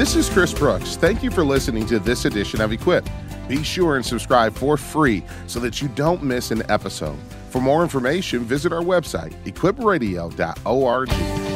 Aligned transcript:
This 0.00 0.16
is 0.16 0.30
Chris 0.30 0.54
Brooks. 0.54 0.96
Thank 0.96 1.22
you 1.22 1.30
for 1.30 1.44
listening 1.44 1.84
to 1.88 1.98
this 1.98 2.24
edition 2.24 2.62
of 2.62 2.72
Equip. 2.72 3.06
Be 3.48 3.62
sure 3.62 3.96
and 3.96 4.06
subscribe 4.06 4.54
for 4.54 4.78
free 4.78 5.22
so 5.46 5.60
that 5.60 5.82
you 5.82 5.88
don't 5.88 6.22
miss 6.22 6.50
an 6.50 6.62
episode. 6.70 7.18
For 7.50 7.60
more 7.60 7.82
information, 7.82 8.40
visit 8.40 8.72
our 8.72 8.80
website, 8.80 9.34
equipradio.org. 9.44 11.49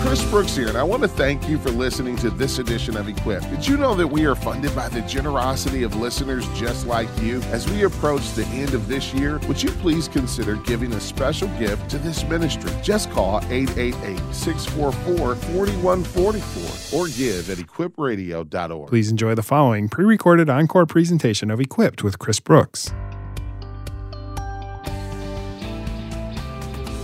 Chris 0.00 0.24
Brooks 0.30 0.56
here, 0.56 0.68
and 0.68 0.78
I 0.78 0.82
want 0.82 1.02
to 1.02 1.08
thank 1.08 1.48
you 1.48 1.58
for 1.58 1.70
listening 1.70 2.16
to 2.16 2.30
this 2.30 2.58
edition 2.58 2.96
of 2.96 3.08
Equip. 3.08 3.42
Did 3.50 3.66
you 3.66 3.76
know 3.76 3.94
that 3.94 4.06
we 4.06 4.26
are 4.26 4.34
funded 4.34 4.74
by 4.74 4.88
the 4.88 5.00
generosity 5.02 5.82
of 5.82 5.96
listeners 5.96 6.46
just 6.54 6.86
like 6.86 7.08
you? 7.20 7.42
As 7.50 7.68
we 7.68 7.82
approach 7.82 8.32
the 8.32 8.46
end 8.46 8.74
of 8.74 8.88
this 8.88 9.12
year, 9.12 9.38
would 9.48 9.62
you 9.62 9.70
please 9.70 10.08
consider 10.08 10.56
giving 10.56 10.92
a 10.94 11.00
special 11.00 11.48
gift 11.58 11.90
to 11.90 11.98
this 11.98 12.24
ministry? 12.24 12.70
Just 12.82 13.10
call 13.10 13.38
888 13.50 14.18
644 14.32 15.34
4144 15.34 16.98
or 16.98 17.08
give 17.08 17.50
at 17.50 17.58
equipradio.org. 17.58 18.88
Please 18.88 19.10
enjoy 19.10 19.34
the 19.34 19.42
following 19.42 19.88
pre 19.88 20.04
recorded 20.04 20.48
encore 20.48 20.86
presentation 20.86 21.50
of 21.50 21.60
Equipped 21.60 22.02
with 22.02 22.18
Chris 22.18 22.40
Brooks. 22.40 22.92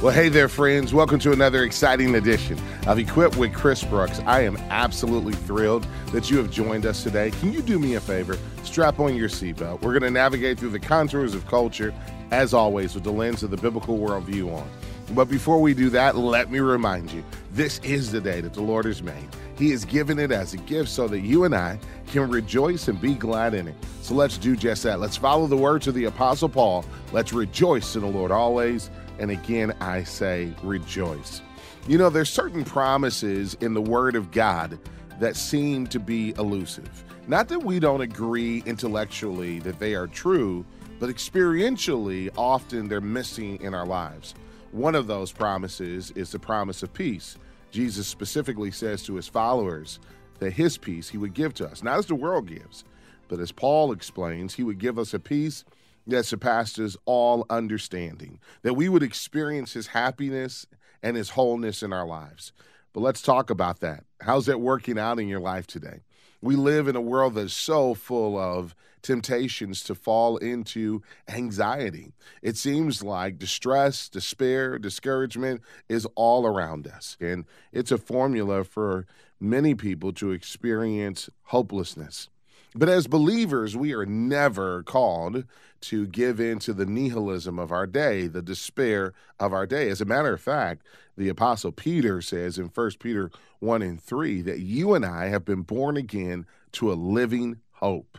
Well, 0.04 0.12
hey 0.12 0.28
there, 0.28 0.50
friends. 0.50 0.92
Welcome 0.92 1.18
to 1.20 1.32
another 1.32 1.64
exciting 1.64 2.14
edition 2.14 2.60
of 2.86 2.98
Equipped 2.98 3.38
with 3.38 3.54
Chris 3.54 3.82
Brooks. 3.82 4.20
I 4.26 4.42
am 4.42 4.58
absolutely 4.68 5.32
thrilled 5.32 5.86
that 6.12 6.30
you 6.30 6.36
have 6.36 6.50
joined 6.50 6.84
us 6.84 7.02
today. 7.02 7.30
Can 7.30 7.54
you 7.54 7.62
do 7.62 7.78
me 7.78 7.94
a 7.94 8.00
favor? 8.02 8.36
Strap 8.64 9.00
on 9.00 9.16
your 9.16 9.30
seatbelt. 9.30 9.80
We're 9.80 9.98
going 9.98 10.02
to 10.02 10.10
navigate 10.10 10.58
through 10.58 10.72
the 10.72 10.78
contours 10.78 11.34
of 11.34 11.46
culture, 11.46 11.94
as 12.30 12.52
always, 12.52 12.94
with 12.94 13.04
the 13.04 13.12
lens 13.12 13.42
of 13.42 13.50
the 13.50 13.56
biblical 13.56 13.98
worldview 13.98 14.54
on. 14.54 14.68
But 15.14 15.30
before 15.30 15.58
we 15.58 15.72
do 15.72 15.88
that, 15.90 16.16
let 16.16 16.50
me 16.50 16.58
remind 16.58 17.10
you 17.10 17.24
this 17.52 17.78
is 17.78 18.12
the 18.12 18.20
day 18.20 18.42
that 18.42 18.52
the 18.52 18.60
Lord 18.60 18.84
has 18.84 19.02
made. 19.02 19.28
He 19.56 19.70
has 19.70 19.86
given 19.86 20.18
it 20.18 20.32
as 20.32 20.52
a 20.52 20.58
gift 20.58 20.90
so 20.90 21.08
that 21.08 21.20
you 21.20 21.44
and 21.44 21.54
I 21.54 21.78
can 22.08 22.28
rejoice 22.30 22.88
and 22.88 23.00
be 23.00 23.14
glad 23.14 23.54
in 23.54 23.68
it. 23.68 23.74
So 24.02 24.14
let's 24.14 24.36
do 24.36 24.54
just 24.54 24.82
that. 24.82 25.00
Let's 25.00 25.16
follow 25.16 25.46
the 25.46 25.56
words 25.56 25.86
of 25.86 25.94
the 25.94 26.04
Apostle 26.04 26.50
Paul. 26.50 26.84
Let's 27.10 27.32
rejoice 27.32 27.96
in 27.96 28.02
the 28.02 28.08
Lord 28.08 28.30
always. 28.30 28.90
And 29.18 29.30
again, 29.30 29.74
I 29.80 30.04
say 30.04 30.52
rejoice. 30.62 31.40
You 31.86 31.98
know, 31.98 32.10
there's 32.10 32.30
certain 32.30 32.64
promises 32.64 33.56
in 33.60 33.74
the 33.74 33.82
Word 33.82 34.16
of 34.16 34.30
God 34.30 34.78
that 35.20 35.36
seem 35.36 35.86
to 35.88 36.00
be 36.00 36.34
elusive. 36.38 37.04
Not 37.26 37.48
that 37.48 37.62
we 37.62 37.78
don't 37.78 38.00
agree 38.00 38.62
intellectually 38.66 39.58
that 39.60 39.78
they 39.78 39.94
are 39.94 40.06
true, 40.06 40.64
but 40.98 41.08
experientially, 41.08 42.30
often 42.36 42.88
they're 42.88 43.00
missing 43.00 43.60
in 43.60 43.74
our 43.74 43.86
lives. 43.86 44.34
One 44.72 44.94
of 44.94 45.06
those 45.06 45.32
promises 45.32 46.10
is 46.12 46.30
the 46.30 46.38
promise 46.38 46.82
of 46.82 46.92
peace. 46.92 47.36
Jesus 47.70 48.06
specifically 48.06 48.70
says 48.70 49.02
to 49.04 49.14
his 49.14 49.28
followers 49.28 50.00
that 50.38 50.52
his 50.52 50.76
peace 50.78 51.08
he 51.08 51.18
would 51.18 51.34
give 51.34 51.54
to 51.54 51.66
us, 51.66 51.82
not 51.82 51.98
as 51.98 52.06
the 52.06 52.14
world 52.14 52.46
gives, 52.46 52.84
but 53.28 53.40
as 53.40 53.52
Paul 53.52 53.92
explains, 53.92 54.54
he 54.54 54.62
would 54.62 54.78
give 54.78 54.98
us 54.98 55.14
a 55.14 55.18
peace 55.18 55.64
that 56.06 56.24
surpasses 56.24 56.96
all 57.04 57.46
understanding, 57.48 58.38
that 58.62 58.74
we 58.74 58.88
would 58.88 59.02
experience 59.02 59.72
his 59.72 59.88
happiness 59.88 60.66
and 61.02 61.16
his 61.16 61.30
wholeness 61.30 61.82
in 61.82 61.92
our 61.92 62.06
lives. 62.06 62.52
But 62.92 63.00
let's 63.00 63.22
talk 63.22 63.50
about 63.50 63.80
that. 63.80 64.04
How's 64.20 64.46
that 64.46 64.60
working 64.60 64.98
out 64.98 65.18
in 65.18 65.28
your 65.28 65.40
life 65.40 65.66
today? 65.66 66.00
We 66.40 66.56
live 66.56 66.88
in 66.88 66.96
a 66.96 67.00
world 67.00 67.34
that's 67.34 67.54
so 67.54 67.94
full 67.94 68.38
of 68.38 68.74
temptations 69.02 69.82
to 69.84 69.94
fall 69.94 70.36
into 70.38 71.02
anxiety. 71.28 72.12
It 72.42 72.56
seems 72.56 73.02
like 73.02 73.38
distress, 73.38 74.08
despair, 74.08 74.78
discouragement 74.78 75.60
is 75.88 76.06
all 76.14 76.46
around 76.46 76.86
us. 76.86 77.16
And 77.20 77.44
it's 77.72 77.92
a 77.92 77.98
formula 77.98 78.64
for 78.64 79.06
many 79.38 79.74
people 79.74 80.12
to 80.14 80.32
experience 80.32 81.28
hopelessness. 81.44 82.28
But 82.74 82.88
as 82.88 83.06
believers, 83.06 83.76
we 83.76 83.92
are 83.92 84.04
never 84.04 84.82
called 84.82 85.44
to 85.82 86.06
give 86.08 86.40
in 86.40 86.58
to 86.60 86.72
the 86.72 86.86
nihilism 86.86 87.58
of 87.58 87.70
our 87.70 87.86
day, 87.86 88.26
the 88.26 88.42
despair 88.42 89.12
of 89.38 89.52
our 89.52 89.64
day. 89.64 89.90
As 89.90 90.00
a 90.00 90.06
matter 90.06 90.32
of 90.32 90.40
fact, 90.40 90.82
the 91.16 91.28
Apostle 91.28 91.70
Peter 91.70 92.20
says 92.20 92.58
in 92.58 92.66
1 92.66 92.90
Peter 92.98 93.30
1 93.60 93.82
and 93.82 94.02
3 94.02 94.42
that 94.42 94.58
you 94.58 94.94
and 94.94 95.04
I 95.04 95.26
have 95.26 95.44
been 95.44 95.62
born 95.62 95.96
again 95.96 96.46
to 96.72 96.92
a 96.92 96.94
living 96.94 97.60
hope. 97.74 98.18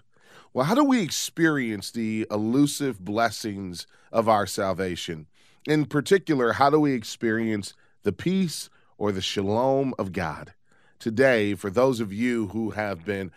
Well, 0.54 0.66
how 0.66 0.76
do 0.76 0.86
we 0.86 1.02
experience 1.02 1.92
the 1.92 2.26
elusive 2.32 3.04
blessings 3.04 3.88
of 4.10 4.30
our 4.30 4.48
salvation? 4.48 5.28
In 5.68 5.86
particular, 5.86 6.54
how 6.54 6.70
do 6.70 6.80
we 6.80 6.94
experience 6.94 7.74
the 8.04 8.14
peace 8.14 8.70
or 8.98 9.12
the 9.12 9.22
shalom 9.22 9.94
of 10.00 10.14
God? 10.14 10.54
Today, 10.98 11.56
for 11.56 11.70
those 11.70 12.00
of 12.00 12.14
you 12.14 12.48
who 12.48 12.70
have 12.70 13.04
been 13.04 13.32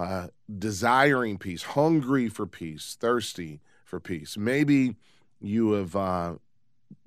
uh, 0.00 0.28
desiring 0.58 1.38
peace, 1.38 1.62
hungry 1.62 2.28
for 2.28 2.46
peace, 2.46 2.96
thirsty 2.98 3.60
for 3.84 4.00
peace. 4.00 4.36
Maybe 4.36 4.96
you 5.40 5.72
have 5.72 5.94
uh, 5.94 6.34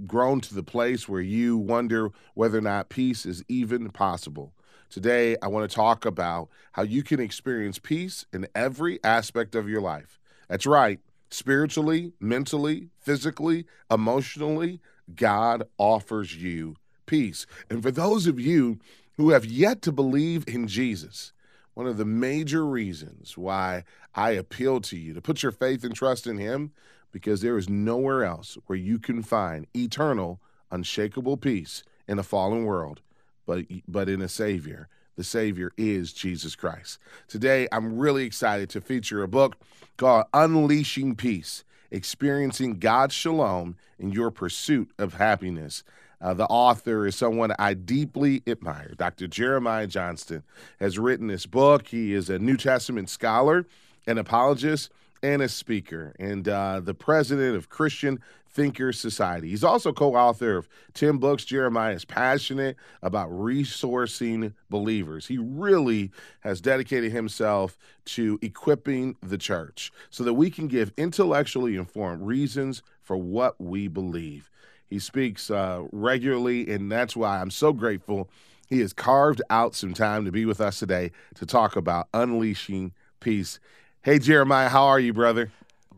grown 0.05 0.41
to 0.41 0.53
the 0.53 0.63
place 0.63 1.09
where 1.09 1.21
you 1.21 1.57
wonder 1.57 2.09
whether 2.33 2.57
or 2.57 2.61
not 2.61 2.89
peace 2.89 3.25
is 3.25 3.43
even 3.47 3.89
possible. 3.89 4.53
Today, 4.89 5.35
I 5.41 5.47
want 5.47 5.69
to 5.69 5.75
talk 5.75 6.05
about 6.05 6.49
how 6.73 6.83
you 6.83 7.03
can 7.03 7.19
experience 7.19 7.79
peace 7.79 8.25
in 8.31 8.47
every 8.53 9.03
aspect 9.03 9.55
of 9.55 9.67
your 9.67 9.81
life. 9.81 10.19
That's 10.47 10.67
right, 10.67 10.99
spiritually, 11.31 12.13
mentally, 12.19 12.89
physically, 12.99 13.65
emotionally, 13.89 14.79
God 15.15 15.63
offers 15.77 16.35
you 16.35 16.75
peace. 17.05 17.45
And 17.69 17.81
for 17.81 17.91
those 17.91 18.27
of 18.27 18.39
you 18.39 18.79
who 19.17 19.31
have 19.31 19.45
yet 19.45 19.81
to 19.83 19.91
believe 19.91 20.47
in 20.47 20.67
Jesus, 20.67 21.33
one 21.73 21.87
of 21.87 21.97
the 21.97 22.05
major 22.05 22.65
reasons 22.65 23.37
why 23.37 23.83
I 24.15 24.31
appeal 24.31 24.81
to 24.81 24.97
you 24.97 25.13
to 25.13 25.21
put 25.21 25.43
your 25.43 25.51
faith 25.51 25.83
and 25.83 25.95
trust 25.95 26.27
in 26.27 26.37
Him, 26.37 26.71
because 27.11 27.41
there 27.41 27.57
is 27.57 27.69
nowhere 27.69 28.23
else 28.23 28.57
where 28.65 28.77
you 28.77 28.99
can 28.99 29.21
find 29.23 29.67
eternal, 29.75 30.39
unshakable 30.71 31.37
peace 31.37 31.83
in 32.07 32.19
a 32.19 32.23
fallen 32.23 32.65
world, 32.65 33.01
but, 33.45 33.65
but 33.87 34.09
in 34.09 34.21
a 34.21 34.29
Savior. 34.29 34.87
The 35.15 35.23
Savior 35.23 35.71
is 35.77 36.11
Jesus 36.11 36.55
Christ. 36.55 36.97
Today, 37.27 37.67
I'm 37.71 37.99
really 37.99 38.25
excited 38.25 38.69
to 38.71 38.81
feature 38.81 39.21
a 39.21 39.27
book 39.27 39.57
called 39.97 40.25
Unleashing 40.33 41.15
Peace 41.15 41.63
Experiencing 41.91 42.79
God's 42.79 43.13
Shalom 43.13 43.77
in 43.99 44.11
Your 44.11 44.31
Pursuit 44.31 44.89
of 44.97 45.13
Happiness. 45.13 45.83
Uh, 46.23 46.33
the 46.33 46.45
author 46.45 47.05
is 47.05 47.17
someone 47.17 47.53
I 47.59 47.73
deeply 47.73 48.41
admire. 48.47 48.93
Dr. 48.97 49.27
Jeremiah 49.27 49.87
Johnston 49.87 50.43
has 50.79 50.97
written 50.97 51.27
this 51.27 51.45
book. 51.45 51.87
He 51.87 52.13
is 52.13 52.29
a 52.29 52.39
New 52.39 52.55
Testament 52.55 53.09
scholar, 53.09 53.67
an 54.07 54.17
apologist, 54.17 54.89
and 55.21 55.41
a 55.41 55.49
speaker, 55.49 56.13
and 56.19 56.47
uh, 56.47 56.79
the 56.81 56.93
president 56.93 57.57
of 57.57 57.69
Christian 57.69 58.19
Thinker 58.49 58.93
Society. 58.93 59.49
He's 59.49 59.63
also 59.63 59.91
co 59.91 60.15
author 60.15 60.57
of 60.57 60.69
10 60.93 61.17
books. 61.17 61.43
Jeremiah 61.43 61.93
is 61.93 62.05
passionate 62.05 62.77
about 63.01 63.29
resourcing 63.29 64.53
believers. 64.69 65.27
He 65.27 65.37
really 65.37 66.11
has 66.41 66.61
dedicated 66.61 67.11
himself 67.11 67.77
to 68.05 68.37
equipping 68.41 69.15
the 69.21 69.37
church 69.37 69.91
so 70.09 70.23
that 70.23 70.35
we 70.35 70.51
can 70.51 70.67
give 70.67 70.93
intellectually 70.97 71.75
informed 71.75 72.21
reasons 72.25 72.83
for 73.01 73.17
what 73.17 73.59
we 73.59 73.87
believe. 73.87 74.49
He 74.93 74.99
speaks 74.99 75.49
uh, 75.49 75.85
regularly, 75.91 76.69
and 76.71 76.91
that's 76.91 77.15
why 77.15 77.41
I'm 77.41 77.49
so 77.49 77.73
grateful. 77.73 78.29
He 78.69 78.79
has 78.81 78.93
carved 78.93 79.41
out 79.49 79.73
some 79.73 79.95
time 79.95 80.23
to 80.25 80.31
be 80.31 80.45
with 80.45 80.61
us 80.61 80.77
today 80.77 81.09
to 81.33 81.47
talk 81.47 81.75
about 81.75 82.09
unleashing 82.13 82.93
peace. 83.19 83.59
Hey, 84.03 84.19
Jeremiah, 84.19 84.69
how 84.69 84.85
are 84.85 84.99
you, 84.99 85.11
brother? 85.11 85.51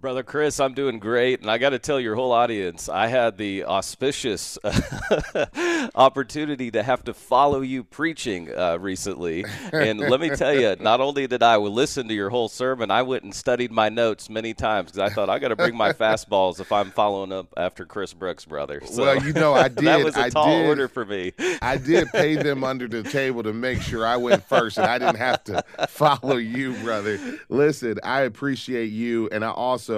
Brother 0.06 0.22
Chris, 0.22 0.60
I'm 0.60 0.76
doing 0.76 1.00
great. 1.00 1.42
And 1.42 1.50
I 1.50 1.58
got 1.58 1.72
to 1.72 1.80
tell 1.80 2.00
your 2.00 2.14
whole 2.14 2.32
audience, 2.32 2.90
I 2.90 3.08
had 3.08 3.40
the 3.40 3.66
auspicious 3.66 4.56
opportunity 5.96 6.70
to 6.70 6.84
have 6.84 7.04
to 7.06 7.14
follow 7.16 7.62
you 7.62 7.84
preaching 7.84 8.56
uh, 8.56 8.78
recently. 8.80 9.46
And 9.74 10.00
let 10.00 10.22
me 10.22 10.30
tell 10.30 10.54
you, 10.54 10.76
not 10.80 11.02
only 11.02 11.26
did 11.26 11.42
I 11.42 11.58
listen 11.58 12.08
to 12.10 12.14
your 12.14 12.30
whole 12.30 12.50
sermon, 12.50 12.92
I 12.92 13.02
went 13.02 13.24
and 13.24 13.34
studied 13.34 13.72
my 13.72 13.90
notes 13.90 14.30
many 14.30 14.54
times 14.54 14.92
because 14.92 15.12
I 15.12 15.12
thought 15.12 15.28
I 15.28 15.40
got 15.40 15.48
to 15.48 15.56
bring 15.56 15.76
my 15.76 15.92
fastballs 15.92 16.60
if 16.60 16.72
I'm 16.72 16.92
following 16.92 17.32
up 17.32 17.52
after 17.58 17.84
Chris 17.84 18.14
Brooks, 18.14 18.46
brother. 18.46 18.84
So, 18.86 19.06
well, 19.06 19.26
you 19.26 19.34
know, 19.34 19.56
I 19.56 19.68
did. 19.70 19.86
that 19.86 20.04
was 20.06 20.16
a 20.18 20.26
I 20.26 20.30
tall 20.30 20.52
did, 20.52 20.68
order 20.68 20.88
for 20.88 21.04
me. 21.04 21.34
I 21.64 21.78
did 21.78 22.10
pay 22.12 22.36
them 22.36 22.64
under 22.64 22.88
the 22.88 23.02
table 23.02 23.42
to 23.42 23.54
make 23.54 23.82
sure 23.82 24.06
I 24.06 24.18
went 24.18 24.44
first 24.44 24.78
and 24.78 24.86
I 24.86 25.00
didn't 25.00 25.18
have 25.18 25.44
to 25.46 25.64
follow 25.90 26.38
you, 26.38 26.76
brother. 26.84 27.20
Listen, 27.50 27.98
I 28.04 28.22
appreciate 28.22 28.92
you. 28.92 29.30
And 29.32 29.44
I 29.44 29.50
also 29.50 29.95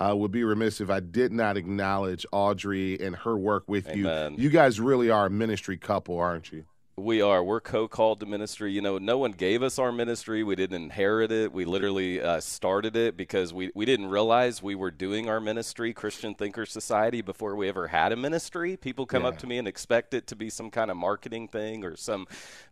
uh, 0.00 0.14
would 0.16 0.32
be 0.32 0.44
remiss 0.44 0.80
if 0.80 0.90
I 0.90 1.00
did 1.00 1.32
not 1.32 1.56
acknowledge 1.56 2.26
Audrey 2.32 2.98
and 3.00 3.14
her 3.16 3.36
work 3.36 3.64
with 3.68 3.88
Amen. 3.88 4.34
you. 4.34 4.44
You 4.44 4.50
guys 4.50 4.80
really 4.80 5.10
are 5.10 5.26
a 5.26 5.30
ministry 5.30 5.76
couple, 5.76 6.18
aren't 6.18 6.52
you? 6.52 6.64
We 6.96 7.22
are. 7.22 7.42
We're 7.42 7.62
co-called 7.62 8.20
to 8.20 8.26
ministry. 8.26 8.70
You 8.70 8.82
know, 8.82 8.98
no 8.98 9.16
one 9.16 9.32
gave 9.32 9.62
us 9.62 9.78
our 9.78 9.90
ministry. 9.90 10.44
We 10.44 10.56
didn't 10.56 10.76
inherit 10.76 11.32
it. 11.32 11.50
We 11.50 11.64
literally 11.64 12.20
uh, 12.20 12.40
started 12.40 12.96
it 12.96 13.16
because 13.16 13.54
we, 13.54 13.70
we 13.74 13.86
didn't 13.86 14.08
realize 14.08 14.62
we 14.62 14.74
were 14.74 14.90
doing 14.90 15.26
our 15.26 15.40
ministry, 15.40 15.94
Christian 15.94 16.34
Thinker 16.34 16.66
Society, 16.66 17.22
before 17.22 17.56
we 17.56 17.66
ever 17.66 17.88
had 17.88 18.12
a 18.12 18.16
ministry. 18.16 18.76
People 18.76 19.06
come 19.06 19.22
yeah. 19.22 19.30
up 19.30 19.38
to 19.38 19.46
me 19.46 19.56
and 19.56 19.66
expect 19.66 20.12
it 20.12 20.26
to 20.26 20.36
be 20.36 20.50
some 20.50 20.70
kind 20.70 20.90
of 20.90 20.98
marketing 20.98 21.48
thing 21.48 21.82
or 21.82 21.96
some 21.96 22.26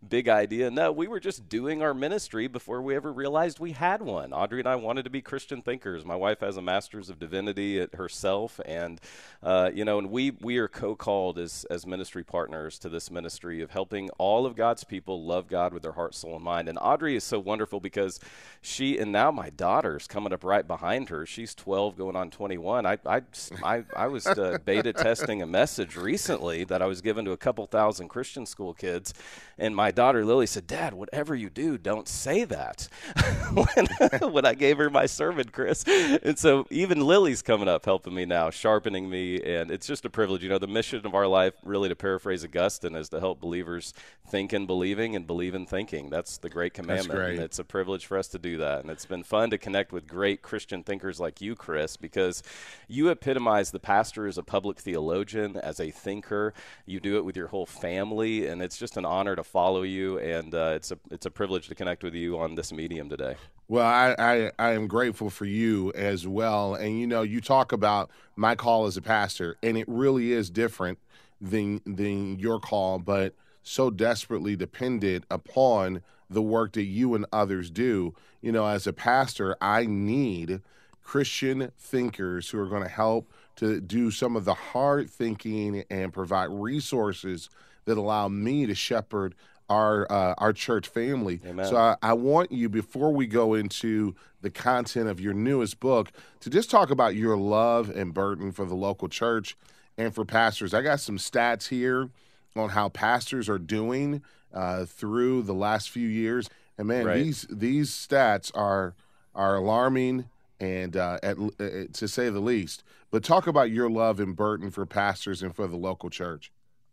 big 0.07 0.29
idea. 0.29 0.69
No, 0.69 0.91
we 0.91 1.07
were 1.07 1.19
just 1.19 1.49
doing 1.49 1.81
our 1.81 1.95
ministry 1.95 2.45
before 2.45 2.83
we 2.83 2.95
ever 2.95 3.11
realized 3.11 3.59
we 3.59 3.71
had 3.71 4.03
one. 4.03 4.33
Audrey 4.33 4.59
and 4.59 4.69
I 4.69 4.75
wanted 4.75 5.01
to 5.05 5.09
be 5.09 5.23
Christian 5.23 5.63
thinkers. 5.63 6.05
My 6.05 6.15
wife 6.15 6.41
has 6.41 6.57
a 6.57 6.61
master's 6.61 7.09
of 7.09 7.17
divinity 7.17 7.87
herself, 7.95 8.59
and 8.65 9.01
uh, 9.41 9.71
you 9.73 9.83
know, 9.83 9.97
and 9.97 10.11
we 10.11 10.29
we 10.41 10.59
are 10.59 10.67
co-called 10.67 11.39
as 11.39 11.65
as 11.71 11.87
ministry 11.87 12.23
partners 12.23 12.77
to 12.77 12.89
this 12.89 13.09
ministry 13.09 13.61
of 13.61 13.71
helping 13.71 14.10
all 14.17 14.45
of 14.45 14.55
God's 14.55 14.83
people 14.83 15.23
love 15.23 15.47
God 15.47 15.73
with 15.73 15.83
their 15.83 15.93
heart, 15.93 16.15
soul, 16.15 16.35
and 16.35 16.43
mind. 16.43 16.67
And 16.69 16.77
Audrey 16.81 17.15
is 17.15 17.23
so 17.23 17.39
wonderful 17.39 17.79
because 17.79 18.19
she, 18.61 18.97
and 18.97 19.11
now 19.11 19.31
my 19.31 19.49
daughter's 19.49 20.07
coming 20.07 20.33
up 20.33 20.43
right 20.43 20.67
behind 20.67 21.09
her. 21.09 21.25
She's 21.25 21.55
12 21.55 21.97
going 21.97 22.15
on 22.15 22.29
21. 22.29 22.85
I, 22.85 22.97
I, 23.05 23.21
I, 23.63 23.83
I 23.95 24.07
was 24.07 24.27
uh, 24.27 24.57
beta 24.65 24.93
testing 24.93 25.41
a 25.41 25.47
message 25.47 25.95
recently 25.95 26.63
that 26.65 26.81
I 26.81 26.85
was 26.85 27.01
given 27.01 27.25
to 27.25 27.31
a 27.31 27.37
couple 27.37 27.65
thousand 27.65 28.09
Christian 28.09 28.45
school 28.45 28.73
kids. 28.73 29.13
And 29.57 29.75
my 29.75 29.91
daughter 29.91 30.25
Lily 30.25 30.47
said, 30.47 30.67
Dad, 30.67 30.93
whatever 30.93 31.35
you 31.35 31.49
do, 31.49 31.77
don't 31.77 32.07
say 32.07 32.43
that. 32.45 32.87
when, 33.53 34.31
when 34.31 34.45
I 34.45 34.53
gave 34.53 34.77
her 34.77 34.89
my 34.89 35.05
sermon, 35.05 35.49
Chris. 35.51 35.83
And 35.87 36.37
so 36.37 36.67
even 36.69 37.01
Lily's 37.01 37.41
coming 37.41 37.67
up 37.67 37.85
helping 37.85 38.13
me 38.13 38.25
now, 38.25 38.49
sharpening 38.49 39.09
me. 39.09 39.41
And 39.41 39.71
it's 39.71 39.87
just 39.87 40.05
a 40.05 40.09
privilege. 40.09 40.43
You 40.43 40.49
know, 40.49 40.57
the 40.57 40.67
mission 40.67 41.05
of 41.05 41.15
our 41.15 41.27
life, 41.27 41.53
really 41.63 41.89
to 41.89 41.95
paraphrase 41.95 42.43
Augustine, 42.43 42.95
is 42.95 43.09
to 43.09 43.19
help 43.19 43.39
believers 43.39 43.93
think 44.31 44.53
in 44.53 44.65
believing 44.65 45.15
and 45.15 45.27
believe 45.27 45.53
in 45.53 45.65
thinking. 45.65 46.09
That's 46.09 46.37
the 46.37 46.49
great 46.49 46.73
commandment. 46.73 47.19
Great. 47.19 47.35
And 47.35 47.43
it's 47.43 47.59
a 47.59 47.63
privilege 47.63 48.05
for 48.05 48.17
us 48.17 48.29
to 48.29 48.39
do 48.39 48.57
that. 48.59 48.79
And 48.79 48.89
it's 48.89 49.05
been 49.05 49.23
fun 49.23 49.49
to 49.49 49.57
connect 49.57 49.91
with 49.91 50.07
great 50.07 50.41
Christian 50.41 50.83
thinkers 50.83 51.19
like 51.19 51.41
you, 51.41 51.55
Chris, 51.55 51.97
because 51.97 52.41
you 52.87 53.09
epitomize 53.09 53.71
the 53.71 53.79
pastor 53.79 54.27
as 54.27 54.37
a 54.37 54.43
public 54.43 54.79
theologian, 54.79 55.57
as 55.57 55.79
a 55.79 55.91
thinker. 55.91 56.53
You 56.85 56.99
do 57.01 57.17
it 57.17 57.25
with 57.25 57.35
your 57.35 57.47
whole 57.47 57.65
family, 57.65 58.47
and 58.47 58.61
it's 58.61 58.77
just 58.77 58.95
an 58.95 59.05
honor 59.05 59.35
to 59.35 59.43
follow 59.43 59.81
you. 59.81 60.17
And 60.19 60.55
uh, 60.55 60.73
it's 60.75 60.91
a 60.91 60.99
it's 61.09 61.25
a 61.25 61.31
privilege 61.31 61.67
to 61.67 61.75
connect 61.75 62.03
with 62.03 62.13
you 62.13 62.39
on 62.39 62.55
this 62.55 62.71
medium 62.71 63.09
today. 63.09 63.35
Well, 63.67 63.85
I, 63.85 64.15
I, 64.17 64.51
I 64.59 64.71
am 64.71 64.87
grateful 64.87 65.29
for 65.29 65.45
you 65.45 65.91
as 65.93 66.27
well. 66.27 66.75
And 66.75 66.99
you 66.99 67.07
know, 67.07 67.21
you 67.21 67.41
talk 67.41 67.71
about 67.71 68.09
my 68.35 68.55
call 68.55 68.85
as 68.85 68.97
a 68.97 69.01
pastor, 69.01 69.57
and 69.61 69.77
it 69.77 69.87
really 69.87 70.31
is 70.31 70.49
different 70.49 70.99
than 71.41 71.81
than 71.85 72.39
your 72.39 72.59
call, 72.59 72.99
but 72.99 73.33
so 73.63 73.89
desperately 73.89 74.55
dependent 74.55 75.25
upon 75.29 76.01
the 76.29 76.41
work 76.41 76.73
that 76.73 76.83
you 76.83 77.13
and 77.15 77.25
others 77.31 77.69
do. 77.69 78.13
You 78.41 78.51
know, 78.51 78.65
as 78.65 78.87
a 78.87 78.93
pastor, 78.93 79.55
I 79.61 79.85
need 79.85 80.61
Christian 81.03 81.71
thinkers 81.77 82.49
who 82.49 82.59
are 82.59 82.67
going 82.67 82.83
to 82.83 82.89
help 82.89 83.31
to 83.57 83.81
do 83.81 84.11
some 84.11 84.35
of 84.35 84.45
the 84.45 84.53
hard 84.53 85.09
thinking 85.09 85.83
and 85.89 86.13
provide 86.13 86.49
resources 86.49 87.49
that 87.85 87.97
allow 87.97 88.27
me 88.27 88.65
to 88.65 88.75
shepherd 88.75 89.35
our 89.69 90.11
uh, 90.11 90.33
our 90.37 90.53
church 90.53 90.87
family. 90.87 91.39
Amen. 91.45 91.65
So 91.65 91.77
I, 91.77 91.95
I, 92.01 92.13
want 92.13 92.51
you 92.51 92.67
before 92.67 93.13
we 93.13 93.25
go 93.25 93.53
into 93.53 94.15
the 94.41 94.49
content 94.49 95.07
of 95.07 95.21
your 95.21 95.33
newest 95.33 95.79
book 95.79 96.11
to 96.41 96.49
just 96.49 96.69
talk 96.69 96.91
about 96.91 97.15
your 97.15 97.37
love 97.37 97.89
and 97.89 98.13
burden 98.13 98.51
for 98.51 98.65
the 98.65 98.75
local 98.75 99.07
church 99.07 99.55
and 99.97 100.13
for 100.13 100.25
pastors. 100.25 100.73
I 100.73 100.81
got 100.81 100.99
some 100.99 101.17
stats 101.17 101.69
here 101.69 102.09
on 102.55 102.69
how 102.69 102.89
pastors 102.89 103.49
are 103.49 103.59
doing 103.59 104.21
uh, 104.53 104.85
through 104.85 105.43
the 105.43 105.53
last 105.53 105.89
few 105.89 106.07
years, 106.07 106.49
and 106.77 106.87
man, 106.87 107.05
right. 107.05 107.23
these 107.23 107.47
these 107.49 107.89
stats 107.91 108.51
are 108.55 108.95
are 109.33 109.55
alarming 109.55 110.25
and 110.59 110.95
uh, 110.95 111.17
at, 111.23 111.37
uh, 111.37 111.87
to 111.93 112.07
say 112.07 112.29
the 112.29 112.39
least. 112.39 112.83
But 113.09 113.23
talk 113.23 113.47
about 113.47 113.71
your 113.71 113.89
love 113.89 114.19
and 114.19 114.35
burden 114.35 114.71
for 114.71 114.85
pastors 114.85 115.41
and 115.41 115.55
for 115.55 115.67
the 115.67 115.75
local 115.75 116.09
church. 116.09 116.51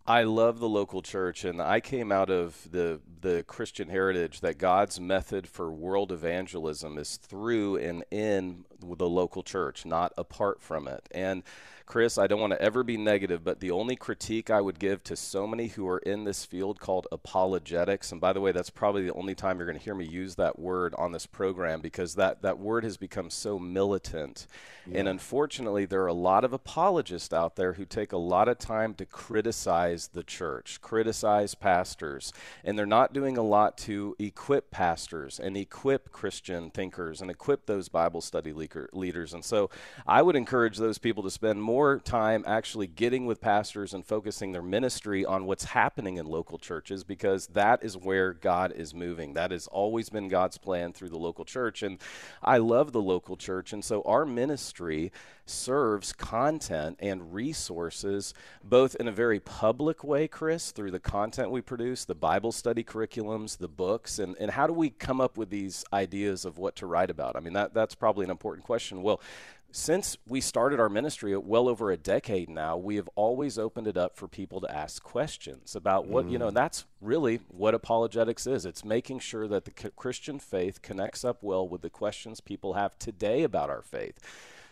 I 0.08 0.22
love 0.22 0.58
the 0.58 0.68
local 0.68 1.02
church, 1.02 1.44
and 1.44 1.60
I 1.60 1.80
came 1.80 2.10
out 2.10 2.30
of 2.30 2.66
the 2.70 3.00
the 3.20 3.44
Christian 3.46 3.90
heritage 3.90 4.40
that 4.40 4.56
God's 4.56 4.98
method 4.98 5.46
for 5.46 5.70
world 5.70 6.10
evangelism 6.12 6.96
is 6.96 7.16
through 7.16 7.76
and 7.76 8.04
in 8.10 8.64
the 8.80 9.08
local 9.08 9.42
church, 9.42 9.84
not 9.84 10.14
apart 10.16 10.62
from 10.62 10.88
it. 10.88 11.06
And 11.10 11.42
Chris, 11.88 12.18
I 12.18 12.26
don't 12.26 12.38
want 12.38 12.52
to 12.52 12.60
ever 12.60 12.82
be 12.82 12.98
negative, 12.98 13.42
but 13.42 13.60
the 13.60 13.70
only 13.70 13.96
critique 13.96 14.50
I 14.50 14.60
would 14.60 14.78
give 14.78 15.02
to 15.04 15.16
so 15.16 15.46
many 15.46 15.68
who 15.68 15.88
are 15.88 16.00
in 16.00 16.24
this 16.24 16.44
field 16.44 16.80
called 16.80 17.06
apologetics, 17.10 18.12
and 18.12 18.20
by 18.20 18.34
the 18.34 18.42
way, 18.42 18.52
that's 18.52 18.68
probably 18.68 19.04
the 19.06 19.14
only 19.14 19.34
time 19.34 19.56
you're 19.56 19.66
going 19.66 19.78
to 19.78 19.82
hear 19.82 19.94
me 19.94 20.04
use 20.04 20.34
that 20.34 20.58
word 20.58 20.94
on 20.98 21.12
this 21.12 21.24
program 21.24 21.80
because 21.80 22.16
that, 22.16 22.42
that 22.42 22.58
word 22.58 22.84
has 22.84 22.98
become 22.98 23.30
so 23.30 23.58
militant. 23.58 24.46
Yeah. 24.86 24.98
And 24.98 25.08
unfortunately, 25.08 25.86
there 25.86 26.02
are 26.02 26.08
a 26.08 26.12
lot 26.12 26.44
of 26.44 26.52
apologists 26.52 27.32
out 27.32 27.56
there 27.56 27.72
who 27.72 27.86
take 27.86 28.12
a 28.12 28.18
lot 28.18 28.48
of 28.48 28.58
time 28.58 28.92
to 28.96 29.06
criticize 29.06 30.08
the 30.08 30.22
church, 30.22 30.82
criticize 30.82 31.54
pastors, 31.54 32.34
and 32.64 32.78
they're 32.78 32.84
not 32.84 33.14
doing 33.14 33.38
a 33.38 33.42
lot 33.42 33.78
to 33.78 34.14
equip 34.18 34.70
pastors 34.70 35.40
and 35.40 35.56
equip 35.56 36.12
Christian 36.12 36.68
thinkers 36.68 37.22
and 37.22 37.30
equip 37.30 37.64
those 37.64 37.88
Bible 37.88 38.20
study 38.20 38.52
leaders. 38.52 39.32
And 39.32 39.42
so 39.42 39.70
I 40.06 40.20
would 40.20 40.36
encourage 40.36 40.76
those 40.76 40.98
people 40.98 41.22
to 41.22 41.30
spend 41.30 41.62
more 41.62 41.77
more 41.78 42.00
time 42.00 42.42
actually 42.44 42.88
getting 42.88 43.24
with 43.24 43.40
pastors 43.40 43.94
and 43.94 44.04
focusing 44.04 44.50
their 44.50 44.62
ministry 44.62 45.24
on 45.24 45.44
what's 45.44 45.62
happening 45.62 46.16
in 46.16 46.26
local 46.26 46.58
churches 46.58 47.04
because 47.04 47.46
that 47.46 47.84
is 47.84 47.96
where 47.96 48.32
God 48.32 48.72
is 48.72 48.92
moving. 48.92 49.34
That 49.34 49.52
has 49.52 49.68
always 49.68 50.08
been 50.08 50.26
God's 50.26 50.58
plan 50.58 50.92
through 50.92 51.10
the 51.10 51.18
local 51.18 51.44
church. 51.44 51.84
And 51.84 51.98
I 52.42 52.58
love 52.58 52.90
the 52.90 53.00
local 53.00 53.36
church. 53.36 53.72
And 53.72 53.84
so 53.84 54.02
our 54.02 54.26
ministry 54.26 55.12
serves 55.46 56.12
content 56.12 56.96
and 56.98 57.32
resources 57.32 58.34
both 58.64 58.96
in 58.96 59.06
a 59.06 59.12
very 59.12 59.38
public 59.38 60.02
way, 60.02 60.26
Chris, 60.26 60.72
through 60.72 60.90
the 60.90 60.98
content 60.98 61.52
we 61.52 61.60
produce, 61.60 62.04
the 62.04 62.14
Bible 62.14 62.50
study 62.50 62.82
curriculums, 62.82 63.56
the 63.56 63.68
books, 63.68 64.18
and, 64.18 64.36
and 64.40 64.50
how 64.50 64.66
do 64.66 64.72
we 64.72 64.90
come 64.90 65.20
up 65.20 65.38
with 65.38 65.48
these 65.48 65.84
ideas 65.92 66.44
of 66.44 66.58
what 66.58 66.74
to 66.74 66.86
write 66.86 67.08
about? 67.08 67.36
I 67.36 67.40
mean, 67.40 67.52
that, 67.52 67.72
that's 67.72 67.94
probably 67.94 68.24
an 68.24 68.32
important 68.32 68.66
question. 68.66 69.00
Well, 69.00 69.20
since 69.70 70.16
we 70.26 70.40
started 70.40 70.80
our 70.80 70.88
ministry 70.88 71.36
well 71.36 71.68
over 71.68 71.90
a 71.90 71.96
decade 71.96 72.48
now, 72.48 72.76
we 72.76 72.96
have 72.96 73.08
always 73.14 73.58
opened 73.58 73.86
it 73.86 73.96
up 73.96 74.16
for 74.16 74.26
people 74.26 74.60
to 74.62 74.74
ask 74.74 75.02
questions 75.02 75.76
about 75.76 76.06
what, 76.06 76.26
mm. 76.26 76.32
you 76.32 76.38
know, 76.38 76.50
mm. 76.50 76.54
that's 76.54 76.86
really 77.00 77.40
what 77.48 77.74
apologetics 77.74 78.46
is. 78.46 78.64
It's 78.64 78.84
making 78.84 79.18
sure 79.18 79.46
that 79.46 79.66
the 79.66 79.70
Christian 79.70 80.38
faith 80.38 80.80
connects 80.80 81.24
up 81.24 81.42
well 81.42 81.68
with 81.68 81.82
the 81.82 81.90
questions 81.90 82.40
people 82.40 82.74
have 82.74 82.98
today 82.98 83.42
about 83.42 83.68
our 83.68 83.82
faith. 83.82 84.18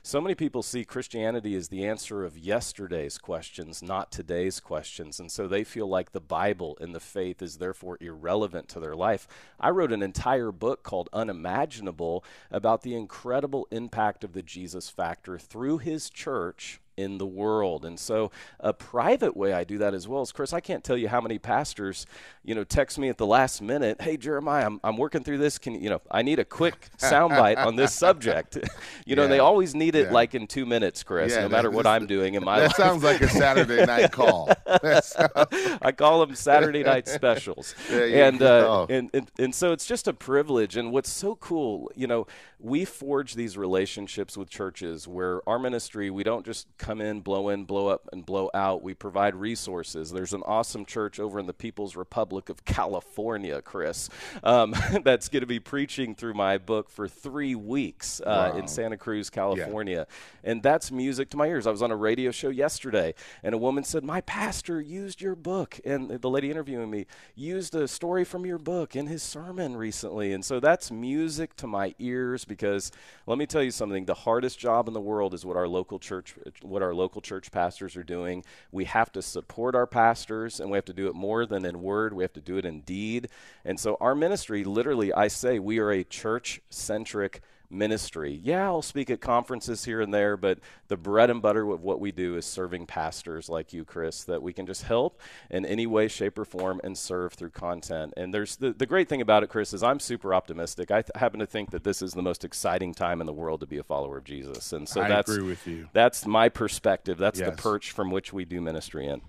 So 0.06 0.20
many 0.20 0.37
people 0.37 0.62
see 0.62 0.85
Christianity 0.85 1.56
as 1.56 1.67
the 1.67 1.85
answer 1.85 2.25
of 2.25 2.38
yesterday's 2.38 3.19
questions, 3.19 3.82
not 3.82 4.12
today's 4.12 4.61
questions. 4.61 5.19
And 5.19 5.32
so 5.32 5.49
they 5.49 5.64
feel 5.64 5.88
like 5.88 6.12
the 6.12 6.20
Bible 6.20 6.79
and 6.81 6.94
the 6.94 7.00
faith 7.00 7.43
is 7.43 7.56
therefore 7.56 7.99
irrelevant 8.00 8.69
to 8.69 8.79
their 8.79 8.94
life. 8.94 9.26
I 9.58 9.70
wrote 9.70 9.91
an 9.91 10.05
entire 10.05 10.53
book 10.53 10.84
called 10.84 11.08
Unimaginable 11.13 12.25
about 12.53 12.82
the 12.82 12.94
incredible 12.94 13.67
impact 13.72 14.22
of 14.22 14.32
the 14.32 14.44
Jesus 14.44 14.89
factor 14.89 15.41
through 15.41 15.79
his 15.79 16.08
church 16.08 16.81
in 16.96 17.19
the 17.19 17.26
world. 17.26 17.84
And 17.84 17.98
so 17.98 18.31
a 18.60 18.72
private 18.72 19.36
way 19.36 19.53
I 19.53 19.65
do 19.65 19.79
that 19.79 19.94
as 19.94 20.08
well 20.08 20.22
is, 20.22 20.32
Chris, 20.32 20.53
I 20.53 20.60
can't 20.60 20.82
tell 20.82 20.96
you 20.96 21.08
how 21.08 21.20
many 21.20 21.38
pastors, 21.38 22.06
you 22.44 22.55
know, 22.55 22.65
text 22.65 22.98
me 22.98 23.08
at 23.08 23.19
the 23.19 23.26
last 23.26 23.60
minute, 23.60 24.00
hey, 24.00 24.17
Jeremiah, 24.17 24.67
I'm, 24.67 24.81
I'm 24.82 24.96
working 24.96 25.22
through 25.22 25.38
this. 25.38 25.58
Can 25.58 25.81
you 25.81 25.91
know, 25.91 26.00
I 26.10 26.22
need 26.22 26.38
a 26.38 26.44
quick 26.44 26.88
soundbite 26.98 27.58
on 27.58 27.76
this 27.76 27.93
subject. 27.93 28.58
you 29.06 29.17
know, 29.17 29.22
yeah. 29.22 29.29
they 29.29 29.38
always 29.38 29.74
need 29.74 29.94
it 29.94 30.06
yeah. 30.06 30.12
like 30.12 30.34
in 30.34 30.46
two 30.46 30.67
minutes, 30.67 31.03
Chris, 31.03 31.32
yeah, 31.32 31.43
no 31.43 31.48
matter 31.48 31.70
what 31.70 31.86
I'm 31.86 32.06
doing 32.06 32.34
in 32.34 32.44
my 32.44 32.60
that 32.60 32.67
life. 32.69 32.76
That 32.76 32.82
sounds 32.82 33.03
like 33.03 33.20
a 33.20 33.29
Saturday 33.29 33.84
night 33.84 34.12
call. 34.17 34.50
I 34.67 35.93
call 35.93 36.26
them 36.26 36.34
Saturday 36.34 36.82
night 36.82 37.08
specials. 37.08 37.74
and, 37.91 38.43
uh, 38.43 38.86
and, 38.88 39.10
and, 39.12 39.31
and 39.38 39.55
so 39.55 39.72
it's 39.72 39.86
just 39.86 40.08
a 40.08 40.12
privilege. 40.12 40.76
And 40.76 40.93
what's 40.93 41.10
so 41.10 41.36
cool, 41.36 41.91
you 41.94 42.06
know, 42.06 42.26
we 42.58 42.86
forge 42.86 43.34
these 43.34 43.58
relationships 43.58 44.36
with 44.36 44.48
churches 44.48 45.06
where 45.06 45.46
our 45.46 45.58
ministry, 45.58 46.08
we 46.10 46.25
don't 46.25 46.44
just 46.44 46.67
come 46.79 47.03
in, 47.03 47.20
blow 47.20 47.51
in, 47.51 47.65
blow 47.65 47.89
up, 47.89 48.08
and 48.13 48.25
blow 48.25 48.51
out. 48.55 48.82
We 48.82 48.94
provide 48.94 49.34
resources. 49.34 50.10
There's 50.10 50.32
an 50.32 50.43
awesome 50.46 50.86
church 50.86 51.20
over 51.20 51.39
in 51.39 51.46
the 51.46 51.53
People's 51.53 51.96
Republic 51.96 52.48
of 52.48 52.65
California, 52.65 53.60
Chris, 53.60 54.08
um, 54.43 54.75
that's 55.05 55.29
going 55.29 55.43
to 55.43 55.46
be 55.46 55.60
preaching 55.60 56.15
through 56.15 56.32
my 56.32 56.56
book 56.56 56.89
for 56.89 57.08
three 57.08 57.55
weeks 57.55 58.20
uh, 58.20 58.53
wow. 58.53 58.58
in 58.58 58.67
Santa 58.67 58.96
Cruz, 58.96 59.29
California. 59.29 60.06
Yeah. 60.08 60.51
And 60.51 60.63
that's 60.63 60.91
music 60.91 61.29
to 61.31 61.36
my 61.36 61.48
ears. 61.48 61.67
I 61.67 61.70
was 61.70 61.82
on 61.82 61.91
a 61.91 61.96
radio 61.96 62.31
show 62.31 62.48
yesterday, 62.48 63.15
and 63.43 63.55
a 63.55 63.58
woman 63.58 63.84
said, 63.84 64.03
My 64.03 64.22
pastor 64.22 64.81
used 64.81 65.20
your 65.20 65.34
book. 65.34 65.79
And 65.84 66.10
the 66.10 66.31
lady 66.31 66.51
interviewing 66.51 66.91
me 66.91 67.06
used 67.34 67.75
a 67.75 67.86
story 67.86 68.25
from 68.25 68.46
your 68.46 68.58
book 68.58 68.96
in 68.96 69.08
his 69.08 69.22
sermon 69.22 69.77
recently. 69.77 70.32
And 70.32 70.43
so 70.43 70.58
that's 70.58 70.91
music 70.91 71.55
to 71.56 71.67
my 71.67 71.94
ears 71.98 72.45
because 72.46 72.93
let 73.26 73.38
me 73.38 73.46
tell 73.46 73.62
you 73.62 73.70
something 73.70 74.05
the 74.05 74.15
hardest 74.15 74.58
job 74.58 74.88
in 74.88 74.94
the 74.94 75.00
world 75.00 75.34
is 75.34 75.44
what 75.44 75.56
our 75.56 75.69
local 75.69 75.98
church 75.98 76.34
what 76.62 76.82
our 76.82 76.94
local 76.94 77.20
church 77.20 77.50
pastors 77.50 77.96
are 77.96 78.05
doing. 78.05 78.44
We 78.72 78.84
have 78.84 79.12
to 79.12 79.22
support 79.22 79.74
our 79.74 79.86
pastors, 79.86 80.60
and 80.60 80.70
we 80.70 80.76
have 80.76 80.84
to 80.86 80.93
do 80.93 81.08
it 81.08 81.15
more 81.15 81.46
than 81.46 81.65
in 81.65 81.82
word. 81.82 82.12
We 82.12 82.24
have 82.24 82.32
to 82.34 82.41
do 82.41 82.56
it 82.56 82.65
in 82.65 82.81
deed. 82.81 83.29
And 83.65 83.79
so, 83.79 83.96
our 84.00 84.15
ministry, 84.15 84.65
literally, 84.65 85.12
I 85.12 85.29
say, 85.29 85.58
we 85.58 85.79
are 85.79 85.91
a 85.91 86.05
church 86.05 86.60
centric 86.70 87.43
ministry. 87.70 88.41
Yeah, 88.43 88.65
I'll 88.67 88.82
speak 88.82 89.11
at 89.11 89.20
conferences 89.20 89.85
here 89.85 90.01
and 90.01 90.13
there, 90.13 90.37
but 90.37 90.58
the 90.89 90.96
bread 90.96 91.31
and 91.31 91.41
butter 91.43 91.70
of 91.70 91.82
what 91.82 92.01
we 92.01 92.13
do 92.13 92.37
is 92.37 92.46
serving 92.46 92.87
pastors 92.87 93.49
like 93.49 93.73
you, 93.73 93.85
Chris, 93.85 94.25
that 94.25 94.43
we 94.43 94.53
can 94.53 94.67
just 94.67 94.82
help 94.85 95.20
in 95.51 95.65
any 95.67 95.87
way, 95.87 96.08
shape, 96.08 96.39
or 96.39 96.44
form 96.44 96.81
and 96.85 96.96
serve 96.96 97.32
through 97.35 97.51
content. 97.51 98.15
And 98.17 98.32
there's 98.32 98.56
the, 98.56 98.73
the 98.73 98.87
great 98.87 99.08
thing 99.08 99.20
about 99.20 99.43
it, 99.43 99.49
Chris, 99.49 99.73
is 99.73 99.82
I'm 99.82 100.01
super 100.01 100.35
optimistic. 100.35 100.91
I 100.91 101.03
th- 101.03 101.11
happen 101.17 101.41
to 101.41 101.46
think 101.46 101.70
that 101.70 101.85
this 101.85 102.03
is 102.03 102.13
the 102.13 102.23
most 102.23 102.44
exciting 102.44 102.94
time 102.94 103.20
in 103.20 103.27
the 103.27 103.32
world 103.32 103.61
to 103.61 103.67
be 103.67 103.79
a 103.79 103.82
follower 103.82 104.19
of 104.19 104.25
Jesus. 104.25 104.73
And 104.73 104.89
so 104.89 105.03
I 105.03 105.08
that's 105.08 105.31
agree 105.31 105.46
with 105.49 105.67
you. 105.67 105.89
That's 105.93 106.27
my 106.27 106.49
perspective. 106.49 107.19
That's 107.19 107.41
Yes. 107.41 107.51
the 107.51 107.63
perch 107.63 107.91
from 107.91 108.11
which 108.11 108.32
we 108.32 108.44
do 108.44 108.61
ministry 108.61 109.06
in. 109.06 109.20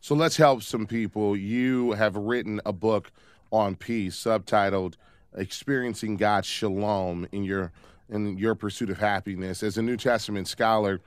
So 0.00 0.14
let's 0.16 0.36
help 0.36 0.62
some 0.62 0.86
people. 0.86 1.36
You 1.36 1.92
have 1.92 2.16
written 2.16 2.60
a 2.66 2.72
book 2.72 3.12
on 3.52 3.76
peace 3.76 4.16
subtitled 4.16 4.94
Experiencing 5.34 6.16
God's 6.16 6.46
Shalom 6.46 7.26
in 7.32 7.44
your 7.44 7.72
in 8.08 8.36
your 8.36 8.54
pursuit 8.54 8.90
of 8.90 8.98
happiness. 8.98 9.62
As 9.62 9.78
a 9.78 9.82
New 9.82 9.96
Testament 9.96 10.46
scholar, 10.46 11.00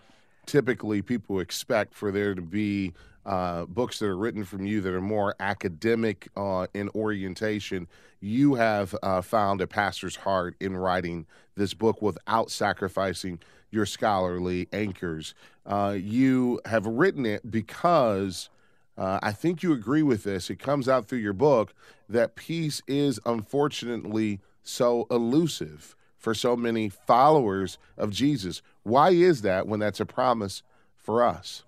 typically 0.46 1.02
people 1.02 1.40
expect 1.40 1.94
for 1.94 2.12
there 2.12 2.34
to 2.34 2.42
be 2.42 2.94
uh, 3.26 3.66
books 3.66 4.00
that 4.00 4.06
are 4.06 4.18
written 4.18 4.44
from 4.44 4.66
you 4.66 4.82
that 4.82 4.94
are 4.94 5.02
more 5.02 5.36
academic 5.40 6.30
uh, 6.36 6.68
in 6.74 6.90
orientation. 6.90 7.88
You 8.20 8.56
have 8.56 8.96
uh, 9.02 9.22
found 9.22 9.62
a 9.62 9.68
pastor's 9.68 10.16
heart 10.16 10.56
in 10.60 10.78
writing 10.78 11.26
this 11.56 11.74
book 11.74 12.02
without 12.02 12.52
sacrificing 12.52 13.40
your 13.72 13.86
scholarly 13.86 14.68
anchors. 14.72 15.34
Uh, 15.66 15.98
you 16.00 16.62
have 16.66 16.86
written 16.86 17.26
it 17.26 17.50
because 17.50 18.50
uh, 18.98 19.20
I 19.22 19.32
think 19.32 19.62
you 19.62 19.74
agree 19.74 20.04
with 20.04 20.24
this. 20.24 20.50
It 20.50 20.60
comes 20.60 20.88
out 20.88 21.08
through 21.08 21.20
your 21.20 21.34
book 21.34 21.74
that 22.08 22.36
peace 22.36 22.82
is 22.88 23.20
unfortunately 23.26 24.40
so 24.64 25.06
elusive 25.12 25.96
for 26.18 26.34
so 26.34 26.56
many 26.56 26.90
followers 26.90 27.78
of 27.98 28.10
Jesus. 28.12 28.62
Why 28.84 29.12
is 29.12 29.42
that 29.42 29.68
when 29.68 29.80
that's 29.80 30.00
a 30.00 30.06
promise 30.06 30.64
for 30.96 31.24
us? 31.24 31.64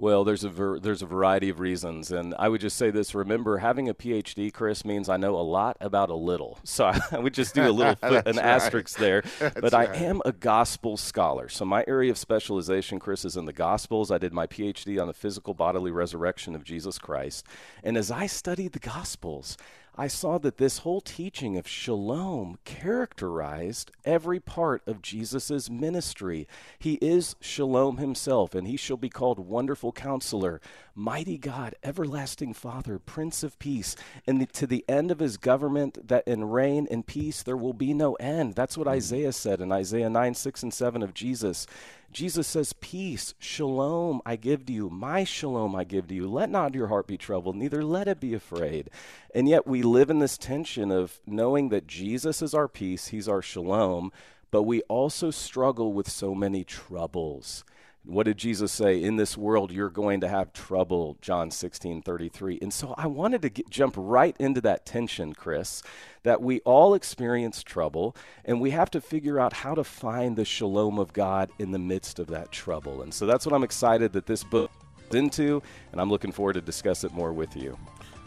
Well, 0.00 0.24
there's 0.24 0.44
a 0.44 0.48
ver- 0.48 0.80
there's 0.80 1.02
a 1.02 1.06
variety 1.06 1.50
of 1.50 1.60
reasons, 1.60 2.10
and 2.10 2.34
I 2.38 2.48
would 2.48 2.62
just 2.62 2.78
say 2.78 2.90
this: 2.90 3.14
remember, 3.14 3.58
having 3.58 3.86
a 3.86 3.92
PhD, 3.92 4.50
Chris, 4.50 4.82
means 4.82 5.10
I 5.10 5.18
know 5.18 5.36
a 5.36 5.42
lot 5.42 5.76
about 5.78 6.08
a 6.08 6.14
little. 6.14 6.58
So 6.70 6.86
I, 6.86 7.18
would 7.18 7.34
just 7.34 7.54
do 7.54 7.68
a 7.68 7.70
little 7.70 7.94
foot, 8.08 8.26
an 8.26 8.36
right. 8.36 8.44
asterisk 8.44 8.96
there. 8.96 9.22
but 9.60 9.74
I 9.74 9.86
right. 9.86 10.00
am 10.00 10.22
a 10.24 10.32
gospel 10.32 10.96
scholar. 10.96 11.48
So 11.48 11.64
my 11.64 11.84
area 11.86 12.10
of 12.10 12.16
specialization, 12.16 12.98
Chris, 13.00 13.24
is 13.24 13.36
in 13.36 13.44
the 13.44 13.52
Gospels. 13.52 14.10
I 14.10 14.18
did 14.18 14.32
my 14.32 14.46
PhD 14.46 15.00
on 15.00 15.08
the 15.08 15.12
physical 15.12 15.52
bodily 15.52 15.90
resurrection 15.90 16.54
of 16.54 16.64
Jesus 16.64 16.98
Christ, 16.98 17.44
and 17.82 17.98
as 17.98 18.10
I 18.10 18.26
studied 18.26 18.72
the 18.72 18.78
Gospels. 18.78 19.58
I 20.00 20.06
saw 20.06 20.38
that 20.38 20.56
this 20.56 20.78
whole 20.78 21.02
teaching 21.02 21.58
of 21.58 21.68
shalom 21.68 22.56
characterized 22.64 23.90
every 24.02 24.40
part 24.40 24.80
of 24.86 25.02
Jesus' 25.02 25.68
ministry. 25.68 26.48
He 26.78 26.94
is 27.02 27.36
shalom 27.38 27.98
himself, 27.98 28.54
and 28.54 28.66
he 28.66 28.78
shall 28.78 28.96
be 28.96 29.10
called 29.10 29.38
Wonderful 29.38 29.92
Counselor, 29.92 30.62
Mighty 30.94 31.36
God, 31.36 31.74
Everlasting 31.84 32.54
Father, 32.54 32.98
Prince 32.98 33.42
of 33.42 33.58
Peace. 33.58 33.94
And 34.26 34.40
the, 34.40 34.46
to 34.46 34.66
the 34.66 34.86
end 34.88 35.10
of 35.10 35.18
his 35.18 35.36
government, 35.36 36.08
that 36.08 36.26
in 36.26 36.44
reign 36.44 36.88
and 36.90 37.06
peace 37.06 37.42
there 37.42 37.58
will 37.58 37.74
be 37.74 37.92
no 37.92 38.14
end. 38.14 38.54
That's 38.54 38.78
what 38.78 38.86
hmm. 38.86 38.94
Isaiah 38.94 39.32
said 39.32 39.60
in 39.60 39.70
Isaiah 39.70 40.08
9, 40.08 40.32
6, 40.32 40.62
and 40.62 40.72
7 40.72 41.02
of 41.02 41.12
Jesus. 41.12 41.66
Jesus 42.12 42.48
says, 42.48 42.72
Peace, 42.72 43.34
shalom 43.38 44.20
I 44.26 44.36
give 44.36 44.66
to 44.66 44.72
you, 44.72 44.90
my 44.90 45.22
shalom 45.24 45.76
I 45.76 45.84
give 45.84 46.08
to 46.08 46.14
you. 46.14 46.28
Let 46.28 46.50
not 46.50 46.74
your 46.74 46.88
heart 46.88 47.06
be 47.06 47.16
troubled, 47.16 47.56
neither 47.56 47.84
let 47.84 48.08
it 48.08 48.20
be 48.20 48.34
afraid. 48.34 48.90
And 49.34 49.48
yet 49.48 49.66
we 49.66 49.82
live 49.82 50.10
in 50.10 50.18
this 50.18 50.36
tension 50.36 50.90
of 50.90 51.20
knowing 51.26 51.68
that 51.68 51.86
Jesus 51.86 52.42
is 52.42 52.52
our 52.52 52.68
peace, 52.68 53.08
he's 53.08 53.28
our 53.28 53.42
shalom, 53.42 54.10
but 54.50 54.64
we 54.64 54.82
also 54.82 55.30
struggle 55.30 55.92
with 55.92 56.10
so 56.10 56.34
many 56.34 56.64
troubles. 56.64 57.64
What 58.04 58.24
did 58.24 58.38
Jesus 58.38 58.72
say? 58.72 59.02
In 59.02 59.16
this 59.16 59.36
world, 59.36 59.70
you're 59.70 59.90
going 59.90 60.22
to 60.22 60.28
have 60.28 60.54
trouble, 60.54 61.18
John 61.20 61.50
16, 61.50 62.00
33. 62.00 62.58
And 62.62 62.72
so 62.72 62.94
I 62.96 63.06
wanted 63.06 63.42
to 63.42 63.50
get, 63.50 63.68
jump 63.68 63.94
right 63.96 64.34
into 64.38 64.62
that 64.62 64.86
tension, 64.86 65.34
Chris, 65.34 65.82
that 66.22 66.40
we 66.40 66.60
all 66.60 66.94
experience 66.94 67.62
trouble, 67.62 68.16
and 68.44 68.58
we 68.58 68.70
have 68.70 68.90
to 68.92 69.02
figure 69.02 69.38
out 69.38 69.52
how 69.52 69.74
to 69.74 69.84
find 69.84 70.36
the 70.36 70.46
shalom 70.46 70.98
of 70.98 71.12
God 71.12 71.50
in 71.58 71.72
the 71.72 71.78
midst 71.78 72.18
of 72.18 72.28
that 72.28 72.50
trouble. 72.50 73.02
And 73.02 73.12
so 73.12 73.26
that's 73.26 73.44
what 73.44 73.54
I'm 73.54 73.64
excited 73.64 74.14
that 74.14 74.26
this 74.26 74.44
book 74.44 74.70
into, 75.12 75.62
and 75.92 76.00
I'm 76.00 76.08
looking 76.08 76.32
forward 76.32 76.54
to 76.54 76.62
discuss 76.62 77.04
it 77.04 77.12
more 77.12 77.34
with 77.34 77.54
you. 77.54 77.78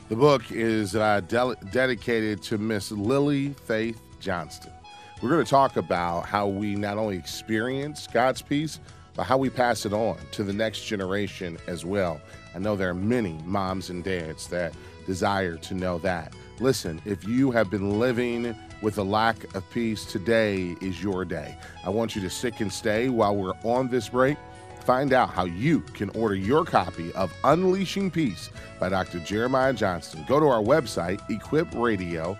The 0.10 0.15
book 0.15 0.51
is 0.51 0.96
uh, 0.96 1.22
del- 1.22 1.56
dedicated 1.72 2.44
to 2.44 2.60
Miss 2.60 2.92
Lily 2.92 3.50
Faith 3.65 4.00
Johnston. 4.20 4.72
We're 5.22 5.30
going 5.30 5.46
to 5.46 5.50
talk 5.50 5.77
about 5.77 6.25
how 6.25 6.48
we 6.48 6.75
not 6.75 6.98
only 6.98 7.18
experience 7.18 8.08
God's 8.12 8.42
peace, 8.42 8.80
but 9.15 9.24
how 9.24 9.38
we 9.38 9.50
pass 9.50 9.86
it 9.86 9.93
on 9.93 10.17
to 10.32 10.43
the 10.43 10.53
next 10.53 10.86
generation 10.86 11.58
as 11.67 11.86
well. 11.86 12.20
I 12.55 12.60
know 12.60 12.75
there 12.75 12.89
are 12.89 12.96
many 12.96 13.39
moms 13.46 13.89
and 13.89 14.03
dads 14.03 14.48
that 14.48 14.74
desire 15.05 15.58
to 15.58 15.74
know 15.74 15.98
that. 16.00 16.34
Listen, 16.60 17.01
if 17.05 17.27
you 17.27 17.51
have 17.51 17.70
been 17.70 18.00
living 18.00 18.55
with 18.82 18.98
a 18.98 19.03
lack 19.03 19.53
of 19.55 19.70
peace, 19.72 20.05
today 20.05 20.75
is 20.82 21.01
your 21.01 21.25
day. 21.25 21.58
I 21.86 21.89
want 21.89 22.15
you 22.15 22.22
to 22.22 22.29
stick 22.29 22.60
and 22.60 22.72
stay 22.72 23.10
while 23.10 23.36
we're 23.36 23.53
on 23.63 23.89
this 23.89 24.10
break. 24.10 24.38
Find 24.86 25.13
out 25.13 25.29
how 25.29 25.46
you 25.46 25.79
can 25.93 26.10
order 26.10 26.36
your 26.36 26.65
copy 26.65 27.13
of 27.13 27.34
Unleashing 27.46 28.12
Peace 28.12 28.50
by 28.79 28.89
Dr. 28.89 29.20
Jeremiah 29.20 29.74
Johnston. 29.74 30.25
Go 30.27 30.41
to 30.41 30.48
our 30.48 30.62
website, 30.62 31.22
equipradio.org. 31.29 32.38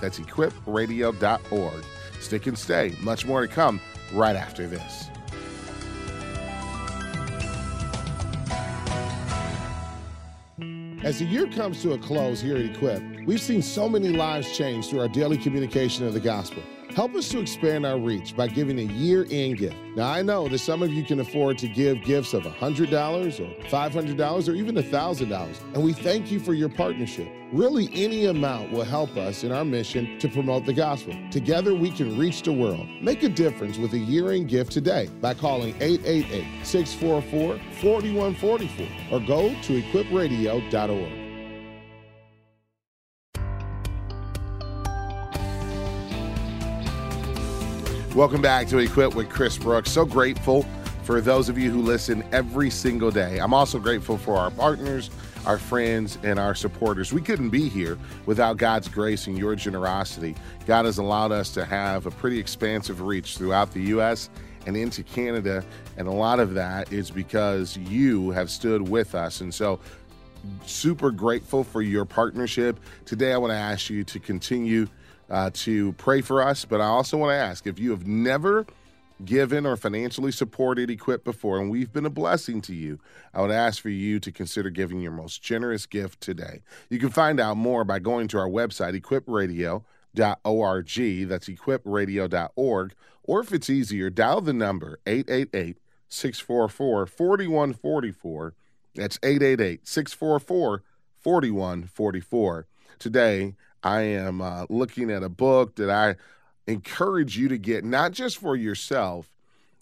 That's 0.00 0.18
equipradio.org. 0.18 1.84
Stick 2.20 2.46
and 2.46 2.58
stay. 2.58 2.96
Much 3.00 3.26
more 3.26 3.42
to 3.42 3.48
come 3.48 3.78
right 4.12 4.36
after 4.36 4.66
this. 4.66 5.10
As 11.02 11.18
the 11.18 11.26
year 11.26 11.46
comes 11.46 11.82
to 11.82 11.92
a 11.92 11.98
close 11.98 12.40
here 12.40 12.56
at 12.56 12.64
Equip, 12.64 13.26
we've 13.26 13.40
seen 13.40 13.60
so 13.60 13.88
many 13.88 14.08
lives 14.08 14.56
change 14.56 14.88
through 14.88 15.00
our 15.00 15.08
daily 15.08 15.36
communication 15.36 16.06
of 16.06 16.14
the 16.14 16.20
gospel. 16.20 16.62
Help 16.96 17.14
us 17.14 17.28
to 17.28 17.40
expand 17.40 17.84
our 17.84 17.98
reach 17.98 18.34
by 18.34 18.48
giving 18.48 18.78
a 18.78 18.90
year 18.94 19.26
end 19.30 19.58
gift. 19.58 19.76
Now, 19.94 20.08
I 20.08 20.22
know 20.22 20.48
that 20.48 20.60
some 20.60 20.82
of 20.82 20.90
you 20.90 21.04
can 21.04 21.20
afford 21.20 21.58
to 21.58 21.68
give 21.68 22.02
gifts 22.02 22.32
of 22.32 22.44
$100 22.44 22.90
or 23.38 23.68
$500 23.68 24.48
or 24.48 24.54
even 24.54 24.76
$1,000, 24.76 25.74
and 25.74 25.84
we 25.84 25.92
thank 25.92 26.32
you 26.32 26.40
for 26.40 26.54
your 26.54 26.70
partnership. 26.70 27.28
Really, 27.52 27.90
any 27.92 28.24
amount 28.24 28.72
will 28.72 28.82
help 28.82 29.14
us 29.18 29.44
in 29.44 29.52
our 29.52 29.62
mission 29.62 30.18
to 30.20 30.28
promote 30.30 30.64
the 30.64 30.72
gospel. 30.72 31.14
Together, 31.30 31.74
we 31.74 31.90
can 31.90 32.18
reach 32.18 32.40
the 32.40 32.52
world. 32.52 32.88
Make 33.02 33.22
a 33.24 33.28
difference 33.28 33.76
with 33.76 33.92
a 33.92 33.98
year 33.98 34.32
end 34.32 34.48
gift 34.48 34.72
today 34.72 35.10
by 35.20 35.34
calling 35.34 35.74
888 35.80 36.64
644 36.64 37.60
4144 37.78 38.88
or 39.12 39.20
go 39.20 39.50
to 39.50 39.82
equipradio.org. 39.82 41.25
Welcome 48.16 48.40
back 48.40 48.66
to 48.68 48.78
Equip 48.78 49.14
with 49.14 49.28
Chris 49.28 49.58
Brooks. 49.58 49.92
So 49.92 50.06
grateful 50.06 50.62
for 51.02 51.20
those 51.20 51.50
of 51.50 51.58
you 51.58 51.70
who 51.70 51.82
listen 51.82 52.24
every 52.32 52.70
single 52.70 53.10
day. 53.10 53.36
I'm 53.36 53.52
also 53.52 53.78
grateful 53.78 54.16
for 54.16 54.38
our 54.38 54.50
partners, 54.50 55.10
our 55.44 55.58
friends, 55.58 56.16
and 56.22 56.38
our 56.38 56.54
supporters. 56.54 57.12
We 57.12 57.20
couldn't 57.20 57.50
be 57.50 57.68
here 57.68 57.98
without 58.24 58.56
God's 58.56 58.88
grace 58.88 59.26
and 59.26 59.36
your 59.36 59.54
generosity. 59.54 60.34
God 60.66 60.86
has 60.86 60.96
allowed 60.96 61.30
us 61.30 61.50
to 61.52 61.66
have 61.66 62.06
a 62.06 62.10
pretty 62.10 62.38
expansive 62.38 63.02
reach 63.02 63.36
throughout 63.36 63.72
the 63.72 63.82
U.S. 63.82 64.30
and 64.64 64.78
into 64.78 65.02
Canada, 65.02 65.62
and 65.98 66.08
a 66.08 66.12
lot 66.12 66.40
of 66.40 66.54
that 66.54 66.90
is 66.90 67.10
because 67.10 67.76
you 67.76 68.30
have 68.30 68.48
stood 68.48 68.88
with 68.88 69.14
us. 69.14 69.42
And 69.42 69.52
so, 69.52 69.78
super 70.64 71.10
grateful 71.10 71.64
for 71.64 71.82
your 71.82 72.06
partnership. 72.06 72.80
Today, 73.04 73.34
I 73.34 73.36
want 73.36 73.50
to 73.50 73.58
ask 73.58 73.90
you 73.90 74.04
to 74.04 74.18
continue 74.18 74.86
uh, 75.30 75.50
to 75.52 75.92
pray 75.92 76.20
for 76.20 76.42
us, 76.42 76.64
but 76.64 76.80
I 76.80 76.86
also 76.86 77.16
want 77.16 77.30
to 77.30 77.36
ask 77.36 77.66
if 77.66 77.78
you 77.78 77.90
have 77.90 78.06
never 78.06 78.66
given 79.24 79.64
or 79.64 79.76
financially 79.76 80.30
supported 80.30 80.90
Equip 80.90 81.24
before, 81.24 81.58
and 81.58 81.70
we've 81.70 81.92
been 81.92 82.06
a 82.06 82.10
blessing 82.10 82.60
to 82.62 82.74
you, 82.74 83.00
I 83.32 83.40
would 83.40 83.50
ask 83.50 83.80
for 83.80 83.88
you 83.88 84.20
to 84.20 84.30
consider 84.30 84.70
giving 84.70 85.00
your 85.00 85.12
most 85.12 85.42
generous 85.42 85.86
gift 85.86 86.20
today. 86.20 86.62
You 86.90 86.98
can 86.98 87.10
find 87.10 87.40
out 87.40 87.56
more 87.56 87.84
by 87.84 87.98
going 87.98 88.28
to 88.28 88.38
our 88.38 88.48
website, 88.48 89.00
equipradio.org. 89.00 91.28
That's 91.28 91.48
equipradio.org. 91.48 92.94
Or 93.24 93.40
if 93.40 93.52
it's 93.52 93.70
easier, 93.70 94.10
dial 94.10 94.40
the 94.40 94.52
number 94.52 95.00
888 95.06 95.78
644 96.08 97.06
4144. 97.06 98.54
That's 98.94 99.18
888 99.22 99.86
644 99.86 100.82
4144. 101.20 102.66
Today, 102.98 103.54
I 103.86 104.02
am 104.02 104.40
uh, 104.40 104.66
looking 104.68 105.10
at 105.12 105.22
a 105.22 105.28
book 105.28 105.76
that 105.76 105.90
I 105.90 106.16
encourage 106.66 107.38
you 107.38 107.48
to 107.48 107.58
get, 107.58 107.84
not 107.84 108.12
just 108.12 108.38
for 108.38 108.56
yourself, 108.56 109.32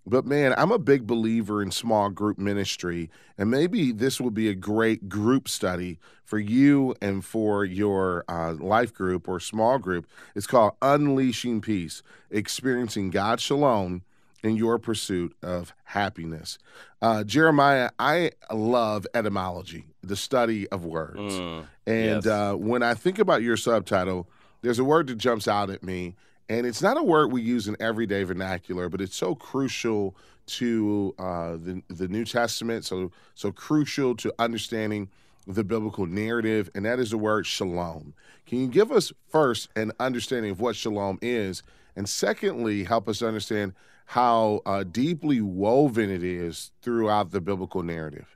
But 0.06 0.26
man, 0.26 0.54
I'm 0.58 0.70
a 0.70 0.78
big 0.78 1.06
believer 1.06 1.62
in 1.62 1.70
small 1.70 2.10
group 2.10 2.38
ministry, 2.38 3.10
and 3.38 3.50
maybe 3.50 3.90
this 3.90 4.20
will 4.20 4.30
be 4.30 4.48
a 4.48 4.54
great 4.54 5.08
group 5.08 5.48
study 5.48 5.98
for 6.24 6.38
you 6.38 6.94
and 7.00 7.24
for 7.24 7.64
your 7.64 8.24
uh, 8.28 8.52
life 8.52 8.92
group 8.92 9.28
or 9.28 9.40
small 9.40 9.78
group. 9.78 10.06
It's 10.34 10.46
called 10.46 10.74
Unleashing 10.82 11.62
Peace, 11.62 12.02
Experiencing 12.30 13.10
God's 13.10 13.42
Shalom 13.42 14.02
in 14.42 14.56
Your 14.56 14.78
Pursuit 14.78 15.34
of 15.42 15.72
Happiness. 15.84 16.58
Uh, 17.00 17.24
Jeremiah, 17.24 17.88
I 17.98 18.32
love 18.52 19.06
etymology, 19.14 19.86
the 20.04 20.16
study 20.16 20.68
of 20.68 20.84
words. 20.84 21.34
Mm, 21.34 21.66
and 21.86 22.24
yes. 22.24 22.26
uh, 22.26 22.54
when 22.54 22.82
I 22.82 22.94
think 22.94 23.18
about 23.18 23.42
your 23.42 23.56
subtitle, 23.56 24.28
there's 24.62 24.78
a 24.78 24.84
word 24.84 25.08
that 25.08 25.16
jumps 25.16 25.48
out 25.48 25.70
at 25.70 25.82
me 25.82 26.14
and 26.48 26.66
it's 26.66 26.82
not 26.82 26.96
a 26.96 27.02
word 27.02 27.32
we 27.32 27.42
use 27.42 27.68
in 27.68 27.76
everyday 27.80 28.22
vernacular, 28.24 28.88
but 28.88 29.00
it's 29.00 29.16
so 29.16 29.34
crucial 29.34 30.16
to 30.46 31.14
uh, 31.18 31.52
the 31.52 31.82
the 31.88 32.08
New 32.08 32.24
Testament, 32.24 32.84
so 32.84 33.10
so 33.34 33.50
crucial 33.50 34.14
to 34.16 34.34
understanding 34.38 35.08
the 35.46 35.64
biblical 35.64 36.06
narrative, 36.06 36.70
and 36.74 36.84
that 36.84 36.98
is 36.98 37.10
the 37.10 37.18
word 37.18 37.46
shalom. 37.46 38.14
Can 38.46 38.58
you 38.58 38.68
give 38.68 38.92
us 38.92 39.12
first 39.28 39.68
an 39.76 39.92
understanding 40.00 40.50
of 40.50 40.60
what 40.60 40.76
shalom 40.76 41.18
is, 41.22 41.62
and 41.96 42.08
secondly, 42.08 42.84
help 42.84 43.08
us 43.08 43.22
understand 43.22 43.72
how 44.06 44.60
uh, 44.66 44.84
deeply 44.84 45.40
woven 45.40 46.10
it 46.10 46.22
is 46.22 46.72
throughout 46.82 47.30
the 47.30 47.40
biblical 47.40 47.82
narrative? 47.82 48.33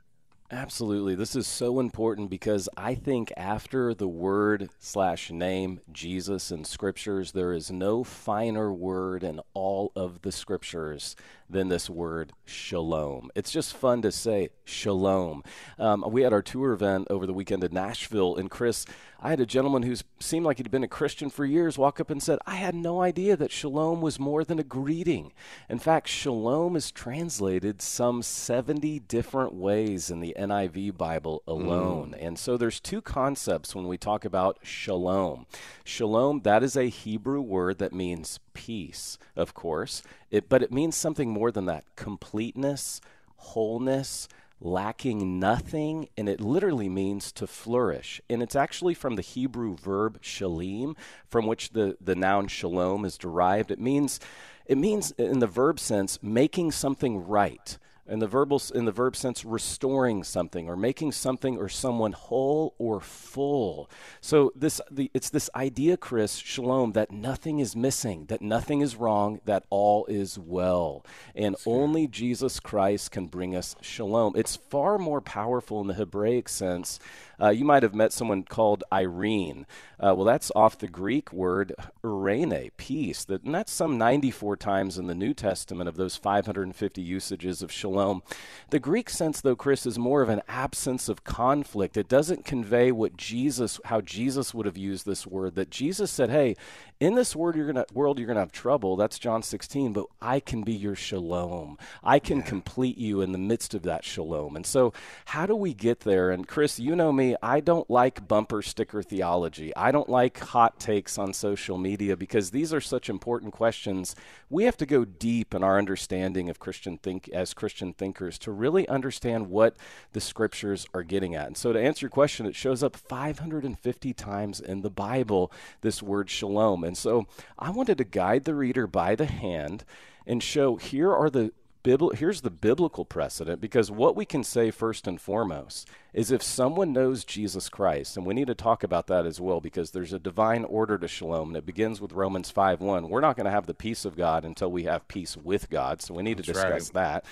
Absolutely. 0.51 1.13
This 1.13 1.35
is 1.35 1.45
so 1.45 1.79
important 1.79 2.31
because 2.31 2.67
I 2.75 2.95
think 2.95 3.31
after 3.37 3.93
the 3.93 4.07
word 4.07 4.69
slash 4.79 5.29
name 5.29 5.79
Jesus 5.91 6.49
in 6.49 6.65
scriptures, 6.65 7.33
there 7.33 7.53
is 7.53 7.69
no 7.69 8.03
finer 8.03 8.73
word 8.73 9.23
in 9.23 9.41
all 9.53 9.91
of 9.95 10.23
the 10.23 10.31
scriptures 10.31 11.15
than 11.47 11.69
this 11.69 11.87
word 11.87 12.33
shalom. 12.45 13.29
It's 13.35 13.51
just 13.51 13.75
fun 13.75 14.01
to 14.01 14.11
say 14.11 14.49
shalom. 14.65 15.43
Um, 15.77 16.03
we 16.07 16.23
had 16.23 16.33
our 16.33 16.41
tour 16.41 16.73
event 16.73 17.09
over 17.11 17.27
the 17.27 17.33
weekend 17.33 17.63
in 17.63 17.71
Nashville, 17.71 18.35
and 18.35 18.49
Chris, 18.49 18.87
I 19.21 19.31
had 19.31 19.41
a 19.41 19.45
gentleman 19.45 19.83
who 19.83 19.95
seemed 20.19 20.45
like 20.45 20.57
he'd 20.57 20.71
been 20.71 20.83
a 20.83 20.87
Christian 20.87 21.29
for 21.29 21.45
years 21.45 21.77
walk 21.77 21.99
up 21.99 22.09
and 22.09 22.23
said, 22.23 22.39
I 22.45 22.55
had 22.55 22.73
no 22.73 23.01
idea 23.01 23.35
that 23.35 23.51
shalom 23.51 23.99
was 23.99 24.17
more 24.17 24.45
than 24.45 24.59
a 24.59 24.63
greeting. 24.63 25.33
In 25.67 25.77
fact, 25.77 26.07
shalom 26.07 26.77
is 26.77 26.89
translated 26.89 27.81
some 27.81 28.21
70 28.21 28.99
different 28.99 29.53
ways 29.53 30.09
in 30.09 30.21
the 30.21 30.35
NIV 30.39 30.97
Bible 30.97 31.43
alone. 31.45 32.15
Mm. 32.17 32.27
And 32.27 32.39
so 32.39 32.55
there's 32.55 32.79
two 32.79 33.01
concepts 33.01 33.75
when 33.75 33.87
we 33.87 33.97
talk 33.97 34.23
about 34.23 34.59
shalom. 34.63 35.47
Shalom, 35.83 36.41
that 36.41 36.63
is 36.63 36.77
a 36.77 36.87
Hebrew 36.87 37.41
word 37.41 37.77
that 37.79 37.91
means 37.91 38.39
peace, 38.53 39.17
of 39.35 39.53
course, 39.53 40.01
it, 40.31 40.47
but 40.47 40.63
it 40.63 40.71
means 40.71 40.95
something 40.95 41.29
more 41.29 41.51
than 41.51 41.65
that 41.65 41.83
completeness, 41.97 43.01
wholeness, 43.35 44.29
lacking 44.61 45.39
nothing, 45.39 46.09
and 46.17 46.27
it 46.27 46.41
literally 46.41 46.89
means 46.89 47.31
to 47.33 47.47
flourish. 47.47 48.21
And 48.29 48.43
it's 48.43 48.55
actually 48.55 48.93
from 48.93 49.15
the 49.15 49.21
Hebrew 49.21 49.75
verb 49.75 50.21
shalim, 50.21 50.95
from 51.27 51.47
which 51.47 51.71
the, 51.71 51.97
the 52.01 52.15
noun 52.15 52.47
shalom 52.47 53.05
is 53.05 53.17
derived. 53.17 53.71
It 53.71 53.79
means, 53.79 54.19
it 54.65 54.77
means, 54.77 55.11
in 55.11 55.39
the 55.39 55.47
verb 55.47 55.79
sense, 55.79 56.19
making 56.21 56.71
something 56.71 57.27
right 57.27 57.77
in 58.09 58.19
the 58.19 58.27
verbal 58.27 58.61
in 58.73 58.85
the 58.85 58.91
verb 58.91 59.15
sense 59.15 59.45
restoring 59.45 60.23
something 60.23 60.67
or 60.67 60.75
making 60.75 61.11
something 61.11 61.57
or 61.57 61.69
someone 61.69 62.11
whole 62.11 62.73
or 62.77 62.99
full. 62.99 63.89
So 64.21 64.51
this 64.55 64.81
the, 64.91 65.11
it's 65.13 65.29
this 65.29 65.49
idea 65.55 65.97
chris 65.97 66.35
shalom 66.35 66.93
that 66.93 67.11
nothing 67.11 67.59
is 67.59 67.75
missing 67.75 68.25
that 68.25 68.41
nothing 68.41 68.81
is 68.81 68.95
wrong 68.95 69.39
that 69.45 69.63
all 69.69 70.05
is 70.07 70.37
well. 70.39 71.05
And 71.35 71.55
only 71.65 72.07
jesus 72.07 72.59
christ 72.59 73.11
can 73.11 73.27
bring 73.27 73.55
us 73.55 73.75
shalom. 73.81 74.33
It's 74.35 74.55
far 74.55 74.97
more 74.97 75.21
powerful 75.21 75.81
in 75.81 75.87
the 75.87 75.93
hebraic 75.93 76.49
sense 76.49 76.99
uh, 77.41 77.49
you 77.49 77.65
might 77.65 77.83
have 77.83 77.95
met 77.95 78.13
someone 78.13 78.43
called 78.43 78.83
Irene. 78.91 79.65
Uh, 79.99 80.13
well, 80.15 80.25
that's 80.25 80.51
off 80.55 80.77
the 80.77 80.87
Greek 80.87 81.31
word 81.33 81.73
irene, 82.03 82.71
peace. 82.77 83.25
That, 83.25 83.43
and 83.43 83.53
that's 83.53 83.71
some 83.71 83.97
94 83.97 84.57
times 84.57 84.97
in 84.97 85.07
the 85.07 85.15
New 85.15 85.33
Testament 85.33 85.87
of 85.89 85.97
those 85.97 86.15
550 86.15 87.01
usages 87.01 87.61
of 87.61 87.71
shalom. 87.71 88.23
The 88.69 88.79
Greek 88.79 89.09
sense, 89.09 89.41
though, 89.41 89.55
Chris, 89.55 89.85
is 89.85 89.99
more 89.99 90.21
of 90.21 90.29
an 90.29 90.41
absence 90.47 91.09
of 91.09 91.23
conflict. 91.23 91.97
It 91.97 92.07
doesn't 92.07 92.45
convey 92.45 92.91
what 92.91 93.17
Jesus, 93.17 93.79
how 93.85 94.01
Jesus 94.01 94.53
would 94.53 94.65
have 94.65 94.77
used 94.77 95.05
this 95.05 95.27
word. 95.27 95.55
That 95.55 95.69
Jesus 95.69 96.11
said, 96.11 96.29
"Hey, 96.29 96.55
in 96.99 97.15
this 97.15 97.35
world 97.35 97.55
you're 97.55 97.67
gonna 97.67 97.85
world 97.93 98.19
you're 98.19 98.27
gonna 98.27 98.39
have 98.39 98.51
trouble." 98.51 98.95
That's 98.95 99.19
John 99.19 99.41
16. 99.43 99.93
But 99.93 100.05
I 100.21 100.39
can 100.39 100.63
be 100.63 100.73
your 100.73 100.95
shalom. 100.95 101.77
I 102.03 102.19
can 102.19 102.37
yeah. 102.37 102.43
complete 102.43 102.97
you 102.97 103.21
in 103.21 103.31
the 103.31 103.37
midst 103.37 103.73
of 103.73 103.83
that 103.83 104.03
shalom. 104.03 104.55
And 104.55 104.65
so, 104.65 104.93
how 105.25 105.45
do 105.45 105.55
we 105.55 105.73
get 105.73 106.01
there? 106.01 106.29
And 106.31 106.47
Chris, 106.47 106.79
you 106.79 106.95
know 106.95 107.11
me. 107.11 107.35
I 107.41 107.59
don't 107.59 107.89
like 107.89 108.27
bumper 108.27 108.61
sticker 108.61 109.01
theology. 109.01 109.75
I 109.75 109.91
don't 109.91 110.09
like 110.09 110.39
hot 110.39 110.79
takes 110.79 111.17
on 111.17 111.33
social 111.33 111.77
media 111.77 112.17
because 112.17 112.51
these 112.51 112.73
are 112.73 112.81
such 112.81 113.09
important 113.09 113.53
questions. 113.53 114.15
We 114.49 114.63
have 114.63 114.77
to 114.77 114.85
go 114.85 115.05
deep 115.05 115.53
in 115.53 115.63
our 115.63 115.77
understanding 115.77 116.49
of 116.49 116.59
Christian 116.59 116.97
think 116.97 117.29
as 117.29 117.53
Christian 117.53 117.93
thinkers 117.93 118.37
to 118.39 118.51
really 118.51 118.87
understand 118.87 119.49
what 119.49 119.75
the 120.13 120.21
scriptures 120.21 120.87
are 120.93 121.03
getting 121.03 121.35
at. 121.35 121.47
And 121.47 121.57
so 121.57 121.71
to 121.73 121.79
answer 121.79 122.05
your 122.05 122.11
question, 122.11 122.45
it 122.45 122.55
shows 122.55 122.83
up 122.83 122.95
550 122.95 124.13
times 124.13 124.59
in 124.59 124.81
the 124.81 124.89
Bible 124.89 125.51
this 125.81 126.01
word 126.01 126.29
shalom. 126.29 126.83
And 126.89 126.97
so 126.97 127.27
I 127.57 127.69
wanted 127.69 127.99
to 127.99 128.03
guide 128.03 128.43
the 128.43 128.55
reader 128.55 128.87
by 128.87 129.15
the 129.15 129.27
hand 129.27 129.85
and 130.25 130.43
show 130.43 130.75
here 130.75 131.13
are 131.13 131.29
the 131.29 131.53
Bibli- 131.81 132.15
here's 132.15 132.41
the 132.41 132.49
biblical 132.49 133.05
precedent 133.05 133.61
because 133.61 133.89
what 133.89 134.13
we 134.13 134.25
can 134.25 134.43
say 134.43 134.69
first 134.69 135.07
and 135.07 135.19
foremost 135.19 135.87
is 136.11 136.29
if 136.29 136.43
someone 136.43 136.91
knows 136.91 137.23
Jesus 137.23 137.69
Christ, 137.69 138.17
and 138.17 138.25
we 138.25 138.33
need 138.33 138.47
to 138.47 138.55
talk 138.55 138.83
about 138.83 139.07
that 139.07 139.25
as 139.25 139.39
well 139.39 139.61
because 139.61 139.91
there's 139.91 140.11
a 140.11 140.19
divine 140.19 140.65
order 140.65 140.97
to 140.97 141.07
shalom, 141.07 141.49
and 141.49 141.57
it 141.57 141.65
begins 141.65 142.01
with 142.01 142.11
Romans 142.11 142.51
5 142.51 142.81
1. 142.81 143.07
We're 143.07 143.21
not 143.21 143.37
going 143.37 143.45
to 143.45 143.51
have 143.51 143.65
the 143.65 143.73
peace 143.73 144.03
of 144.03 144.17
God 144.17 144.43
until 144.43 144.69
we 144.69 144.83
have 144.83 145.07
peace 145.07 145.37
with 145.37 145.69
God, 145.69 146.01
so 146.01 146.13
we 146.15 146.23
need 146.23 146.39
That's 146.39 146.47
to 146.47 146.53
discuss 146.53 146.93
right. 146.93 146.93
that. 146.95 147.25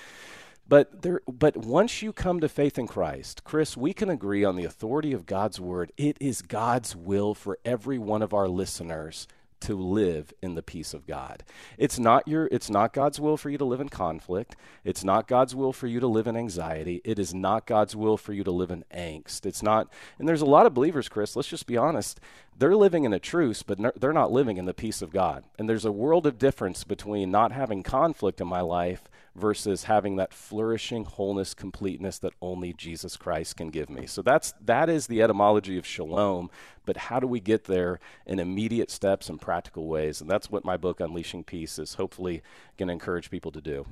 But 0.66 1.02
there, 1.02 1.20
but 1.30 1.56
once 1.56 2.00
you 2.00 2.14
come 2.14 2.40
to 2.40 2.48
faith 2.48 2.78
in 2.78 2.86
Christ, 2.86 3.44
Chris, 3.44 3.76
we 3.76 3.92
can 3.92 4.08
agree 4.08 4.44
on 4.44 4.56
the 4.56 4.64
authority 4.64 5.12
of 5.12 5.26
God's 5.26 5.60
word. 5.60 5.92
It 5.98 6.16
is 6.20 6.40
God's 6.40 6.96
will 6.96 7.34
for 7.34 7.58
every 7.66 7.98
one 7.98 8.22
of 8.22 8.32
our 8.32 8.48
listeners 8.48 9.26
to 9.60 9.74
live 9.74 10.32
in 10.42 10.54
the 10.54 10.62
peace 10.62 10.94
of 10.94 11.06
God. 11.06 11.42
It's 11.76 11.98
not 11.98 12.26
your 12.28 12.48
it's 12.52 12.70
not 12.70 12.92
God's 12.92 13.20
will 13.20 13.36
for 13.36 13.50
you 13.50 13.58
to 13.58 13.64
live 13.64 13.80
in 13.80 13.88
conflict. 13.88 14.56
It's 14.84 15.04
not 15.04 15.28
God's 15.28 15.54
will 15.54 15.72
for 15.72 15.86
you 15.86 16.00
to 16.00 16.06
live 16.06 16.26
in 16.26 16.36
anxiety. 16.36 17.00
It 17.04 17.18
is 17.18 17.34
not 17.34 17.66
God's 17.66 17.96
will 17.96 18.16
for 18.16 18.32
you 18.32 18.44
to 18.44 18.50
live 18.50 18.70
in 18.70 18.84
angst. 18.94 19.46
It's 19.46 19.62
not 19.62 19.92
and 20.18 20.28
there's 20.28 20.42
a 20.42 20.46
lot 20.46 20.66
of 20.66 20.74
believers, 20.74 21.08
Chris, 21.08 21.36
let's 21.36 21.48
just 21.48 21.66
be 21.66 21.76
honest. 21.76 22.20
They're 22.58 22.74
living 22.74 23.04
in 23.04 23.12
a 23.12 23.20
truce, 23.20 23.62
but 23.62 23.78
they're 24.00 24.12
not 24.12 24.32
living 24.32 24.56
in 24.56 24.64
the 24.64 24.74
peace 24.74 25.00
of 25.00 25.12
God. 25.12 25.44
And 25.58 25.68
there's 25.68 25.84
a 25.84 25.92
world 25.92 26.26
of 26.26 26.38
difference 26.38 26.82
between 26.82 27.30
not 27.30 27.52
having 27.52 27.84
conflict 27.84 28.40
in 28.40 28.48
my 28.48 28.62
life 28.62 29.04
versus 29.36 29.84
having 29.84 30.16
that 30.16 30.34
flourishing 30.34 31.04
wholeness, 31.04 31.54
completeness 31.54 32.18
that 32.18 32.32
only 32.42 32.72
Jesus 32.72 33.16
Christ 33.16 33.56
can 33.56 33.68
give 33.68 33.88
me. 33.88 34.06
So 34.06 34.22
that's 34.22 34.54
that 34.64 34.88
is 34.88 35.06
the 35.06 35.22
etymology 35.22 35.78
of 35.78 35.86
shalom. 35.86 36.50
But 36.84 36.96
how 36.96 37.20
do 37.20 37.28
we 37.28 37.38
get 37.38 37.64
there 37.64 38.00
in 38.26 38.40
immediate 38.40 38.90
steps 38.90 39.28
and 39.28 39.40
practical 39.40 39.86
ways? 39.86 40.20
And 40.20 40.28
that's 40.28 40.50
what 40.50 40.64
my 40.64 40.76
book 40.76 40.98
Unleashing 40.98 41.44
Peace 41.44 41.78
is 41.78 41.94
hopefully 41.94 42.42
going 42.76 42.88
to 42.88 42.94
encourage 42.94 43.30
people 43.30 43.52
to 43.52 43.60
do. 43.60 43.86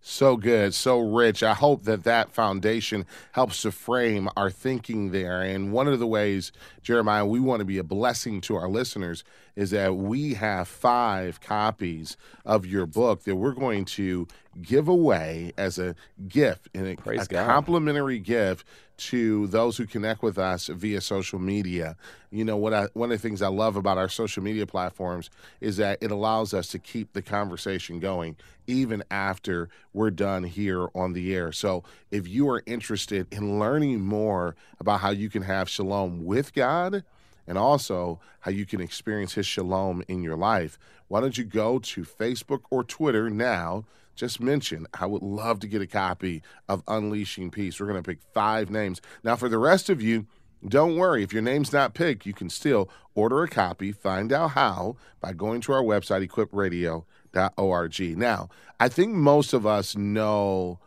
So 0.00 0.36
good, 0.36 0.74
so 0.74 0.98
rich. 0.98 1.42
I 1.42 1.54
hope 1.54 1.84
that 1.84 2.04
that 2.04 2.32
foundation 2.32 3.06
helps 3.32 3.62
to 3.62 3.72
frame 3.72 4.28
our 4.36 4.50
thinking 4.50 5.10
there. 5.10 5.42
And 5.42 5.72
one 5.72 5.88
of 5.88 5.98
the 5.98 6.06
ways, 6.06 6.52
Jeremiah, 6.82 7.26
we 7.26 7.40
want 7.40 7.60
to 7.60 7.64
be 7.64 7.78
a 7.78 7.84
blessing 7.84 8.40
to 8.42 8.56
our 8.56 8.68
listeners 8.68 9.24
is 9.56 9.70
that 9.70 9.96
we 9.96 10.34
have 10.34 10.68
five 10.68 11.40
copies 11.40 12.16
of 12.44 12.66
your 12.66 12.86
book 12.86 13.24
that 13.24 13.36
we're 13.36 13.52
going 13.52 13.84
to 13.84 14.28
give 14.62 14.86
away 14.86 15.52
as 15.56 15.78
a 15.78 15.94
gift 16.28 16.68
and 16.74 16.86
a, 16.86 17.10
a 17.20 17.26
complimentary 17.26 18.18
gift 18.18 18.66
to 18.96 19.46
those 19.48 19.76
who 19.76 19.86
connect 19.86 20.22
with 20.22 20.38
us 20.38 20.68
via 20.68 21.00
social 21.00 21.38
media. 21.38 21.96
You 22.30 22.44
know 22.44 22.56
what 22.56 22.72
I 22.72 22.88
one 22.94 23.12
of 23.12 23.20
the 23.20 23.28
things 23.28 23.42
I 23.42 23.48
love 23.48 23.76
about 23.76 23.98
our 23.98 24.08
social 24.08 24.42
media 24.42 24.66
platforms 24.66 25.30
is 25.60 25.76
that 25.76 25.98
it 26.00 26.10
allows 26.10 26.54
us 26.54 26.68
to 26.68 26.78
keep 26.78 27.12
the 27.12 27.22
conversation 27.22 28.00
going 28.00 28.36
even 28.66 29.02
after 29.10 29.68
we're 29.92 30.10
done 30.10 30.44
here 30.44 30.88
on 30.94 31.12
the 31.12 31.34
air. 31.34 31.52
So, 31.52 31.84
if 32.10 32.26
you 32.26 32.48
are 32.48 32.62
interested 32.66 33.26
in 33.30 33.58
learning 33.58 34.00
more 34.00 34.56
about 34.80 35.00
how 35.00 35.10
you 35.10 35.28
can 35.30 35.42
have 35.42 35.68
shalom 35.68 36.24
with 36.24 36.54
God, 36.54 37.04
and 37.46 37.58
also 37.58 38.20
how 38.40 38.50
you 38.50 38.66
can 38.66 38.80
experience 38.80 39.34
his 39.34 39.46
shalom 39.46 40.02
in 40.08 40.22
your 40.22 40.36
life, 40.36 40.78
why 41.08 41.20
don't 41.20 41.38
you 41.38 41.44
go 41.44 41.78
to 41.78 42.04
Facebook 42.04 42.62
or 42.70 42.84
Twitter 42.84 43.30
now? 43.30 43.84
Just 44.14 44.40
mention, 44.40 44.86
I 44.98 45.06
would 45.06 45.22
love 45.22 45.60
to 45.60 45.68
get 45.68 45.82
a 45.82 45.86
copy 45.86 46.42
of 46.68 46.82
Unleashing 46.88 47.50
Peace. 47.50 47.78
We're 47.78 47.86
going 47.86 48.02
to 48.02 48.08
pick 48.08 48.20
five 48.32 48.70
names. 48.70 49.02
Now, 49.22 49.36
for 49.36 49.48
the 49.48 49.58
rest 49.58 49.90
of 49.90 50.00
you, 50.00 50.26
don't 50.66 50.96
worry. 50.96 51.22
If 51.22 51.34
your 51.34 51.42
name's 51.42 51.72
not 51.72 51.92
picked, 51.92 52.24
you 52.24 52.32
can 52.32 52.48
still 52.48 52.88
order 53.14 53.42
a 53.42 53.48
copy. 53.48 53.92
Find 53.92 54.32
out 54.32 54.52
how 54.52 54.96
by 55.20 55.34
going 55.34 55.60
to 55.62 55.72
our 55.72 55.82
website, 55.82 56.26
equipradio.com 56.26 57.04
shalom.org. 57.36 58.16
Now, 58.16 58.48
I 58.78 58.88
think 58.88 59.14
most 59.14 59.52
of 59.52 59.66
us 59.66 59.96
know 59.96 60.78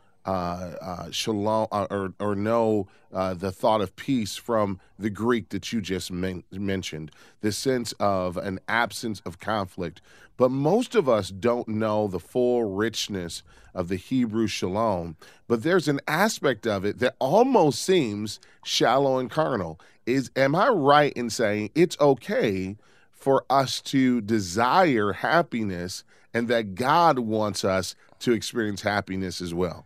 shalom 1.12 1.68
uh, 1.72 1.88
or, 1.90 2.14
or 2.20 2.36
know 2.36 2.88
uh, 3.14 3.34
the 3.34 3.52
thought 3.52 3.82
of 3.82 3.96
peace 3.96 4.36
from 4.36 4.80
the 4.98 5.10
Greek 5.10 5.50
that 5.50 5.72
you 5.74 5.82
just 5.82 6.12
men- 6.12 6.44
mentioned, 6.52 7.12
the 7.42 7.52
sense 7.52 7.94
of 8.00 8.38
an 8.38 8.60
absence 8.68 9.22
of 9.26 9.40
conflict. 9.40 10.02
But 10.38 10.52
most 10.52 10.96
of 10.96 11.10
us 11.10 11.30
don't 11.30 11.68
know 11.68 12.08
the 12.08 12.20
full 12.20 12.64
richness 12.64 13.44
of 13.74 13.88
the 13.88 13.96
Hebrew 13.96 14.48
shalom. 14.48 15.18
But 15.48 15.64
there's 15.64 15.88
an 15.88 16.00
aspect 16.08 16.66
of 16.66 16.86
it 16.86 17.00
that 17.00 17.16
almost 17.20 17.84
seems 17.84 18.40
shallow 18.64 19.18
and 19.18 19.30
carnal. 19.30 19.80
Is 20.06 20.32
am 20.36 20.56
I 20.56 20.70
right 20.70 21.14
in 21.14 21.30
saying 21.30 21.72
it's 21.76 22.00
okay 22.00 22.78
for 23.12 23.46
us 23.50 23.82
to 23.82 24.22
desire 24.22 25.14
happiness 25.14 26.04
and 26.34 26.48
that 26.48 26.76
God 26.76 27.20
wants 27.20 27.64
us 27.64 27.96
to 28.20 28.32
experience 28.32 28.82
happiness 28.82 29.42
as 29.42 29.54
well? 29.54 29.86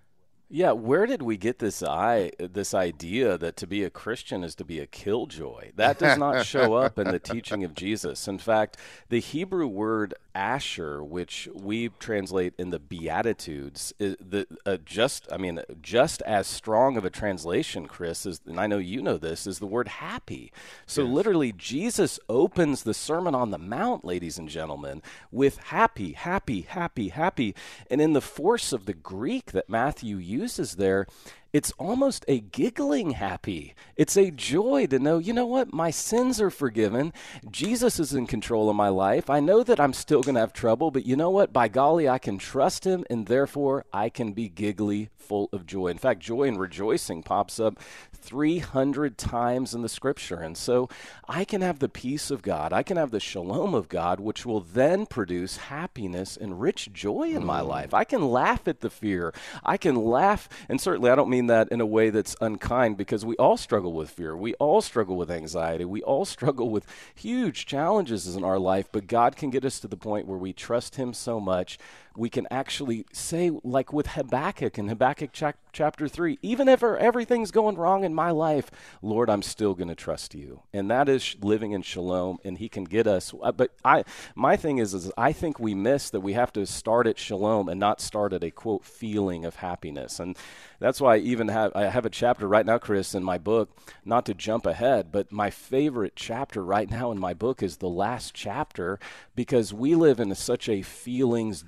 Yeah, 0.56 0.74
where 0.74 1.08
did 1.08 1.24
we 1.24 1.36
get 1.36 1.58
this 1.58 1.82
i 1.82 2.30
this 2.38 2.76
idea 2.76 3.39
that 3.39 3.58
to 3.58 3.66
be 3.66 3.84
a 3.84 3.89
Christian 3.89 4.44
is 4.44 4.54
to 4.58 4.63
be 4.63 4.80
a 4.80 4.86
killjoy? 4.86 5.72
That 5.78 5.98
does 5.98 6.16
not 6.20 6.46
show 6.46 6.76
up 6.76 7.00
in 7.00 7.08
the 7.08 7.18
teaching 7.18 7.63
of 7.63 7.74
Jesus. 7.74 8.28
In 8.28 8.38
fact, 8.38 8.78
the 9.10 9.20
Hebrew 9.20 9.66
word 9.66 10.13
asher, 10.36 11.04
which 11.04 11.48
we 11.54 11.89
translate 12.00 12.54
in 12.58 12.69
the 12.69 12.80
Beatitudes, 12.80 13.93
is 14.00 14.15
the 14.19 14.48
uh, 14.65 14.78
just 14.84 15.28
I 15.32 15.38
mean 15.38 15.62
just 15.82 16.22
as 16.24 16.48
strong 16.48 16.98
of 16.98 17.06
a 17.06 17.10
translation, 17.10 17.88
Chris, 17.88 18.26
is 18.26 18.41
and 18.46 18.60
I 18.60 18.67
know 18.67 18.78
you 18.78 19.02
know 19.02 19.17
this 19.17 19.46
is 19.48 19.60
the 19.60 19.65
word 19.65 19.88
happy. 19.88 20.52
So 20.86 21.04
yes. 21.04 21.12
literally, 21.12 21.52
Jesus 21.52 22.19
opens 22.30 22.84
the 22.84 22.93
Sermon 22.93 23.36
on 23.36 23.52
the 23.52 23.58
Mount, 23.58 24.06
ladies 24.06 24.38
and 24.38 24.50
gentlemen, 24.50 25.02
with 25.32 25.58
happy, 25.58 26.13
happy, 26.13 26.62
happy, 26.62 27.10
happy, 27.10 27.56
and 27.89 28.02
in 28.02 28.13
the 28.13 28.22
force 28.22 28.74
of 28.74 28.86
the 28.86 28.93
Greek 28.93 29.52
that 29.52 29.69
Matthew 29.69 30.17
uses 30.17 30.76
there, 30.76 31.08
it's 31.54 31.72
almost 31.78 32.26
a 32.28 32.39
giggling 32.39 33.12
happy. 33.12 33.76
It's 33.96 34.18
a 34.18 34.32
joy 34.32 34.88
to 34.88 34.98
know, 34.98 35.20
you 35.20 35.34
know 35.34 35.46
what? 35.46 35.72
My 35.72 35.92
sins 35.92 36.42
are 36.42 36.50
forgiven. 36.50 37.13
Jesus 37.50 38.00
is 38.00 38.16
in 38.16 38.26
control 38.26 38.72
of 38.72 38.76
my 38.76 38.89
life. 38.89 39.30
I 39.30 39.39
know 39.39 39.62
that 39.63 39.80
I'm 39.80 39.94
still 39.94 40.24
going 40.24 40.34
to 40.34 40.42
have 40.42 40.52
trouble, 40.52 40.89
but 40.89 41.06
you 41.06 41.16
know 41.16 41.30
what? 41.30 41.54
By 41.54 41.68
golly, 41.68 42.10
I 42.10 42.18
can 42.18 42.39
trust 42.39 42.86
him, 42.86 43.06
and 43.08 43.28
therefore 43.28 43.86
I 43.94 44.10
can 44.10 44.34
be 44.34 44.50
giggly, 44.50 45.10
full 45.24 45.50
of 45.54 45.66
joy. 45.66 45.88
In 45.88 45.98
fact, 45.98 46.20
joy 46.20 46.44
and 46.44 46.60
rejoicing 46.60 47.24
pops 47.24 47.60
up 47.60 47.80
300 48.12 49.18
times 49.18 49.74
in 49.74 49.82
the 49.82 49.89
scripture. 49.89 50.38
And 50.38 50.58
so 50.58 50.89
I 51.28 51.46
can 51.46 51.62
have 51.62 51.80
the 51.80 51.89
peace 51.89 52.30
of 52.30 52.42
God, 52.42 52.74
I 52.74 52.84
can 52.84 52.98
have 52.98 53.12
the 53.12 53.20
shalom 53.20 53.74
of 53.74 53.89
God, 53.89 54.20
which 54.20 54.46
will 54.46 54.62
then 54.62 55.06
produce 55.06 55.58
happiness 55.58 56.38
and 56.38 56.60
rich 56.60 56.92
joy 56.94 57.30
in 57.30 57.46
my 57.46 57.62
mm. 57.62 57.68
life. 57.68 57.94
I 57.94 58.04
can 58.04 58.30
laugh 58.30 58.68
at 58.68 58.82
the 58.82 58.89
fear. 58.89 59.34
I 59.63 59.78
can 59.78 59.96
laugh, 59.96 60.50
and 60.68 60.80
certainly 60.80 61.10
I 61.10 61.16
don't 61.16 61.30
mean 61.30 61.42
that 61.47 61.69
in 61.69 61.82
a 61.82 61.86
way 61.86 62.10
that's 62.10 62.36
unkind 62.41 62.97
because 62.97 63.25
we 63.25 63.36
all 63.38 63.58
struggle 63.58 63.93
with 63.93 64.10
fear. 64.10 64.36
We 64.36 64.53
all 64.56 64.82
struggle 64.82 65.15
with 65.15 65.32
anxiety. 65.32 65.86
We 65.86 66.01
all 66.03 66.25
struggle 66.34 66.69
with 66.69 66.86
huge 67.13 67.65
challenges 67.65 68.36
in 68.36 68.43
our 68.43 68.60
life, 68.60 68.89
but 68.91 69.08
God 69.08 69.36
can 69.36 69.49
get 69.49 69.65
us 69.65 69.79
to 69.79 69.88
the 69.88 69.97
point 69.97 70.27
where 70.27 70.38
we 70.38 70.53
trust 70.53 70.95
Him 70.95 71.13
so 71.13 71.39
much 71.39 71.77
we 72.15 72.30
can 72.30 72.47
actually 72.52 73.06
say, 73.12 73.52
like 73.63 73.91
with 73.91 74.08
Habakkuk 74.08 74.78
in 74.78 74.88
Habakkuk 74.88 75.32
cha- 75.32 75.54
chapter 75.71 76.08
3, 76.08 76.38
even 76.41 76.67
if 76.67 76.84
everything's 76.84 77.52
going 77.52 77.76
wrong 77.76 78.04
in 78.04 78.13
my 78.13 78.32
life, 78.32 78.69
Lord, 79.02 79.30
I'm 79.30 79.41
still 79.41 79.73
going 79.73 79.88
to 79.88 79.95
trust 79.95 80.36
you. 80.36 80.62
And 80.71 80.89
that 80.91 81.10
is 81.10 81.36
living 81.41 81.71
in 81.71 81.82
shalom, 81.82 82.38
and 82.43 82.58
He 82.58 82.69
can 82.69 82.84
get 82.84 83.08
us. 83.08 83.34
Uh, 83.41 83.52
but 83.52 83.71
I, 83.84 84.04
my 84.36 84.56
thing 84.56 84.78
is, 84.78 84.93
is 84.93 85.12
I 85.17 85.32
think 85.32 85.60
we 85.60 85.73
miss 85.73 86.10
that 86.12 86.21
we 86.21 86.34
have 86.34 86.54
to 86.54 86.65
start 86.65 87.08
at 87.08 87.17
shalom 87.17 87.67
and 87.67 87.80
not 87.80 88.02
start 88.02 88.34
at 88.34 88.43
a 88.43 88.52
quote 88.52 88.86
feeling 88.86 89.45
of 89.45 89.58
happiness. 89.58 90.19
And 90.19 90.38
that's 90.80 90.99
why 90.99 91.15
I 91.15 91.19
even 91.19 91.47
have 91.47 91.71
I 91.76 91.84
have 91.84 92.06
a 92.06 92.10
chapter 92.10 92.47
right 92.47 92.65
now, 92.65 92.78
Chris, 92.78 93.15
in 93.15 93.23
my 93.23 93.38
book. 93.38 93.69
Not 94.04 94.26
to 94.26 94.34
jump 94.34 94.65
ahead, 94.65 95.12
but 95.12 95.32
my 95.32 95.49
favorite 95.49 96.13
chapter 96.15 96.63
right 96.63 96.89
now 96.89 97.12
in 97.12 97.19
my 97.19 97.34
book 97.34 97.63
is 97.63 97.78
the 97.78 97.89
last 97.89 98.34
chapter 98.34 98.99
because 99.36 99.73
we 99.73 99.95
live 99.95 100.19
in 100.19 100.36
such 100.36 100.67
a 100.67 100.82
feelings 100.82 101.62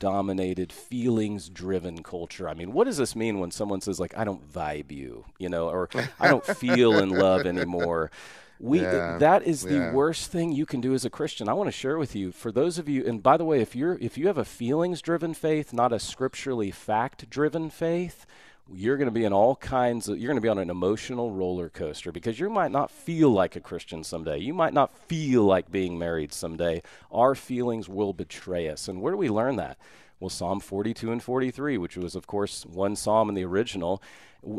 feelings 0.72 1.50
driven 1.50 2.04
culture. 2.04 2.48
I 2.48 2.54
mean, 2.54 2.74
what 2.74 2.86
does 2.86 2.98
this 2.98 3.16
mean 3.16 3.40
when 3.40 3.52
someone 3.52 3.82
says 3.82 4.00
like 4.00 4.18
I 4.18 4.24
don't 4.24 4.52
vibe 4.52 4.92
you, 4.92 5.26
you 5.38 5.50
know, 5.50 5.70
or 5.70 5.90
I 6.20 6.28
don't 6.28 6.46
feel 6.46 7.00
in 7.00 7.10
love 7.10 7.46
anymore? 7.46 8.12
we 8.60 8.82
yeah, 8.82 9.18
that 9.18 9.44
is 9.44 9.64
the 9.64 9.76
yeah. 9.76 9.92
worst 9.92 10.32
thing 10.32 10.52
you 10.52 10.66
can 10.66 10.80
do 10.80 10.94
as 10.94 11.04
a 11.04 11.10
christian 11.10 11.50
i 11.50 11.54
want 11.54 11.68
to 11.68 11.72
share 11.72 11.98
with 11.98 12.16
you 12.16 12.32
for 12.32 12.52
those 12.52 12.78
of 12.78 12.88
you 12.88 13.06
and 13.06 13.22
by 13.22 13.36
the 13.36 13.44
way 13.44 13.62
if 13.62 13.76
you're 13.76 13.98
if 14.00 14.18
you 14.18 14.28
have 14.28 14.38
a 14.38 14.46
feelings 14.46 15.02
driven 15.02 15.34
faith 15.34 15.74
not 15.74 15.92
a 15.92 16.00
scripturally 16.00 16.72
fact 16.72 17.30
driven 17.30 17.70
faith 17.70 18.26
you're 18.74 18.98
going 18.98 19.08
to 19.08 19.12
be 19.12 19.26
in 19.26 19.34
all 19.34 19.56
kinds 19.58 20.08
of 20.08 20.18
you're 20.18 20.30
going 20.30 20.38
to 20.38 20.42
be 20.42 20.50
on 20.50 20.58
an 20.58 20.70
emotional 20.70 21.32
roller 21.32 21.70
coaster 21.70 22.12
because 22.12 22.40
you 22.40 22.50
might 22.50 22.72
not 22.72 22.90
feel 22.90 23.30
like 23.30 23.56
a 23.56 23.60
christian 23.60 24.04
someday 24.04 24.38
you 24.38 24.54
might 24.54 24.74
not 24.74 24.98
feel 25.08 25.44
like 25.44 25.70
being 25.72 26.00
married 26.00 26.32
someday 26.32 26.82
our 27.12 27.36
feelings 27.36 27.90
will 27.90 28.14
betray 28.14 28.70
us 28.70 28.88
and 28.88 29.02
where 29.02 29.12
do 29.12 29.18
we 29.18 29.30
learn 29.30 29.58
that 29.58 29.78
well 30.26 30.30
psalm 30.32 30.60
42 30.60 31.12
and 31.12 31.22
43 31.22 31.78
which 31.78 31.98
was 31.98 32.16
of 32.16 32.26
course 32.26 32.66
one 32.66 32.96
psalm 32.96 33.30
in 33.30 33.36
the 33.36 33.46
original 33.46 34.02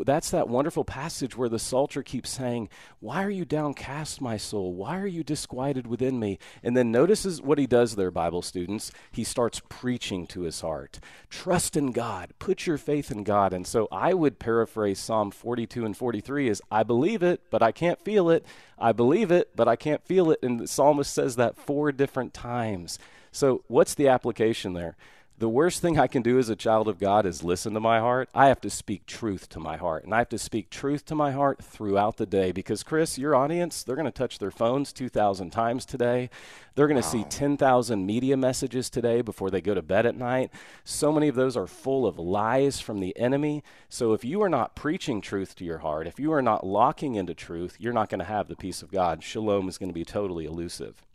that's 0.05 0.31
that 0.31 0.49
wonderful 0.49 0.83
passage 0.83 1.37
where 1.37 1.49
the 1.49 1.59
Psalter 1.59 2.03
keeps 2.03 2.29
saying, 2.29 2.69
Why 2.99 3.23
are 3.23 3.29
you 3.29 3.45
downcast, 3.45 4.19
my 4.19 4.35
soul? 4.35 4.73
Why 4.73 4.99
are 4.99 5.07
you 5.07 5.23
disquieted 5.23 5.87
within 5.87 6.19
me? 6.19 6.39
And 6.61 6.75
then 6.75 6.91
notices 6.91 7.41
what 7.41 7.57
he 7.57 7.67
does 7.67 7.95
there, 7.95 8.11
Bible 8.11 8.41
students. 8.41 8.91
He 9.11 9.23
starts 9.23 9.61
preaching 9.69 10.27
to 10.27 10.41
his 10.41 10.61
heart. 10.61 10.99
Trust 11.29 11.77
in 11.77 11.93
God. 11.93 12.33
Put 12.37 12.67
your 12.67 12.77
faith 12.77 13.11
in 13.11 13.23
God. 13.23 13.53
And 13.53 13.65
so 13.65 13.87
I 13.91 14.13
would 14.13 14.39
paraphrase 14.39 14.99
Psalm 14.99 15.31
42 15.31 15.85
and 15.85 15.95
43 15.95 16.49
as 16.49 16.61
I 16.69 16.83
believe 16.83 17.23
it, 17.23 17.43
but 17.49 17.63
I 17.63 17.71
can't 17.71 18.03
feel 18.03 18.29
it. 18.29 18.45
I 18.77 18.91
believe 18.91 19.31
it, 19.31 19.55
but 19.55 19.69
I 19.69 19.77
can't 19.77 20.03
feel 20.03 20.31
it. 20.31 20.39
And 20.43 20.59
the 20.59 20.67
psalmist 20.67 21.13
says 21.13 21.37
that 21.37 21.57
four 21.57 21.93
different 21.93 22.33
times. 22.33 22.99
So 23.31 23.63
what's 23.67 23.93
the 23.93 24.07
application 24.07 24.73
there? 24.73 24.97
The 25.39 25.49
worst 25.49 25.83
thing 25.83 25.99
I 25.99 26.07
can 26.07 26.23
do 26.23 26.39
as 26.39 26.49
a 26.49 26.55
child 26.55 26.87
of 26.87 26.97
God 26.97 27.27
is 27.27 27.43
listen 27.43 27.75
to 27.75 27.79
my 27.79 27.99
heart. 27.99 28.27
I 28.33 28.47
have 28.47 28.59
to 28.61 28.71
speak 28.71 29.05
truth 29.05 29.47
to 29.49 29.59
my 29.59 29.77
heart. 29.77 30.03
And 30.03 30.13
I 30.13 30.17
have 30.17 30.29
to 30.29 30.39
speak 30.39 30.71
truth 30.71 31.05
to 31.05 31.15
my 31.15 31.31
heart 31.31 31.63
throughout 31.63 32.17
the 32.17 32.25
day 32.25 32.51
because, 32.51 32.81
Chris, 32.81 33.19
your 33.19 33.35
audience, 33.35 33.83
they're 33.83 33.95
going 33.95 34.05
to 34.05 34.11
touch 34.11 34.39
their 34.39 34.49
phones 34.49 34.91
2,000 34.91 35.51
times 35.51 35.85
today. 35.85 36.31
They're 36.73 36.87
going 36.87 36.99
to 36.99 37.07
wow. 37.07 37.23
see 37.23 37.23
10,000 37.23 38.03
media 38.03 38.35
messages 38.35 38.89
today 38.89 39.21
before 39.21 39.51
they 39.51 39.61
go 39.61 39.75
to 39.75 39.83
bed 39.83 40.07
at 40.07 40.15
night. 40.15 40.51
So 40.83 41.11
many 41.11 41.27
of 41.27 41.35
those 41.35 41.55
are 41.55 41.67
full 41.67 42.07
of 42.07 42.17
lies 42.17 42.79
from 42.79 42.99
the 42.99 43.15
enemy. 43.15 43.63
So 43.89 44.13
if 44.13 44.25
you 44.25 44.41
are 44.41 44.49
not 44.49 44.75
preaching 44.75 45.21
truth 45.21 45.53
to 45.57 45.65
your 45.65 45.79
heart, 45.79 46.07
if 46.07 46.19
you 46.19 46.33
are 46.33 46.41
not 46.41 46.65
locking 46.65 47.13
into 47.13 47.35
truth, 47.35 47.77
you're 47.79 47.93
not 47.93 48.09
going 48.09 48.19
to 48.19 48.25
have 48.25 48.47
the 48.47 48.55
peace 48.55 48.81
of 48.81 48.91
God. 48.91 49.23
Shalom 49.23 49.69
is 49.69 49.77
going 49.77 49.89
to 49.89 49.93
be 49.93 50.05
totally 50.05 50.45
elusive 50.45 51.06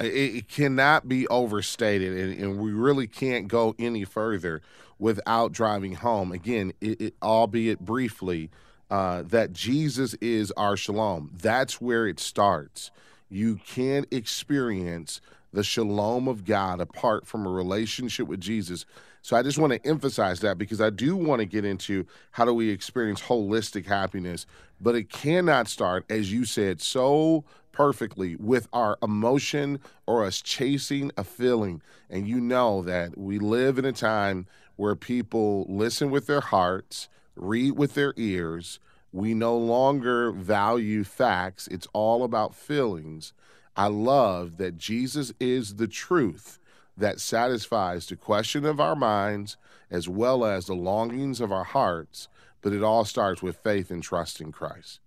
it, 0.00 0.48
cannot 0.48 1.08
be 1.08 1.26
overstated, 1.28 2.16
and, 2.16 2.42
and, 2.42 2.58
we 2.58 2.72
really 2.72 3.06
can't 3.06 3.48
go 3.48 3.74
any 3.78 4.04
further 4.04 4.62
without 4.98 5.52
driving 5.52 5.94
home. 5.94 6.32
Again, 6.32 6.72
it, 6.80 7.00
it, 7.00 7.14
albeit 7.22 7.80
briefly, 7.80 8.50
uh, 8.90 9.22
that 9.26 9.52
Jesus 9.52 10.14
is 10.14 10.50
our 10.52 10.76
shalom. 10.76 11.30
That's 11.40 11.80
where 11.80 12.06
it 12.06 12.18
starts. 12.18 12.90
You 13.28 13.56
can't 13.56 14.06
experience 14.10 15.20
the 15.52 15.62
shalom 15.62 16.28
of 16.28 16.44
God 16.44 16.80
apart 16.80 17.26
from 17.26 17.46
a 17.46 17.50
relationship 17.50 18.26
with 18.26 18.40
Jesus. 18.40 18.86
So 19.22 19.36
I 19.36 19.42
just 19.42 19.58
want 19.58 19.72
to 19.72 19.86
emphasize 19.86 20.40
that 20.40 20.58
because 20.58 20.80
I 20.80 20.90
do 20.90 21.16
want 21.16 21.40
to 21.40 21.46
get 21.46 21.64
into 21.64 22.06
how 22.30 22.44
do 22.44 22.54
we 22.54 22.70
experience 22.70 23.20
holistic 23.20 23.86
happiness, 23.86 24.46
but 24.80 24.94
it 24.94 25.10
cannot 25.10 25.68
start, 25.68 26.04
as 26.08 26.32
you 26.32 26.44
said 26.44 26.80
so 26.80 27.44
perfectly, 27.80 28.36
with 28.36 28.68
our 28.74 28.98
emotion 29.02 29.80
or 30.06 30.26
us 30.26 30.42
chasing 30.42 31.10
a 31.16 31.24
feeling. 31.24 31.80
And 32.10 32.28
you 32.28 32.38
know 32.38 32.82
that 32.82 33.16
we 33.16 33.38
live 33.38 33.78
in 33.78 33.86
a 33.86 33.92
time 33.92 34.46
where 34.76 34.94
people 34.94 35.64
listen 35.66 36.10
with 36.10 36.26
their 36.26 36.42
hearts, 36.42 37.08
read 37.34 37.78
with 37.78 37.94
their 37.94 38.12
ears. 38.18 38.80
We 39.12 39.32
no 39.32 39.56
longer 39.56 40.30
value 40.30 41.04
facts, 41.04 41.68
it's 41.68 41.88
all 41.94 42.22
about 42.22 42.54
feelings. 42.54 43.32
I 43.74 43.86
love 43.86 44.58
that 44.58 44.76
Jesus 44.76 45.32
is 45.40 45.76
the 45.76 45.88
truth 45.88 46.58
that 46.98 47.18
satisfies 47.18 48.04
the 48.04 48.16
question 48.16 48.66
of 48.66 48.78
our 48.78 48.94
minds 48.94 49.56
as 49.90 50.06
well 50.06 50.44
as 50.44 50.66
the 50.66 50.74
longings 50.74 51.40
of 51.40 51.50
our 51.50 51.64
hearts, 51.64 52.28
but 52.60 52.74
it 52.74 52.82
all 52.82 53.06
starts 53.06 53.42
with 53.42 53.56
faith 53.56 53.90
and 53.90 54.02
trust 54.02 54.38
in 54.38 54.52
Christ. 54.52 55.00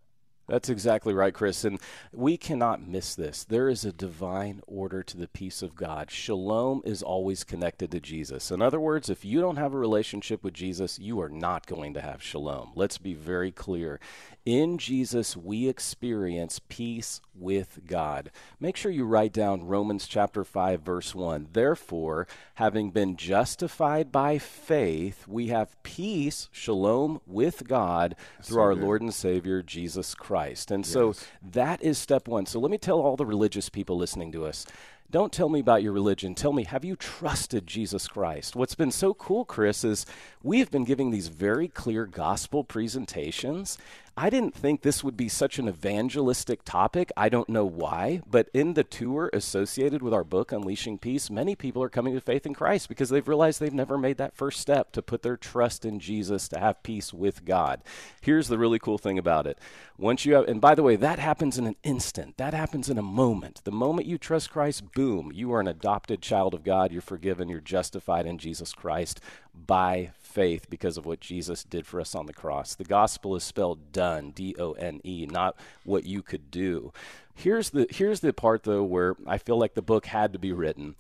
That's 0.48 0.68
exactly 0.68 1.14
right, 1.14 1.34
Chris. 1.34 1.64
And 1.64 1.80
we 2.12 2.36
cannot 2.36 2.86
miss 2.86 3.16
this. 3.16 3.46
There 3.46 3.70
is 3.70 3.86
a 3.86 3.94
divine 3.94 4.62
order 4.68 5.02
to 5.02 5.18
the 5.18 5.28
peace 5.28 5.62
of 5.62 5.76
God. 5.76 6.12
Shalom 6.12 6.82
is 6.84 7.02
always 7.02 7.46
connected 7.46 7.92
to 7.92 8.02
Jesus. 8.02 8.52
In 8.52 8.62
other 8.62 8.80
words, 8.80 9.10
if 9.10 9.24
you 9.24 9.40
don't 9.40 9.56
have 9.56 9.74
a 9.74 9.78
relationship 9.78 10.44
with 10.44 10.54
Jesus, 10.54 11.00
you 11.00 11.22
are 11.22 11.30
not 11.30 11.66
going 11.66 11.94
to 11.94 12.02
have 12.02 12.22
shalom. 12.22 12.72
Let's 12.76 12.98
be 12.98 13.14
very 13.14 13.52
clear. 13.52 14.02
In 14.46 14.78
Jesus, 14.78 15.38
we 15.38 15.70
experience 15.70 16.60
peace 16.68 17.22
with 17.34 17.80
God. 17.88 18.30
Make 18.60 18.76
sure 18.76 18.92
you 18.92 19.06
write 19.06 19.32
down 19.32 19.64
Romans 19.64 20.08
chapter 20.08 20.44
5, 20.44 20.82
verse 20.82 21.16
1. 21.16 21.48
Therefore, 21.54 22.28
having 22.56 22.92
been 22.92 23.16
justified 23.16 24.12
by 24.12 24.38
faith, 24.38 25.28
we 25.28 25.48
have 25.48 25.82
peace, 25.84 26.50
shalom, 26.52 27.20
with 27.26 27.68
God 27.68 28.16
through 28.42 28.62
our 28.62 28.76
Lord 28.76 29.02
and 29.02 29.14
Savior, 29.14 29.64
Jesus 29.64 30.14
Christ. 30.14 30.70
And 30.70 30.86
yes. 30.86 30.94
so 30.94 31.14
that 31.42 31.82
is 31.82 31.98
step 31.98 32.28
one. 32.28 32.46
So 32.46 32.60
let 32.60 32.72
me 32.72 32.78
tell 32.78 33.00
all 33.00 33.16
the 33.16 33.26
religious 33.26 33.70
people 33.70 33.98
listening 33.98 34.32
to 34.34 34.46
us 34.46 34.66
don't 35.14 35.32
tell 35.32 35.48
me 35.48 35.60
about 35.60 35.84
your 35.84 35.92
religion. 35.92 36.34
Tell 36.34 36.54
me, 36.54 36.64
have 36.64 36.84
you 36.84 36.96
trusted 36.96 37.68
Jesus 37.68 38.08
Christ? 38.08 38.56
What's 38.56 38.74
been 38.74 38.90
so 38.90 39.14
cool, 39.14 39.46
Chris, 39.46 39.84
is 39.84 40.08
we 40.42 40.58
have 40.58 40.72
been 40.72 40.86
giving 40.86 41.12
these 41.12 41.28
very 41.28 41.68
clear 41.68 42.08
gospel 42.08 42.64
presentations, 42.64 43.78
I 44.16 44.30
didn't 44.30 44.54
think 44.54 44.82
this 44.82 45.04
would 45.04 45.18
be 45.18 45.28
such 45.28 45.58
an 45.58 45.68
evangelistic 45.68 46.64
topic. 46.64 47.12
I 47.18 47.30
don't 47.30 47.50
know 47.50 47.66
why, 47.66 48.22
but 48.30 48.48
in 48.54 48.76
the 48.76 48.84
tour 48.84 49.32
associated 49.34 50.04
with 50.04 50.14
our 50.14 50.24
book, 50.24 50.52
Unleashing 50.52 51.00
Peace, 51.00 51.32
many 51.32 51.56
people 51.56 51.82
are 51.82 51.90
coming 51.90 52.14
to 52.14 52.22
faith 52.22 52.46
in 52.46 52.54
Christ 52.54 52.90
because 52.90 53.10
they've 53.10 53.28
realized 53.28 53.60
they've 53.60 53.74
never 53.74 53.98
made 53.98 54.18
that 54.18 54.36
first 54.36 54.60
step 54.60 54.92
to 54.92 55.02
put 55.02 55.24
their 55.24 55.36
trust 55.36 55.84
in 55.84 56.00
Jesus 56.00 56.48
to 56.50 56.60
have 56.60 56.84
peace 56.84 57.12
with 57.12 57.44
God. 57.44 57.82
Here's 58.22 58.50
the 58.50 58.60
really 58.60 58.78
cool 58.78 59.00
thing 59.00 59.18
about 59.18 59.48
it. 59.48 59.58
Once 59.98 60.26
you 60.26 60.34
have, 60.34 60.48
and 60.48 60.60
by 60.60 60.74
the 60.74 60.82
way, 60.82 60.96
that 60.96 61.20
happens 61.20 61.58
in 61.58 61.68
an 61.68 61.76
instant, 61.84 62.36
that 62.38 62.54
happens 62.54 62.90
in 62.90 62.98
a 62.98 63.04
moment. 63.04 63.62
The 63.64 63.72
moment 63.72 64.08
you 64.08 64.18
trust 64.18 64.50
Christ, 64.50 64.92
boom, 64.94 65.32
you 65.32 65.54
are 65.54 65.60
an 65.60 65.68
adopted 65.68 66.22
child 66.22 66.56
of 66.56 66.64
God. 66.64 66.92
You're 66.92 67.02
forgiven, 67.02 67.48
you're 67.48 67.60
justified 67.60 68.26
in 68.26 68.40
Jesus 68.40 68.74
Christ 68.74 69.22
by 69.54 70.12
faith 70.20 70.68
because 70.68 70.98
of 70.98 71.06
what 71.06 71.20
Jesus 71.20 71.64
did 71.64 71.86
for 71.86 72.02
us 72.02 72.16
on 72.16 72.26
the 72.26 72.34
cross. 72.34 72.74
The 72.74 72.84
gospel 72.84 73.36
is 73.36 73.44
spelled 73.44 73.92
done, 73.92 74.32
D 74.32 74.56
O 74.58 74.72
N 74.74 75.00
E, 75.04 75.28
not 75.30 75.56
what 75.84 76.06
you 76.06 76.24
could 76.24 76.50
do. 76.50 76.92
Here's 77.36 77.70
the 77.70 77.86
here's 77.90 78.22
the 78.22 78.34
part 78.34 78.64
though 78.64 78.84
where 78.84 79.16
I 79.28 79.38
feel 79.38 79.60
like 79.60 79.76
the 79.76 79.82
book 79.82 80.08
had 80.08 80.34
to 80.34 80.40
be 80.40 80.52
written. 80.52 80.96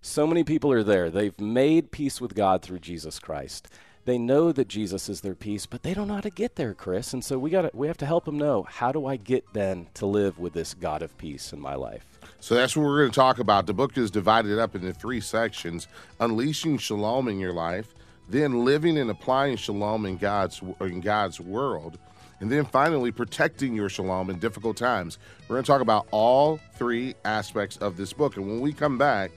So 0.00 0.24
many 0.24 0.44
people 0.44 0.70
are 0.70 0.84
there. 0.84 1.10
They've 1.10 1.38
made 1.40 1.90
peace 1.90 2.20
with 2.20 2.36
God 2.36 2.62
through 2.62 2.78
Jesus 2.78 3.18
Christ. 3.18 3.68
They 4.06 4.18
know 4.18 4.52
that 4.52 4.68
Jesus 4.68 5.08
is 5.08 5.20
their 5.20 5.34
peace, 5.34 5.66
but 5.66 5.82
they 5.82 5.92
don't 5.92 6.06
know 6.06 6.14
how 6.14 6.20
to 6.20 6.30
get 6.30 6.54
there, 6.54 6.74
Chris. 6.74 7.12
And 7.12 7.24
so 7.24 7.40
we 7.40 7.50
got 7.50 7.74
we 7.74 7.88
have 7.88 7.98
to 7.98 8.06
help 8.06 8.24
them 8.24 8.38
know 8.38 8.62
how 8.62 8.92
do 8.92 9.04
I 9.04 9.16
get 9.16 9.44
then 9.52 9.88
to 9.94 10.06
live 10.06 10.38
with 10.38 10.52
this 10.52 10.74
God 10.74 11.02
of 11.02 11.18
peace 11.18 11.52
in 11.52 11.60
my 11.60 11.74
life. 11.74 12.06
So 12.38 12.54
that's 12.54 12.76
what 12.76 12.84
we're 12.84 13.00
going 13.00 13.10
to 13.10 13.14
talk 13.16 13.40
about. 13.40 13.66
The 13.66 13.74
book 13.74 13.98
is 13.98 14.12
divided 14.12 14.60
up 14.60 14.76
into 14.76 14.92
three 14.92 15.20
sections: 15.20 15.88
unleashing 16.20 16.78
shalom 16.78 17.26
in 17.26 17.40
your 17.40 17.52
life, 17.52 17.96
then 18.28 18.64
living 18.64 18.96
and 18.96 19.10
applying 19.10 19.56
shalom 19.56 20.06
in 20.06 20.18
God's 20.18 20.62
in 20.80 21.00
God's 21.00 21.40
world, 21.40 21.98
and 22.38 22.48
then 22.48 22.64
finally 22.64 23.10
protecting 23.10 23.74
your 23.74 23.88
shalom 23.88 24.30
in 24.30 24.38
difficult 24.38 24.76
times. 24.76 25.18
We're 25.48 25.56
going 25.56 25.64
to 25.64 25.72
talk 25.72 25.80
about 25.80 26.06
all 26.12 26.60
three 26.74 27.16
aspects 27.24 27.76
of 27.78 27.96
this 27.96 28.12
book, 28.12 28.36
and 28.36 28.46
when 28.46 28.60
we 28.60 28.72
come 28.72 28.98
back, 28.98 29.32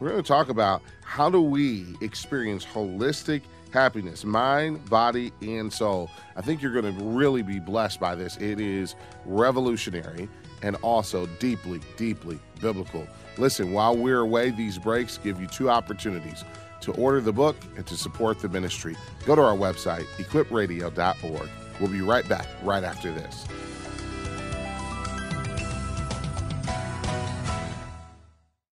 we're 0.00 0.08
going 0.08 0.22
to 0.22 0.26
talk 0.26 0.48
about 0.48 0.80
how 1.02 1.28
do 1.28 1.42
we 1.42 1.84
experience 2.00 2.64
holistic 2.64 3.42
happiness, 3.74 4.24
mind, 4.24 4.88
body, 4.88 5.32
and 5.42 5.70
soul. 5.70 6.08
I 6.36 6.42
think 6.42 6.62
you're 6.62 6.72
going 6.72 6.96
to 6.96 7.04
really 7.04 7.42
be 7.42 7.58
blessed 7.58 7.98
by 7.98 8.14
this. 8.14 8.36
It 8.36 8.60
is 8.60 8.94
revolutionary 9.26 10.28
and 10.62 10.76
also 10.76 11.26
deeply, 11.40 11.80
deeply 11.96 12.38
biblical. 12.60 13.06
Listen, 13.36 13.72
while 13.72 13.96
we're 13.96 14.20
away, 14.20 14.50
these 14.50 14.78
breaks 14.78 15.18
give 15.18 15.40
you 15.40 15.48
two 15.48 15.68
opportunities 15.68 16.44
to 16.82 16.92
order 16.92 17.20
the 17.20 17.32
book 17.32 17.56
and 17.76 17.84
to 17.86 17.96
support 17.96 18.38
the 18.38 18.48
ministry. 18.48 18.94
Go 19.26 19.34
to 19.34 19.42
our 19.42 19.56
website, 19.56 20.04
equipradio.org. 20.18 21.48
We'll 21.80 21.90
be 21.90 22.00
right 22.00 22.28
back 22.28 22.46
right 22.62 22.84
after 22.84 23.10
this. 23.10 23.44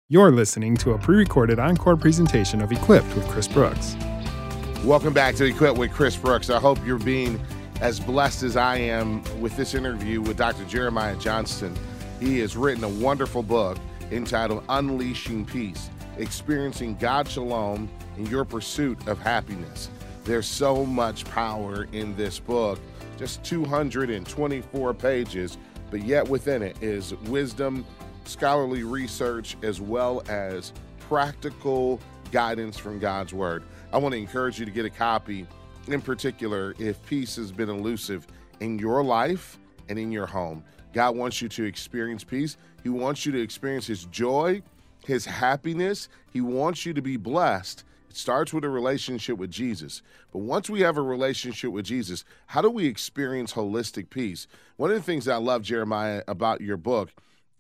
You're 0.09 0.31
listening 0.31 0.77
to 0.77 0.93
a 0.93 0.99
pre 0.99 1.17
recorded 1.17 1.59
encore 1.59 1.97
presentation 1.97 2.63
of 2.63 2.71
Equipped 2.71 3.13
with 3.17 3.27
Chris 3.29 3.49
Brooks. 3.49 3.97
Welcome 4.85 5.15
back 5.15 5.37
to 5.37 5.45
Equip 5.45 5.79
with 5.79 5.93
Chris 5.93 6.17
Brooks. 6.17 6.51
I 6.51 6.59
hope 6.59 6.77
you're 6.85 6.99
being 6.99 7.41
as 7.81 8.01
blessed 8.01 8.43
as 8.43 8.57
I 8.57 8.79
am 8.79 9.23
with 9.41 9.57
this 9.57 9.75
interview 9.75 10.21
with 10.21 10.37
Dr. 10.37 10.65
Jeremiah 10.65 11.15
Johnston. 11.15 11.79
He 12.19 12.41
has 12.41 12.57
written 12.57 12.83
a 12.83 12.89
wonderful 12.89 13.45
book 13.45 13.79
entitled 14.11 14.65
Unleashing 14.69 15.47
Peace 15.47 15.89
Experiencing 16.19 16.97
God 16.97 17.29
Shalom 17.29 17.89
in 18.19 18.27
Your 18.27 18.45
Pursuit 18.45 19.07
of 19.07 19.21
Happiness. 19.21 19.89
There's 20.25 20.49
so 20.49 20.85
much 20.85 21.27
power 21.27 21.87
in 21.93 22.17
this 22.17 22.41
book, 22.41 22.81
just 23.17 23.45
224 23.45 24.95
pages, 24.95 25.59
but 25.93 26.03
yet 26.03 26.27
within 26.29 26.61
it 26.61 26.77
is 26.83 27.15
wisdom, 27.29 27.87
scholarly 28.25 28.83
research, 28.83 29.57
as 29.63 29.81
well 29.81 30.25
as 30.29 30.73
practical 30.99 32.01
guidance 32.33 32.77
from 32.77 32.99
God's 32.99 33.33
Word. 33.33 33.63
I 33.93 33.99
want 33.99 34.15
to 34.15 34.19
encourage 34.19 34.59
you 34.59 34.65
to 34.65 34.71
get 34.71 34.87
a 34.87 34.91
copy, 34.91 35.47
in 35.87 36.01
particular, 36.01 36.75
if 36.79 37.05
peace 37.05 37.37
has 37.37 37.53
been 37.53 37.69
elusive 37.69 38.27
in 38.61 38.79
your 38.79 39.05
life 39.05 39.59
and 39.91 39.99
in 39.99 40.11
your 40.11 40.25
home. 40.25 40.65
God 40.95 41.15
wants 41.15 41.43
you 41.43 41.49
to 41.51 41.65
experience 41.65 42.25
peace. 42.25 42.57
He 42.83 42.89
wants 42.89 43.27
you 43.27 43.33
to 43.33 43.41
experience 43.41 43.87
His 43.87 44.05
joy, 44.07 44.63
His 45.05 45.27
happiness. 45.27 46.09
He 46.33 46.41
wants 46.41 46.87
you 46.87 46.95
to 46.95 47.03
be 47.03 47.19
blessed. 47.19 47.85
It 48.09 48.17
starts 48.17 48.55
with 48.55 48.65
a 48.65 48.71
relationship 48.71 49.37
with 49.37 49.51
Jesus. 49.51 50.01
But 50.33 50.39
once 50.39 50.71
we 50.71 50.81
have 50.81 50.97
a 50.97 51.03
relationship 51.03 51.71
with 51.71 51.85
Jesus, 51.85 52.25
how 52.47 52.63
do 52.63 52.71
we 52.71 52.87
experience 52.87 53.53
holistic 53.53 54.09
peace? 54.09 54.47
One 54.77 54.91
of 54.91 54.97
the 54.97 55.03
things 55.03 55.29
I 55.29 55.37
love, 55.37 55.63
Jeremiah, 55.63 56.23
about 56.27 56.63
your 56.63 56.79
book 56.79 57.11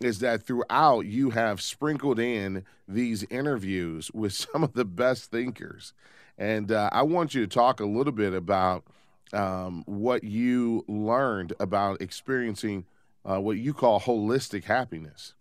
is 0.00 0.20
that 0.20 0.44
throughout 0.44 1.06
you 1.06 1.30
have 1.30 1.60
sprinkled 1.60 2.18
in 2.18 2.64
these 2.88 3.22
interviews 3.24 4.10
with 4.12 4.32
some 4.52 4.64
of 4.64 4.72
the 4.72 4.86
best 4.86 5.30
thinkers. 5.30 5.92
And 6.38 6.72
uh, 6.72 6.90
I 6.92 7.02
want 7.02 7.34
you 7.34 7.42
to 7.42 7.46
talk 7.46 7.80
a 7.80 7.86
little 7.86 8.12
bit 8.12 8.34
about 8.34 8.84
um, 9.32 9.82
what 9.86 10.24
you 10.24 10.84
learned 10.88 11.54
about 11.60 12.00
experiencing 12.00 12.86
uh, 13.24 13.40
what 13.40 13.58
you 13.58 13.72
call 13.72 14.00
holistic 14.00 14.64
happiness. 14.64 15.34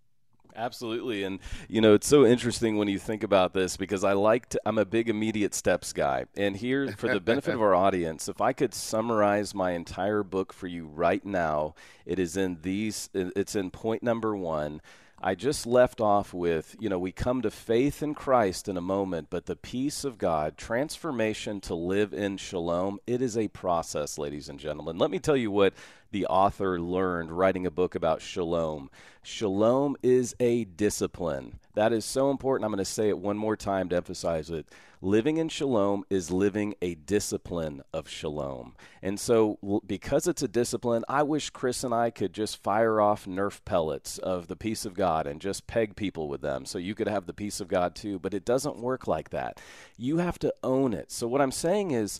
Absolutely. 0.56 1.23
And, 1.23 1.39
you 1.69 1.82
know, 1.82 1.93
it's 1.93 2.08
so 2.08 2.25
interesting 2.25 2.77
when 2.77 2.88
you 2.88 2.99
think 2.99 3.23
about 3.23 3.54
this 3.54 3.77
because 3.77 4.04
I 4.04 4.13
like 4.13 4.49
to, 4.49 4.62
I'm 4.65 4.77
a 4.77 4.86
big 4.86 5.10
immediate 5.10 5.54
steps 5.54 5.93
guy. 5.93 6.25
And 6.36 6.56
here, 6.56 6.91
for 6.91 7.08
the 7.08 7.21
benefit 7.21 7.54
of 7.54 7.62
our 7.62 7.73
audience, 7.88 8.27
if 8.27 8.41
I 8.41 8.54
could 8.54 8.73
summarize 8.73 9.56
my 9.56 9.71
entire 9.71 10.23
book 10.23 10.51
for 10.51 10.67
you 10.67 10.88
right 10.88 11.25
now, 11.25 11.75
it 12.06 12.19
is 12.19 12.36
in 12.36 12.60
these, 12.62 13.10
it's 13.13 13.56
in 13.56 13.71
point 13.71 14.04
number 14.04 14.36
one 14.36 14.82
I 15.23 15.36
just 15.36 15.67
left 15.67 16.01
off 16.01 16.34
with, 16.34 16.75
you 16.79 16.89
know, 16.89 16.97
we 16.97 17.12
come 17.12 17.43
to 17.43 17.51
faith 17.51 18.01
in 18.01 18.15
Christ 18.15 18.67
in 18.67 18.75
a 18.75 18.81
moment, 18.81 19.27
but 19.29 19.45
the 19.45 19.55
peace 19.55 20.03
of 20.03 20.17
God, 20.17 20.57
transformation 20.57 21.62
to 21.62 21.75
live 21.75 22.12
in 22.12 22.38
shalom, 22.38 22.99
it 23.05 23.21
is 23.21 23.38
a 23.38 23.47
process, 23.49 24.17
ladies 24.17 24.49
and 24.49 24.60
gentlemen. 24.60 24.97
Let 24.97 25.12
me 25.12 25.19
tell 25.19 25.38
you 25.38 25.51
what 25.51 25.75
the 26.12 26.26
author 26.28 26.80
learned 26.80 27.32
writing 27.32 27.65
a 27.65 27.71
book 27.71 27.95
about 27.95 28.21
shalom. 28.21 28.89
Shalom 29.24 29.95
is 30.04 30.36
a 30.39 30.65
discipline. 30.65 31.60
That 31.74 31.93
is 31.93 32.04
so 32.04 32.30
important. 32.30 32.65
I'm 32.65 32.71
going 32.71 32.80
to 32.80 32.86
say 32.86 33.08
it 33.08 33.17
one 33.17 33.38
more 33.38 33.56
time 33.56 33.89
to 33.89 33.95
emphasize 33.95 34.50
it. 34.50 34.67
Living 35.04 35.38
in 35.38 35.50
shalom 35.50 36.04
is 36.10 36.30
living 36.30 36.76
a 36.82 36.93
discipline 36.93 37.82
of 37.91 38.08
shalom. 38.08 38.76
And 39.02 39.19
so, 39.19 39.82
because 39.88 40.28
it's 40.28 40.43
a 40.43 40.47
discipline, 40.47 41.04
I 41.10 41.24
wish 41.24 41.50
Chris 41.50 41.84
and 41.84 41.93
I 41.93 42.12
could 42.12 42.34
just 42.34 42.62
fire 42.62 43.02
off 43.02 43.26
Nerf 43.26 43.62
pellets 43.65 44.19
of 44.19 44.47
the 44.47 44.56
peace 44.56 44.86
of 44.86 44.93
God 44.93 45.26
and 45.26 45.41
just 45.41 45.65
peg 45.65 45.95
people 45.95 46.28
with 46.28 46.41
them 46.41 46.65
so 46.65 46.78
you 46.78 46.93
could 46.93 47.08
have 47.08 47.26
the 47.26 47.34
peace 47.34 47.60
of 47.60 47.67
God 47.67 47.95
too. 47.95 48.19
But 48.19 48.34
it 48.34 48.45
doesn't 48.45 48.78
work 48.78 49.08
like 49.08 49.32
that. 49.32 49.60
You 49.97 50.17
have 50.17 50.38
to 50.39 50.54
own 50.63 50.93
it. 50.93 51.12
So, 51.12 51.28
what 51.28 51.41
I'm 51.41 51.52
saying 51.52 51.91
is, 51.91 52.19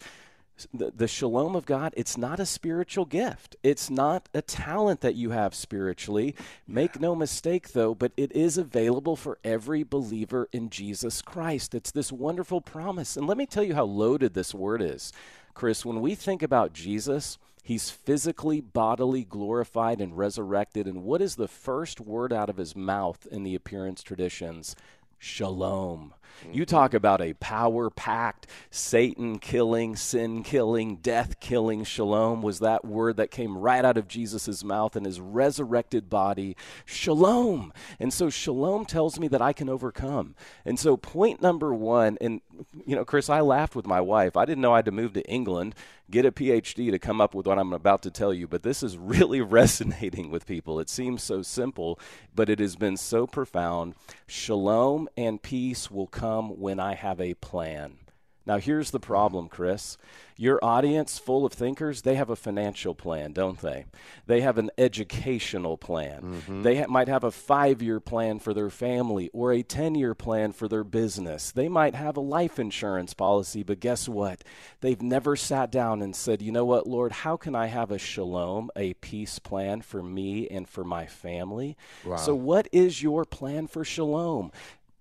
the, 0.74 0.92
the 0.96 1.08
shalom 1.08 1.56
of 1.56 1.66
God, 1.66 1.94
it's 1.98 2.18
not 2.18 2.40
a 2.40 2.46
spiritual 2.46 3.06
gift. 3.06 3.56
It's 3.64 3.90
not 3.90 4.30
a 4.34 4.42
talent 4.42 5.02
that 5.02 5.16
you 5.16 5.32
have 5.32 5.54
spiritually. 5.54 6.36
Make 6.68 7.00
no 7.00 7.16
mistake, 7.16 7.74
though, 7.74 7.94
but 7.94 8.12
it 8.18 8.32
is 8.32 8.58
available 8.58 9.16
for 9.16 9.40
every 9.44 9.84
believer 9.84 10.48
in 10.52 10.70
Jesus 10.70 11.22
Christ. 11.22 11.76
It's 11.76 11.92
this 11.92 12.12
wonderful 12.12 12.62
promise. 12.62 13.18
And 13.18 13.28
let 13.28 13.38
me 13.38 13.46
tell 13.46 13.64
you 13.64 13.76
how 13.76 13.86
loaded 13.86 14.34
this 14.34 14.54
word 14.54 14.82
is. 14.82 15.12
Chris, 15.54 15.86
when 15.86 16.02
we 16.02 16.16
think 16.16 16.42
about 16.42 16.74
Jesus, 16.74 17.38
he's 17.64 17.90
physically, 17.90 18.62
bodily 18.62 19.24
glorified 19.24 20.02
and 20.02 20.18
resurrected. 20.18 20.88
And 20.88 21.04
what 21.04 21.22
is 21.22 21.36
the 21.36 21.48
first 21.48 22.00
word 22.00 22.32
out 22.34 22.50
of 22.50 22.58
his 22.58 22.76
mouth 22.76 23.28
in 23.30 23.44
the 23.44 23.56
appearance 23.56 24.02
traditions? 24.02 24.76
Shalom. 25.22 26.16
You 26.44 26.64
mm-hmm. 26.64 26.76
talk 26.76 26.96
about 26.96 27.22
a 27.22 27.34
power 27.34 27.92
packed, 27.92 28.48
Satan 28.72 29.38
killing, 29.38 29.96
sin 29.96 30.42
killing, 30.42 30.96
death 30.96 31.40
killing 31.40 31.84
shalom 31.84 32.42
was 32.42 32.60
that 32.60 32.84
word 32.84 33.18
that 33.18 33.30
came 33.30 33.56
right 33.56 33.86
out 33.86 33.98
of 33.98 34.08
Jesus' 34.08 34.64
mouth 34.64 34.96
in 34.96 35.06
his 35.06 35.20
resurrected 35.20 36.10
body. 36.10 36.58
Shalom. 36.86 37.72
And 38.00 38.12
so 38.12 38.32
shalom 38.32 38.86
tells 38.86 39.20
me 39.20 39.28
that 39.28 39.42
I 39.42 39.54
can 39.54 39.70
overcome. 39.70 40.34
And 40.66 40.80
so 40.80 40.98
point 40.98 41.44
number 41.44 41.72
one, 41.76 42.18
and 42.20 42.42
you 42.88 42.96
know, 42.96 43.06
Chris, 43.06 43.30
I 43.30 43.42
laughed 43.42 43.76
with 43.76 43.86
my 43.86 44.02
wife. 44.02 44.36
I 44.36 44.46
didn't 44.46 44.62
know 44.62 44.74
I 44.74 44.78
had 44.78 44.86
to 44.86 44.92
move 44.92 45.14
to 45.14 45.30
England, 45.30 45.76
get 46.12 46.26
a 46.26 46.32
PhD 46.32 46.92
to 46.92 47.00
come 47.00 47.22
up 47.22 47.34
with 47.34 47.48
what 47.48 47.58
I'm 47.58 47.74
about 47.74 48.04
to 48.04 48.12
tell 48.12 48.34
you, 48.34 48.48
but 48.48 48.64
this 48.64 48.84
is 48.84 48.98
really 48.98 49.42
resonating 49.62 50.30
with 50.30 50.46
people. 50.46 50.80
It 50.80 50.90
seems 50.90 51.24
so 51.24 51.42
simple, 51.42 52.00
but 52.36 52.50
it 52.50 52.60
has 52.60 52.76
been 52.76 52.98
so 52.98 53.26
profound. 53.26 53.96
Shalom 54.28 55.10
and 55.18 55.42
peace 55.42 55.90
will 55.90 56.08
come 56.08 56.60
when 56.60 56.80
I 56.80 56.96
have 56.96 57.20
a 57.20 57.34
plan. 57.36 58.01
Now, 58.46 58.58
here's 58.58 58.92
the 58.92 59.00
problem, 59.00 59.48
Chris. 59.48 59.98
Your 60.36 60.60
audience, 60.64 61.20
full 61.20 61.46
of 61.46 61.54
thinkers, 61.54 62.02
they 62.02 62.16
have 62.16 62.32
a 62.32 62.36
financial 62.36 62.96
plan, 62.96 63.32
don't 63.32 63.62
they? 63.62 63.86
They 64.26 64.42
have 64.42 64.58
an 64.58 64.72
educational 64.76 65.78
plan. 65.78 66.22
Mm-hmm. 66.24 66.62
They 66.64 66.78
ha- 66.78 66.88
might 66.88 67.08
have 67.08 67.24
a 67.24 67.30
five 67.30 67.84
year 67.84 68.00
plan 68.00 68.40
for 68.40 68.52
their 68.52 68.72
family 68.72 69.30
or 69.34 69.54
a 69.54 69.62
10 69.62 69.94
year 69.94 70.16
plan 70.16 70.52
for 70.52 70.68
their 70.68 70.84
business. 70.84 71.52
They 71.52 71.70
might 71.70 71.94
have 71.94 72.18
a 72.18 72.22
life 72.22 72.58
insurance 72.58 73.14
policy, 73.14 73.62
but 73.62 73.80
guess 73.80 74.10
what? 74.10 74.44
They've 74.80 75.02
never 75.02 75.36
sat 75.36 75.72
down 75.72 76.02
and 76.02 76.16
said, 76.16 76.42
you 76.42 76.52
know 76.52 76.66
what, 76.66 76.88
Lord, 76.88 77.12
how 77.12 77.38
can 77.38 77.54
I 77.54 77.68
have 77.68 77.92
a 77.92 78.00
shalom, 78.00 78.72
a 78.76 78.96
peace 78.96 79.38
plan 79.38 79.82
for 79.82 80.02
me 80.02 80.48
and 80.48 80.68
for 80.68 80.84
my 80.84 81.06
family? 81.06 81.78
Wow. 82.04 82.16
So, 82.16 82.34
what 82.34 82.68
is 82.72 83.04
your 83.04 83.26
plan 83.26 83.68
for 83.68 83.86
shalom? 83.86 84.52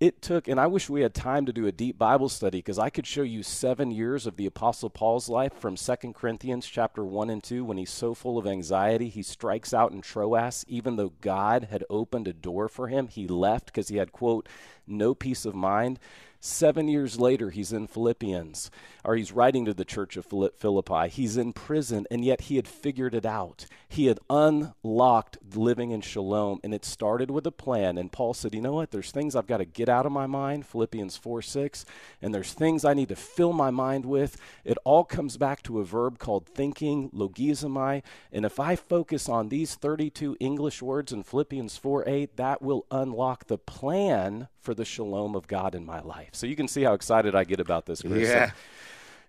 It 0.01 0.19
took 0.19 0.47
and 0.47 0.59
i 0.59 0.65
wish 0.65 0.89
we 0.89 1.01
had 1.01 1.13
time 1.13 1.45
to 1.45 1.53
do 1.53 1.67
a 1.67 1.71
deep 1.71 1.95
bible 1.95 2.27
study 2.27 2.57
because 2.57 2.79
i 2.79 2.89
could 2.89 3.05
show 3.05 3.21
you 3.21 3.43
seven 3.43 3.91
years 3.91 4.25
of 4.25 4.35
the 4.35 4.47
apostle 4.47 4.89
paul's 4.89 5.29
life 5.29 5.53
from 5.53 5.75
2 5.75 5.95
corinthians 6.13 6.65
chapter 6.65 7.05
1 7.05 7.29
and 7.29 7.43
2 7.43 7.63
when 7.63 7.77
he's 7.77 7.91
so 7.91 8.15
full 8.15 8.39
of 8.39 8.47
anxiety 8.47 9.09
he 9.09 9.21
strikes 9.21 9.75
out 9.75 9.91
in 9.91 10.01
troas 10.01 10.65
even 10.67 10.95
though 10.95 11.13
god 11.21 11.67
had 11.69 11.85
opened 11.87 12.27
a 12.27 12.33
door 12.33 12.67
for 12.67 12.87
him 12.87 13.07
he 13.07 13.27
left 13.27 13.67
because 13.67 13.89
he 13.89 13.97
had 13.97 14.11
quote 14.11 14.49
no 14.87 15.13
peace 15.13 15.45
of 15.45 15.53
mind 15.53 15.99
Seven 16.43 16.87
years 16.87 17.19
later, 17.19 17.51
he's 17.51 17.71
in 17.71 17.85
Philippians, 17.85 18.71
or 19.05 19.15
he's 19.15 19.31
writing 19.31 19.63
to 19.65 19.75
the 19.75 19.85
church 19.85 20.17
of 20.17 20.25
Philippi. 20.25 21.07
He's 21.07 21.37
in 21.37 21.53
prison, 21.53 22.07
and 22.09 22.25
yet 22.25 22.41
he 22.41 22.55
had 22.55 22.67
figured 22.67 23.13
it 23.13 23.27
out. 23.27 23.67
He 23.87 24.07
had 24.07 24.19
unlocked 24.27 25.37
living 25.53 25.91
in 25.91 26.01
shalom, 26.01 26.59
and 26.63 26.73
it 26.73 26.83
started 26.83 27.29
with 27.29 27.45
a 27.45 27.51
plan. 27.51 27.95
And 27.99 28.11
Paul 28.11 28.33
said, 28.33 28.55
You 28.55 28.61
know 28.61 28.73
what? 28.73 28.89
There's 28.89 29.11
things 29.11 29.35
I've 29.35 29.45
got 29.45 29.57
to 29.57 29.65
get 29.65 29.87
out 29.87 30.07
of 30.07 30.11
my 30.11 30.25
mind, 30.25 30.65
Philippians 30.65 31.15
4 31.15 31.43
6, 31.43 31.85
and 32.23 32.33
there's 32.33 32.53
things 32.53 32.83
I 32.83 32.95
need 32.95 33.09
to 33.09 33.15
fill 33.15 33.53
my 33.53 33.69
mind 33.69 34.05
with. 34.05 34.35
It 34.65 34.79
all 34.83 35.03
comes 35.03 35.37
back 35.37 35.61
to 35.63 35.79
a 35.79 35.85
verb 35.85 36.17
called 36.17 36.47
thinking, 36.47 37.11
logizomai. 37.11 38.01
And 38.31 38.45
if 38.45 38.59
I 38.59 38.75
focus 38.75 39.29
on 39.29 39.49
these 39.49 39.75
32 39.75 40.37
English 40.39 40.81
words 40.81 41.13
in 41.13 41.21
Philippians 41.21 41.77
4 41.77 42.09
8, 42.09 42.37
that 42.37 42.63
will 42.63 42.87
unlock 42.89 43.45
the 43.45 43.59
plan 43.59 44.47
for 44.61 44.73
the 44.73 44.85
shalom 44.85 45.35
of 45.35 45.47
God 45.47 45.75
in 45.75 45.85
my 45.85 46.01
life. 46.01 46.29
So 46.33 46.47
you 46.47 46.55
can 46.55 46.67
see 46.67 46.83
how 46.83 46.93
excited 46.93 47.35
I 47.35 47.43
get 47.43 47.59
about 47.59 47.85
this, 47.85 48.01
Chris. 48.01 48.29
Yeah. 48.29 48.47
So, 48.47 48.53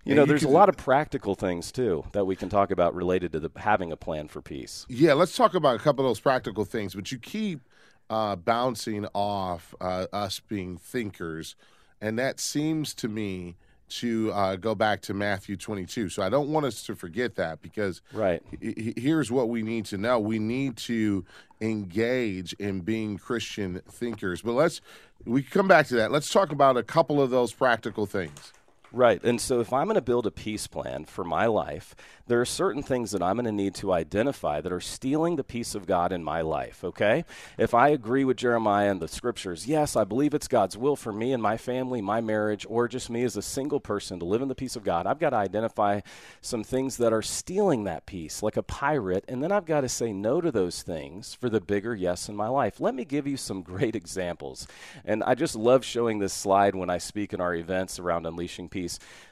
you 0.05 0.15
know, 0.15 0.27
there's 0.27 0.43
a 0.43 0.49
lot 0.49 0.69
of 0.69 0.77
practical 0.77 1.35
things 1.35 1.71
too 1.71 2.05
that 2.13 2.25
we 2.25 2.37
can 2.37 2.49
talk 2.49 2.71
about 2.71 2.95
related 2.95 3.33
to 3.33 3.41
the, 3.41 3.51
having 3.57 3.93
a 3.93 3.97
plan 3.97 4.29
for 4.29 4.43
peace. 4.43 4.85
Yeah, 4.89 5.15
let's 5.15 5.37
talk 5.37 5.55
about 5.55 5.77
a 5.77 5.79
couple 5.79 6.05
of 6.05 6.11
those 6.11 6.21
practical 6.21 6.65
things. 6.65 6.95
But 6.95 7.13
you 7.13 7.19
keep 7.19 7.61
uh, 8.11 8.37
bouncing 8.37 9.07
off 9.15 9.75
uh, 9.81 10.07
us 10.13 10.41
being 10.41 10.77
thinkers, 10.77 11.55
and 12.01 12.19
that 12.19 12.41
seems 12.41 12.95
to 12.95 13.09
me 13.09 13.57
to 13.99 14.33
uh, 14.33 14.57
go 14.57 14.75
back 14.75 15.01
to 15.03 15.15
Matthew 15.15 15.57
22. 15.57 16.09
So 16.09 16.23
I 16.23 16.29
don't 16.29 16.49
want 16.49 16.67
us 16.67 16.83
to 16.85 16.95
forget 16.95 17.37
that 17.37 17.63
because 17.63 18.03
right 18.13 18.43
h- 18.61 18.95
here's 18.97 19.31
what 19.31 19.49
we 19.49 19.63
need 19.63 19.85
to 19.87 19.99
know: 19.99 20.19
we 20.19 20.39
need 20.39 20.77
to 20.79 21.25
engage 21.61 22.53
in 22.55 22.81
being 22.81 23.19
Christian 23.19 23.81
thinkers. 23.89 24.43
But 24.43 24.53
let's 24.53 24.81
we 25.25 25.43
come 25.43 25.69
back 25.69 25.87
to 25.89 25.95
that. 25.97 26.11
Let's 26.11 26.31
talk 26.33 26.53
about 26.53 26.77
a 26.77 26.83
couple 26.83 27.21
of 27.21 27.31
those 27.31 27.53
practical 27.53 28.07
things. 28.07 28.53
Right. 28.93 29.23
And 29.25 29.41
so 29.41 29.61
if 29.61 29.73
I'm 29.73 29.87
going 29.87 29.95
to 29.95 30.03
build 30.03 30.27
a 30.27 30.31
peace 30.31 30.67
plan 30.67 31.07
for 31.07 31.25
my 31.25 31.47
life, 31.47 31.95
there 32.27 32.41
are 32.41 32.47
certain 32.47 32.83
things 32.83 33.11
that 33.13 33.23
I'm 33.23 33.37
going 33.37 33.47
to 33.47 33.53
need 33.53 33.75
to 33.77 33.93
identify 33.93 34.61
that 34.61 34.73
are 34.73 34.81
stealing 34.81 35.37
the 35.37 35.45
peace 35.45 35.75
of 35.75 35.87
God 35.87 36.13
in 36.13 36.23
my 36.23 36.43
life, 36.43 36.85
okay? 36.85 37.25
If 37.59 37.75
I 37.75 37.89
agree 37.89 38.25
with 38.25 38.37
Jeremiah 38.37 38.91
and 38.91 39.01
the 39.01 39.09
scriptures, 39.09 39.67
yes, 39.67 39.97
I 39.97 40.05
believe 40.05 40.35
it's 40.35 40.47
God's 40.47 40.77
will 40.77 40.95
for 40.95 41.13
me 41.13 41.33
and 41.33 41.43
my 41.43 41.57
family, 41.57 42.03
my 42.03 42.21
marriage, 42.21 42.67
or 42.69 42.87
just 42.87 43.09
me 43.09 43.23
as 43.25 43.37
a 43.37 43.43
single 43.43 43.81
person 43.81 44.19
to 44.19 44.27
live 44.27 44.43
in 44.43 44.49
the 44.49 44.55
peace 44.55 44.77
of 44.77 44.85
God, 44.85 45.07
I've 45.07 45.19
got 45.19 45.31
to 45.31 45.37
identify 45.37 46.01
some 46.43 46.63
things 46.63 46.99
that 46.99 47.13
are 47.13 47.23
stealing 47.23 47.85
that 47.85 48.05
peace, 48.05 48.43
like 48.43 48.57
a 48.57 48.63
pirate, 48.63 49.25
and 49.27 49.43
then 49.43 49.53
I've 49.53 49.67
got 49.67 49.81
to 49.81 49.89
say 49.89 50.13
no 50.13 50.41
to 50.41 50.53
those 50.53 50.83
things 50.83 51.35
for 51.35 51.49
the 51.49 51.61
bigger 51.61 51.95
yes 51.95 52.29
in 52.29 52.37
my 52.37 52.49
life. 52.49 52.79
Let 52.79 52.95
me 52.95 53.05
give 53.05 53.27
you 53.27 53.37
some 53.37 53.63
great 53.63 53.97
examples. 54.03 54.67
And 55.05 55.25
I 55.25 55.35
just 55.35 55.57
love 55.57 55.85
showing 55.85 56.19
this 56.19 56.35
slide 56.35 56.75
when 56.75 56.91
I 56.91 56.99
speak 56.99 57.33
in 57.33 57.41
our 57.41 57.55
events 57.55 57.99
around 57.99 58.27
unleashing 58.27 58.69
peace. 58.69 58.82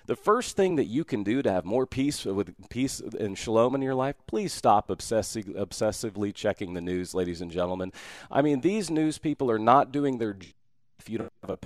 The 0.06 0.16
first 0.16 0.56
thing 0.56 0.76
that 0.76 0.86
you 0.86 1.04
can 1.04 1.22
do 1.22 1.42
to 1.42 1.50
have 1.50 1.64
more 1.64 1.86
peace 1.86 2.24
with 2.24 2.54
peace 2.68 3.00
and 3.00 3.36
shalom 3.36 3.74
in 3.74 3.82
your 3.82 3.94
life, 3.94 4.16
please 4.26 4.52
stop 4.52 4.90
obsessive, 4.90 5.46
obsessively 5.46 6.34
checking 6.34 6.74
the 6.74 6.80
news, 6.80 7.14
ladies 7.14 7.40
and 7.40 7.50
gentlemen. 7.50 7.92
I 8.30 8.42
mean, 8.42 8.60
these 8.60 8.90
news 8.90 9.18
people 9.18 9.50
are 9.50 9.58
not 9.58 9.92
doing 9.92 10.18
their 10.18 10.36
if 10.98 11.08
you 11.08 11.18
don't 11.18 11.32
have 11.42 11.50
a 11.50 11.58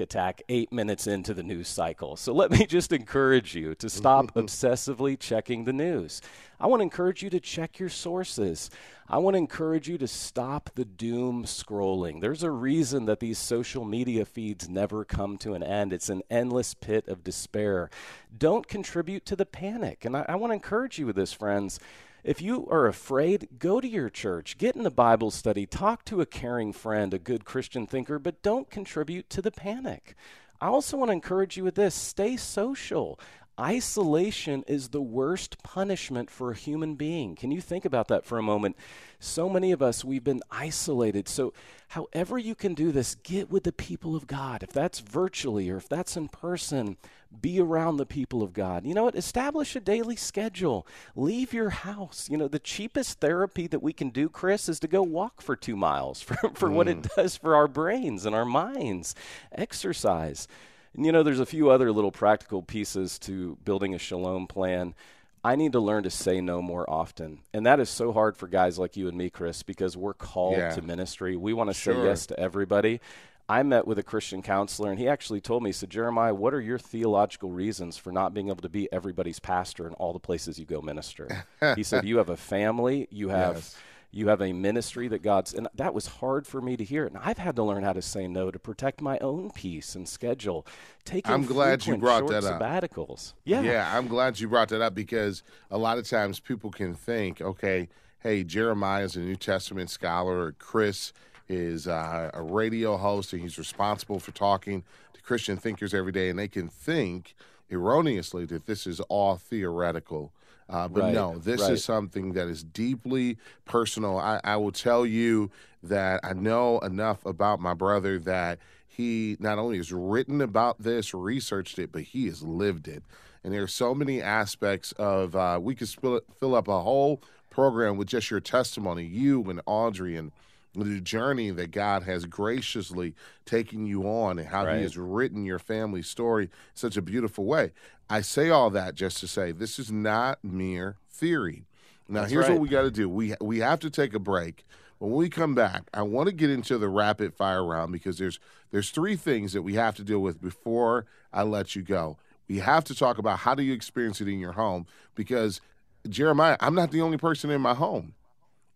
attack 0.00 0.42
eight 0.48 0.72
minutes 0.72 1.06
into 1.06 1.34
the 1.34 1.42
news 1.42 1.68
cycle. 1.68 2.16
So 2.16 2.32
let 2.32 2.50
me 2.50 2.66
just 2.68 2.92
encourage 2.92 3.54
you 3.54 3.74
to 3.76 3.88
stop 3.88 4.34
obsessively 4.34 5.18
checking 5.18 5.64
the 5.64 5.72
news. 5.72 6.20
I 6.58 6.66
want 6.66 6.80
to 6.80 6.84
encourage 6.84 7.22
you 7.22 7.30
to 7.30 7.40
check 7.40 7.78
your 7.78 7.88
sources. 7.88 8.70
I 9.08 9.18
want 9.18 9.34
to 9.34 9.38
encourage 9.38 9.88
you 9.88 9.98
to 9.98 10.06
stop 10.06 10.70
the 10.74 10.84
doom 10.84 11.44
scrolling. 11.44 12.20
There's 12.20 12.42
a 12.42 12.50
reason 12.50 13.06
that 13.06 13.20
these 13.20 13.38
social 13.38 13.84
media 13.84 14.24
feeds 14.24 14.68
never 14.68 15.04
come 15.04 15.38
to 15.38 15.54
an 15.54 15.62
end. 15.62 15.92
It's 15.92 16.10
an 16.10 16.22
endless 16.30 16.74
pit 16.74 17.08
of 17.08 17.24
despair. 17.24 17.90
Don't 18.36 18.68
contribute 18.68 19.24
to 19.26 19.36
the 19.36 19.46
panic. 19.46 20.04
And 20.04 20.16
I, 20.16 20.26
I 20.28 20.34
want 20.36 20.50
to 20.50 20.54
encourage 20.54 20.98
you 20.98 21.06
with 21.06 21.16
this, 21.16 21.32
friends. 21.32 21.80
If 22.22 22.42
you 22.42 22.66
are 22.70 22.86
afraid, 22.86 23.48
go 23.58 23.80
to 23.80 23.88
your 23.88 24.10
church, 24.10 24.58
get 24.58 24.76
in 24.76 24.82
the 24.82 24.90
Bible 24.90 25.30
study, 25.30 25.64
talk 25.64 26.04
to 26.06 26.20
a 26.20 26.26
caring 26.26 26.72
friend, 26.72 27.14
a 27.14 27.18
good 27.18 27.46
Christian 27.46 27.86
thinker, 27.86 28.18
but 28.18 28.42
don't 28.42 28.70
contribute 28.70 29.30
to 29.30 29.40
the 29.40 29.50
panic. 29.50 30.14
I 30.60 30.66
also 30.66 30.98
want 30.98 31.08
to 31.08 31.14
encourage 31.14 31.56
you 31.56 31.64
with 31.64 31.76
this 31.76 31.94
stay 31.94 32.36
social. 32.36 33.18
Isolation 33.60 34.64
is 34.66 34.88
the 34.88 35.02
worst 35.02 35.62
punishment 35.62 36.30
for 36.30 36.50
a 36.50 36.56
human 36.56 36.94
being. 36.94 37.36
Can 37.36 37.50
you 37.50 37.60
think 37.60 37.84
about 37.84 38.08
that 38.08 38.24
for 38.24 38.38
a 38.38 38.42
moment? 38.42 38.74
So 39.18 39.50
many 39.50 39.70
of 39.70 39.82
us, 39.82 40.02
we've 40.02 40.24
been 40.24 40.40
isolated. 40.50 41.28
So, 41.28 41.52
however 41.88 42.38
you 42.38 42.54
can 42.54 42.72
do 42.72 42.90
this, 42.90 43.16
get 43.16 43.50
with 43.50 43.64
the 43.64 43.72
people 43.72 44.16
of 44.16 44.26
God. 44.26 44.62
If 44.62 44.72
that's 44.72 45.00
virtually 45.00 45.68
or 45.68 45.76
if 45.76 45.90
that's 45.90 46.16
in 46.16 46.28
person, 46.28 46.96
be 47.42 47.60
around 47.60 47.98
the 47.98 48.06
people 48.06 48.42
of 48.42 48.54
God. 48.54 48.86
You 48.86 48.94
know 48.94 49.04
what? 49.04 49.14
Establish 49.14 49.76
a 49.76 49.80
daily 49.80 50.16
schedule. 50.16 50.86
Leave 51.14 51.52
your 51.52 51.70
house. 51.70 52.28
You 52.30 52.38
know, 52.38 52.48
the 52.48 52.58
cheapest 52.58 53.20
therapy 53.20 53.66
that 53.66 53.82
we 53.82 53.92
can 53.92 54.08
do, 54.08 54.30
Chris, 54.30 54.70
is 54.70 54.80
to 54.80 54.88
go 54.88 55.02
walk 55.02 55.42
for 55.42 55.54
two 55.54 55.76
miles 55.76 56.22
for, 56.22 56.36
for 56.54 56.70
mm. 56.70 56.72
what 56.72 56.88
it 56.88 57.02
mm. 57.02 57.14
does 57.14 57.36
for 57.36 57.54
our 57.54 57.68
brains 57.68 58.24
and 58.24 58.34
our 58.34 58.46
minds. 58.46 59.14
Exercise. 59.52 60.48
And 60.94 61.06
you 61.06 61.12
know, 61.12 61.22
there's 61.22 61.40
a 61.40 61.46
few 61.46 61.70
other 61.70 61.92
little 61.92 62.12
practical 62.12 62.62
pieces 62.62 63.18
to 63.20 63.56
building 63.64 63.94
a 63.94 63.98
shalom 63.98 64.46
plan. 64.46 64.94
I 65.42 65.56
need 65.56 65.72
to 65.72 65.80
learn 65.80 66.02
to 66.02 66.10
say 66.10 66.40
no 66.40 66.60
more 66.60 66.88
often. 66.88 67.40
And 67.54 67.64
that 67.64 67.80
is 67.80 67.88
so 67.88 68.12
hard 68.12 68.36
for 68.36 68.46
guys 68.46 68.78
like 68.78 68.96
you 68.96 69.08
and 69.08 69.16
me, 69.16 69.30
Chris, 69.30 69.62
because 69.62 69.96
we're 69.96 70.14
called 70.14 70.58
yeah. 70.58 70.74
to 70.74 70.82
ministry. 70.82 71.36
We 71.36 71.54
want 71.54 71.70
to 71.70 71.74
sure. 71.74 71.94
say 71.94 72.04
yes 72.04 72.26
to 72.26 72.38
everybody. 72.38 73.00
I 73.48 73.62
met 73.62 73.86
with 73.86 73.98
a 73.98 74.02
Christian 74.04 74.42
counselor, 74.42 74.90
and 74.90 74.98
he 74.98 75.08
actually 75.08 75.40
told 75.40 75.64
me, 75.64 75.70
he 75.70 75.72
said, 75.72 75.90
Jeremiah, 75.90 76.34
what 76.34 76.54
are 76.54 76.60
your 76.60 76.78
theological 76.78 77.50
reasons 77.50 77.96
for 77.96 78.12
not 78.12 78.32
being 78.32 78.48
able 78.48 78.62
to 78.62 78.68
be 78.68 78.92
everybody's 78.92 79.40
pastor 79.40 79.88
in 79.88 79.94
all 79.94 80.12
the 80.12 80.20
places 80.20 80.58
you 80.58 80.66
go 80.66 80.80
minister? 80.80 81.46
he 81.74 81.82
said, 81.82 82.04
You 82.04 82.18
have 82.18 82.28
a 82.28 82.36
family, 82.36 83.08
you 83.10 83.30
have. 83.30 83.56
Yes 83.56 83.76
you 84.12 84.28
have 84.28 84.40
a 84.40 84.52
ministry 84.52 85.08
that 85.08 85.22
God's, 85.22 85.54
and 85.54 85.68
that 85.74 85.94
was 85.94 86.06
hard 86.06 86.46
for 86.46 86.60
me 86.60 86.76
to 86.76 86.84
hear. 86.84 87.06
And 87.06 87.16
I've 87.18 87.38
had 87.38 87.56
to 87.56 87.62
learn 87.62 87.82
how 87.82 87.92
to 87.92 88.02
say 88.02 88.26
no 88.26 88.50
to 88.50 88.58
protect 88.58 89.00
my 89.00 89.18
own 89.18 89.50
peace 89.50 89.94
and 89.94 90.08
schedule. 90.08 90.66
Taking 91.04 91.32
I'm 91.32 91.44
glad 91.44 91.86
you 91.86 91.96
brought 91.96 92.26
that 92.28 92.44
up. 92.44 92.60
Sabbaticals. 92.60 93.34
Yeah. 93.44 93.62
Yeah, 93.62 93.96
I'm 93.96 94.08
glad 94.08 94.40
you 94.40 94.48
brought 94.48 94.68
that 94.70 94.80
up 94.80 94.94
because 94.94 95.42
a 95.70 95.78
lot 95.78 95.98
of 95.98 96.08
times 96.08 96.40
people 96.40 96.70
can 96.70 96.94
think, 96.94 97.40
okay, 97.40 97.88
hey, 98.20 98.44
Jeremiah 98.44 99.04
is 99.04 99.16
a 99.16 99.20
New 99.20 99.36
Testament 99.36 99.90
scholar, 99.90 100.46
or 100.46 100.52
Chris 100.52 101.12
is 101.48 101.86
uh, 101.86 102.30
a 102.32 102.42
radio 102.42 102.96
host, 102.96 103.32
and 103.32 103.42
he's 103.42 103.58
responsible 103.58 104.20
for 104.20 104.32
talking 104.32 104.84
to 105.14 105.22
Christian 105.22 105.56
thinkers 105.56 105.94
every 105.94 106.12
day, 106.12 106.28
and 106.28 106.38
they 106.38 106.48
can 106.48 106.68
think 106.68 107.34
erroneously 107.70 108.44
that 108.46 108.66
this 108.66 108.86
is 108.86 109.00
all 109.00 109.36
theoretical 109.36 110.32
Uh, 110.70 110.86
but 110.88 111.02
Right, 111.02 111.14
no, 111.14 111.36
this 111.36 111.62
right. 111.62 111.72
is 111.72 111.84
something 111.84 112.32
that 112.34 112.46
is 112.48 112.62
deeply 112.62 113.36
personal. 113.64 114.18
I, 114.18 114.40
I 114.44 114.56
will 114.56 114.72
tell 114.72 115.04
you 115.04 115.50
that 115.82 116.20
I 116.22 116.32
know 116.32 116.78
enough 116.78 117.26
about 117.26 117.60
my 117.60 117.74
brother 117.74 118.18
that 118.20 118.60
he 118.86 119.36
not 119.40 119.58
only 119.58 119.78
has 119.78 119.92
written 119.92 120.40
about 120.40 120.82
this, 120.82 121.12
researched 121.12 121.78
it, 121.78 121.90
but 121.90 122.02
he 122.02 122.26
has 122.26 122.42
lived 122.42 122.86
it. 122.86 123.02
And 123.42 123.52
there 123.52 123.62
are 123.62 123.68
so 123.68 123.94
many 123.94 124.22
aspects 124.22 124.92
of 124.92 125.34
uh, 125.34 125.58
we 125.60 125.74
could 125.74 125.88
spill, 125.88 126.20
fill 126.38 126.54
up 126.54 126.68
a 126.68 126.80
whole 126.80 127.22
program 127.48 127.96
with 127.96 128.08
just 128.08 128.30
your 128.30 128.40
testimony, 128.40 129.04
you 129.04 129.42
and 129.50 129.60
Audrey, 129.66 130.16
and 130.16 130.30
the 130.74 131.00
journey 131.00 131.50
that 131.50 131.70
God 131.70 132.04
has 132.04 132.26
graciously 132.26 133.14
taken 133.44 133.86
you 133.86 134.04
on, 134.04 134.38
and 134.38 134.48
how 134.48 134.64
Right. 134.64 134.76
He 134.76 134.82
has 134.82 134.96
written 134.96 135.44
your 135.44 135.58
family 135.58 136.02
story 136.02 136.44
in 136.44 136.50
such 136.74 136.96
a 136.96 137.02
beautiful 137.02 137.44
way. 137.44 137.72
I 138.08 138.20
say 138.20 138.50
all 138.50 138.70
that 138.70 138.94
just 138.94 139.18
to 139.18 139.28
say 139.28 139.52
this 139.52 139.78
is 139.78 139.90
not 139.90 140.42
mere 140.44 140.96
theory. 141.08 141.64
Now, 142.08 142.22
That's 142.22 142.32
here's 142.32 142.48
right. 142.48 142.52
what 142.52 142.60
we 142.60 142.68
got 142.68 142.82
to 142.82 142.90
do. 142.90 143.08
We 143.08 143.34
we 143.40 143.58
have 143.58 143.78
to 143.80 143.90
take 143.90 144.14
a 144.14 144.18
break. 144.18 144.64
When 144.98 145.12
we 145.12 145.30
come 145.30 145.54
back, 145.54 145.84
I 145.94 146.02
want 146.02 146.28
to 146.28 146.34
get 146.34 146.50
into 146.50 146.76
the 146.76 146.88
rapid 146.88 147.34
fire 147.34 147.64
round 147.64 147.92
because 147.92 148.18
there's 148.18 148.38
there's 148.70 148.90
three 148.90 149.16
things 149.16 149.52
that 149.52 149.62
we 149.62 149.74
have 149.74 149.96
to 149.96 150.04
deal 150.04 150.20
with 150.20 150.42
before 150.42 151.06
I 151.32 151.42
let 151.42 151.74
you 151.74 151.82
go. 151.82 152.18
We 152.48 152.58
have 152.58 152.84
to 152.84 152.94
talk 152.94 153.18
about 153.18 153.40
how 153.40 153.54
do 153.54 153.62
you 153.62 153.72
experience 153.72 154.20
it 154.20 154.28
in 154.28 154.40
your 154.40 154.52
home 154.52 154.86
because 155.14 155.60
Jeremiah, 156.08 156.56
I'm 156.60 156.74
not 156.74 156.90
the 156.90 157.00
only 157.00 157.16
person 157.16 157.50
in 157.50 157.60
my 157.60 157.74
home. 157.74 158.14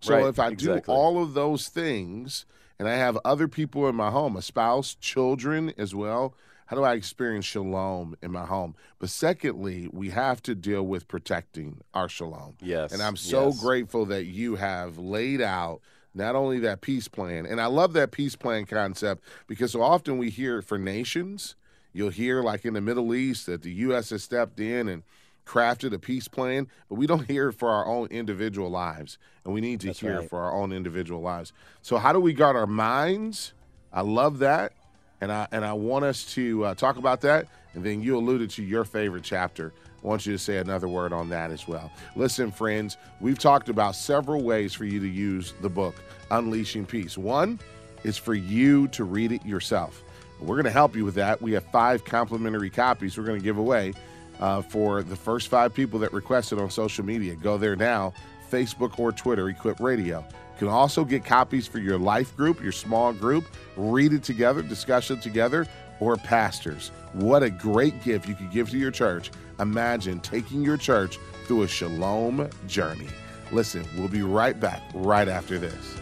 So 0.04 0.14
Right, 0.14 0.26
if 0.26 0.38
I 0.38 0.48
exactly. 0.48 0.82
do 0.82 0.92
all 0.92 1.22
of 1.22 1.32
those 1.32 1.68
things 1.68 2.44
and 2.78 2.86
I 2.86 2.94
have 2.96 3.18
other 3.24 3.48
people 3.48 3.88
in 3.88 3.94
my 3.94 4.10
home, 4.10 4.36
a 4.36 4.42
spouse, 4.42 4.94
children 4.94 5.72
as 5.78 5.94
well, 5.94 6.34
how 6.66 6.76
do 6.76 6.82
I 6.82 6.92
experience 6.92 7.46
shalom 7.46 8.14
in 8.22 8.30
my 8.30 8.44
home? 8.44 8.74
But 8.98 9.08
secondly, 9.08 9.88
we 9.90 10.10
have 10.10 10.42
to 10.42 10.54
deal 10.54 10.82
with 10.82 11.08
protecting 11.08 11.80
our 11.94 12.08
shalom. 12.08 12.56
Yes. 12.60 12.92
And 12.92 13.02
I'm 13.02 13.16
so 13.16 13.46
yes. 13.46 13.60
grateful 13.60 14.04
that 14.06 14.26
you 14.26 14.56
have 14.56 14.98
laid 14.98 15.40
out 15.40 15.80
not 16.14 16.36
only 16.36 16.58
that 16.60 16.82
peace 16.82 17.08
plan, 17.08 17.46
and 17.46 17.60
I 17.60 17.66
love 17.66 17.94
that 17.94 18.10
peace 18.12 18.36
plan 18.36 18.66
concept 18.66 19.24
because 19.46 19.72
so 19.72 19.82
often 19.82 20.18
we 20.18 20.28
hear 20.28 20.58
it 20.58 20.64
for 20.64 20.78
nations. 20.78 21.56
You'll 21.92 22.10
hear, 22.10 22.42
like 22.42 22.64
in 22.64 22.74
the 22.74 22.80
Middle 22.80 23.14
East, 23.14 23.46
that 23.46 23.62
the 23.62 23.72
U.S. 23.72 24.10
has 24.10 24.22
stepped 24.22 24.60
in 24.60 24.88
and 24.88 25.02
crafted 25.46 25.92
a 25.92 25.98
peace 25.98 26.28
plan, 26.28 26.68
but 26.88 26.96
we 26.96 27.06
don't 27.06 27.24
hear 27.30 27.48
it 27.48 27.54
for 27.54 27.70
our 27.70 27.86
own 27.86 28.08
individual 28.08 28.70
lives. 28.70 29.18
And 29.44 29.52
we 29.52 29.60
need 29.60 29.80
to 29.80 29.88
That's 29.88 30.00
hear 30.00 30.16
right. 30.16 30.24
it 30.24 30.30
for 30.30 30.40
our 30.40 30.52
own 30.52 30.72
individual 30.72 31.20
lives. 31.20 31.52
So, 31.82 31.98
how 31.98 32.12
do 32.12 32.20
we 32.20 32.32
guard 32.32 32.56
our 32.56 32.66
minds? 32.66 33.52
I 33.92 34.00
love 34.00 34.38
that. 34.40 34.72
And 35.20 35.32
I, 35.32 35.46
and 35.52 35.64
I 35.64 35.72
want 35.72 36.04
us 36.04 36.24
to 36.34 36.64
uh, 36.64 36.74
talk 36.74 36.96
about 36.96 37.20
that. 37.22 37.46
And 37.74 37.84
then 37.84 38.02
you 38.02 38.16
alluded 38.16 38.50
to 38.50 38.62
your 38.62 38.84
favorite 38.84 39.22
chapter. 39.22 39.72
I 40.02 40.06
want 40.06 40.26
you 40.26 40.32
to 40.32 40.38
say 40.38 40.58
another 40.58 40.86
word 40.86 41.12
on 41.12 41.30
that 41.30 41.50
as 41.50 41.66
well. 41.66 41.90
Listen, 42.14 42.50
friends, 42.50 42.98
we've 43.20 43.38
talked 43.38 43.68
about 43.68 43.94
several 43.96 44.42
ways 44.42 44.74
for 44.74 44.84
you 44.84 45.00
to 45.00 45.08
use 45.08 45.54
the 45.62 45.70
book, 45.70 45.94
Unleashing 46.30 46.84
Peace. 46.84 47.16
One 47.16 47.58
is 48.02 48.18
for 48.18 48.34
you 48.34 48.86
to 48.88 49.04
read 49.04 49.32
it 49.32 49.44
yourself. 49.46 50.02
We're 50.40 50.56
going 50.56 50.64
to 50.64 50.70
help 50.70 50.94
you 50.94 51.06
with 51.06 51.14
that. 51.14 51.40
We 51.40 51.52
have 51.52 51.64
five 51.70 52.04
complimentary 52.04 52.68
copies 52.68 53.16
we're 53.16 53.24
going 53.24 53.38
to 53.38 53.44
give 53.44 53.56
away 53.56 53.94
uh, 54.40 54.62
for 54.62 55.02
the 55.02 55.16
first 55.16 55.48
five 55.48 55.74
people 55.74 55.98
that 56.00 56.12
requested 56.12 56.58
on 56.58 56.70
social 56.70 57.04
media. 57.04 57.34
Go 57.34 57.58
there 57.58 57.76
now, 57.76 58.12
Facebook 58.50 58.98
or 58.98 59.12
Twitter, 59.12 59.48
Equip 59.48 59.80
Radio. 59.80 60.20
You 60.20 60.58
can 60.58 60.68
also 60.68 61.04
get 61.04 61.24
copies 61.24 61.66
for 61.66 61.78
your 61.78 61.98
life 61.98 62.36
group, 62.36 62.62
your 62.62 62.72
small 62.72 63.12
group, 63.12 63.44
read 63.76 64.12
it 64.12 64.22
together, 64.22 64.62
discuss 64.62 65.10
it 65.10 65.20
together, 65.20 65.66
or 66.00 66.16
pastors. 66.16 66.90
What 67.12 67.42
a 67.42 67.50
great 67.50 68.02
gift 68.02 68.28
you 68.28 68.34
could 68.34 68.50
give 68.50 68.70
to 68.70 68.78
your 68.78 68.90
church. 68.90 69.30
Imagine 69.60 70.20
taking 70.20 70.62
your 70.62 70.76
church 70.76 71.18
through 71.46 71.62
a 71.62 71.68
shalom 71.68 72.48
journey. 72.66 73.08
Listen, 73.52 73.84
we'll 73.96 74.08
be 74.08 74.22
right 74.22 74.58
back 74.58 74.82
right 74.94 75.28
after 75.28 75.58
this. 75.58 75.96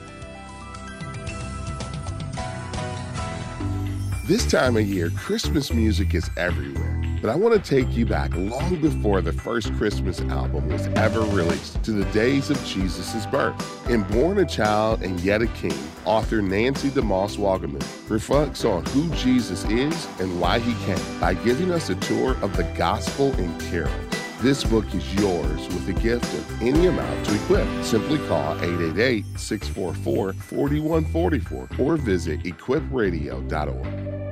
This 4.26 4.48
time 4.50 4.76
of 4.76 4.86
year, 4.86 5.10
Christmas 5.10 5.72
music 5.72 6.14
is 6.14 6.30
everywhere. 6.36 7.01
But 7.22 7.30
I 7.30 7.36
want 7.36 7.54
to 7.54 7.60
take 7.60 7.96
you 7.96 8.04
back 8.04 8.34
long 8.34 8.80
before 8.80 9.20
the 9.20 9.32
first 9.32 9.72
Christmas 9.74 10.20
album 10.22 10.68
was 10.68 10.88
ever 10.96 11.20
released 11.20 11.80
to 11.84 11.92
the 11.92 12.04
days 12.06 12.50
of 12.50 12.62
Jesus' 12.64 13.24
birth. 13.26 13.88
In 13.88 14.02
Born 14.02 14.38
a 14.38 14.44
Child 14.44 15.02
and 15.02 15.20
Yet 15.20 15.40
a 15.40 15.46
King, 15.46 15.78
author 16.04 16.42
Nancy 16.42 16.90
DeMoss 16.90 17.36
Wolgemuth 17.36 18.10
reflects 18.10 18.64
on 18.64 18.84
who 18.86 19.08
Jesus 19.14 19.64
is 19.66 20.08
and 20.18 20.40
why 20.40 20.58
he 20.58 20.74
came 20.84 21.20
by 21.20 21.34
giving 21.34 21.70
us 21.70 21.90
a 21.90 21.94
tour 21.94 22.36
of 22.42 22.56
the 22.56 22.64
gospel 22.76 23.32
and 23.34 23.60
carols. 23.60 23.94
This 24.40 24.64
book 24.64 24.92
is 24.92 25.14
yours 25.14 25.68
with 25.68 25.86
the 25.86 25.92
gift 25.92 26.24
of 26.24 26.62
any 26.62 26.86
amount 26.86 27.24
to 27.26 27.36
equip. 27.36 27.84
Simply 27.84 28.18
call 28.26 28.54
888 28.56 29.24
644 29.38 30.32
4144 30.32 31.68
or 31.78 31.96
visit 31.96 32.40
equipradio.org. 32.40 34.31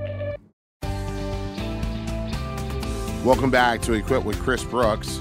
Welcome 3.24 3.50
back 3.50 3.82
to 3.82 3.92
Equip 3.92 4.24
with 4.24 4.40
Chris 4.40 4.64
Brooks. 4.64 5.20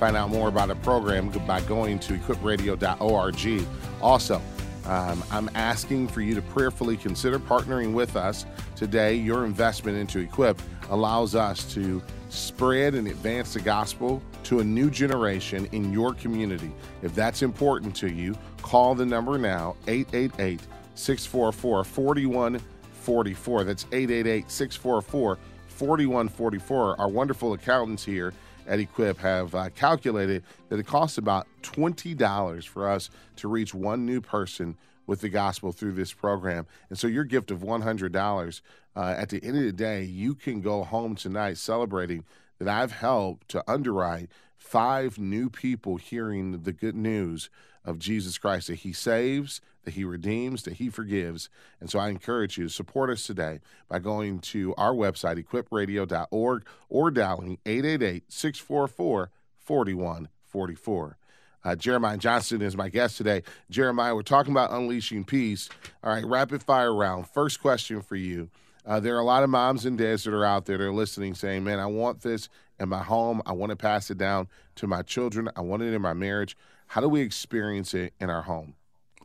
Find 0.00 0.16
out 0.16 0.30
more 0.30 0.48
about 0.48 0.66
the 0.66 0.74
program 0.74 1.28
by 1.46 1.60
going 1.60 2.00
to 2.00 2.14
equipradio.org. 2.14 3.66
Also, 4.02 4.42
um, 4.84 5.22
I'm 5.30 5.48
asking 5.54 6.08
for 6.08 6.22
you 6.22 6.34
to 6.34 6.42
prayerfully 6.42 6.96
consider 6.96 7.38
partnering 7.38 7.92
with 7.92 8.16
us 8.16 8.46
today. 8.74 9.14
Your 9.14 9.44
investment 9.44 9.96
into 9.96 10.18
Equip 10.18 10.60
allows 10.90 11.36
us 11.36 11.72
to 11.74 12.02
spread 12.30 12.96
and 12.96 13.06
advance 13.06 13.54
the 13.54 13.60
gospel 13.60 14.20
to 14.42 14.58
a 14.58 14.64
new 14.64 14.90
generation 14.90 15.68
in 15.70 15.92
your 15.92 16.14
community. 16.14 16.72
If 17.02 17.14
that's 17.14 17.42
important 17.42 17.94
to 17.96 18.08
you, 18.12 18.36
call 18.60 18.96
the 18.96 19.06
number 19.06 19.38
now 19.38 19.76
888 19.86 20.60
644 20.96 21.84
4144. 21.84 23.64
That's 23.64 23.84
888 23.92 24.50
644 24.50 25.38
4144. 25.76 26.98
Our 26.98 27.08
wonderful 27.08 27.52
accountants 27.52 28.02
here 28.02 28.32
at 28.66 28.80
Equip 28.80 29.18
have 29.18 29.54
uh, 29.54 29.68
calculated 29.70 30.42
that 30.70 30.78
it 30.78 30.86
costs 30.86 31.18
about 31.18 31.46
$20 31.62 32.66
for 32.66 32.88
us 32.88 33.10
to 33.36 33.48
reach 33.48 33.74
one 33.74 34.06
new 34.06 34.22
person 34.22 34.76
with 35.06 35.20
the 35.20 35.28
gospel 35.28 35.72
through 35.72 35.92
this 35.92 36.14
program. 36.14 36.66
And 36.88 36.98
so 36.98 37.06
your 37.06 37.24
gift 37.24 37.50
of 37.50 37.60
$100, 37.60 38.60
uh, 38.96 39.00
at 39.18 39.28
the 39.28 39.44
end 39.44 39.58
of 39.58 39.64
the 39.64 39.72
day, 39.72 40.02
you 40.02 40.34
can 40.34 40.62
go 40.62 40.82
home 40.82 41.14
tonight 41.14 41.58
celebrating 41.58 42.24
that 42.58 42.68
I've 42.68 42.92
helped 42.92 43.50
to 43.50 43.62
underwrite 43.70 44.30
five 44.56 45.18
new 45.18 45.50
people 45.50 45.96
hearing 45.96 46.62
the 46.62 46.72
good 46.72 46.96
news 46.96 47.50
of 47.86 47.98
Jesus 47.98 48.36
Christ 48.36 48.66
that 48.66 48.76
He 48.76 48.92
saves, 48.92 49.62
that 49.84 49.94
He 49.94 50.04
redeems, 50.04 50.64
that 50.64 50.74
He 50.74 50.90
forgives. 50.90 51.48
And 51.80 51.88
so 51.88 51.98
I 51.98 52.10
encourage 52.10 52.58
you 52.58 52.64
to 52.64 52.70
support 52.70 53.08
us 53.08 53.26
today 53.26 53.60
by 53.88 54.00
going 54.00 54.40
to 54.40 54.74
our 54.76 54.92
website, 54.92 55.42
equipradio.org, 55.42 56.66
or 56.90 57.10
dialing 57.10 57.58
888 57.64 58.24
644 58.28 59.30
4144. 59.60 61.16
Uh, 61.64 61.74
Jeremiah 61.74 62.16
Johnston 62.16 62.62
is 62.62 62.76
my 62.76 62.88
guest 62.88 63.16
today. 63.16 63.42
Jeremiah, 63.70 64.14
we're 64.14 64.22
talking 64.22 64.52
about 64.52 64.70
unleashing 64.70 65.24
peace. 65.24 65.68
All 66.04 66.12
right, 66.12 66.24
rapid 66.24 66.62
fire 66.62 66.94
round. 66.94 67.28
First 67.28 67.60
question 67.60 68.02
for 68.02 68.14
you. 68.14 68.50
Uh, 68.86 69.00
there 69.00 69.16
are 69.16 69.20
a 69.20 69.24
lot 69.24 69.42
of 69.42 69.50
moms 69.50 69.84
and 69.84 69.98
dads 69.98 70.22
that 70.24 70.32
are 70.32 70.44
out 70.44 70.66
there 70.66 70.78
that 70.78 70.84
are 70.84 70.92
listening 70.92 71.34
saying, 71.34 71.64
Man, 71.64 71.80
I 71.80 71.86
want 71.86 72.20
this 72.20 72.48
in 72.78 72.88
my 72.88 73.02
home. 73.02 73.42
I 73.44 73.52
want 73.52 73.70
to 73.70 73.76
pass 73.76 74.10
it 74.12 74.18
down 74.18 74.46
to 74.76 74.86
my 74.86 75.02
children. 75.02 75.48
I 75.56 75.62
want 75.62 75.82
it 75.82 75.92
in 75.92 76.00
my 76.00 76.14
marriage. 76.14 76.56
How 76.88 77.00
do 77.00 77.08
we 77.08 77.20
experience 77.20 77.94
it 77.94 78.14
in 78.20 78.30
our 78.30 78.42
home? 78.42 78.74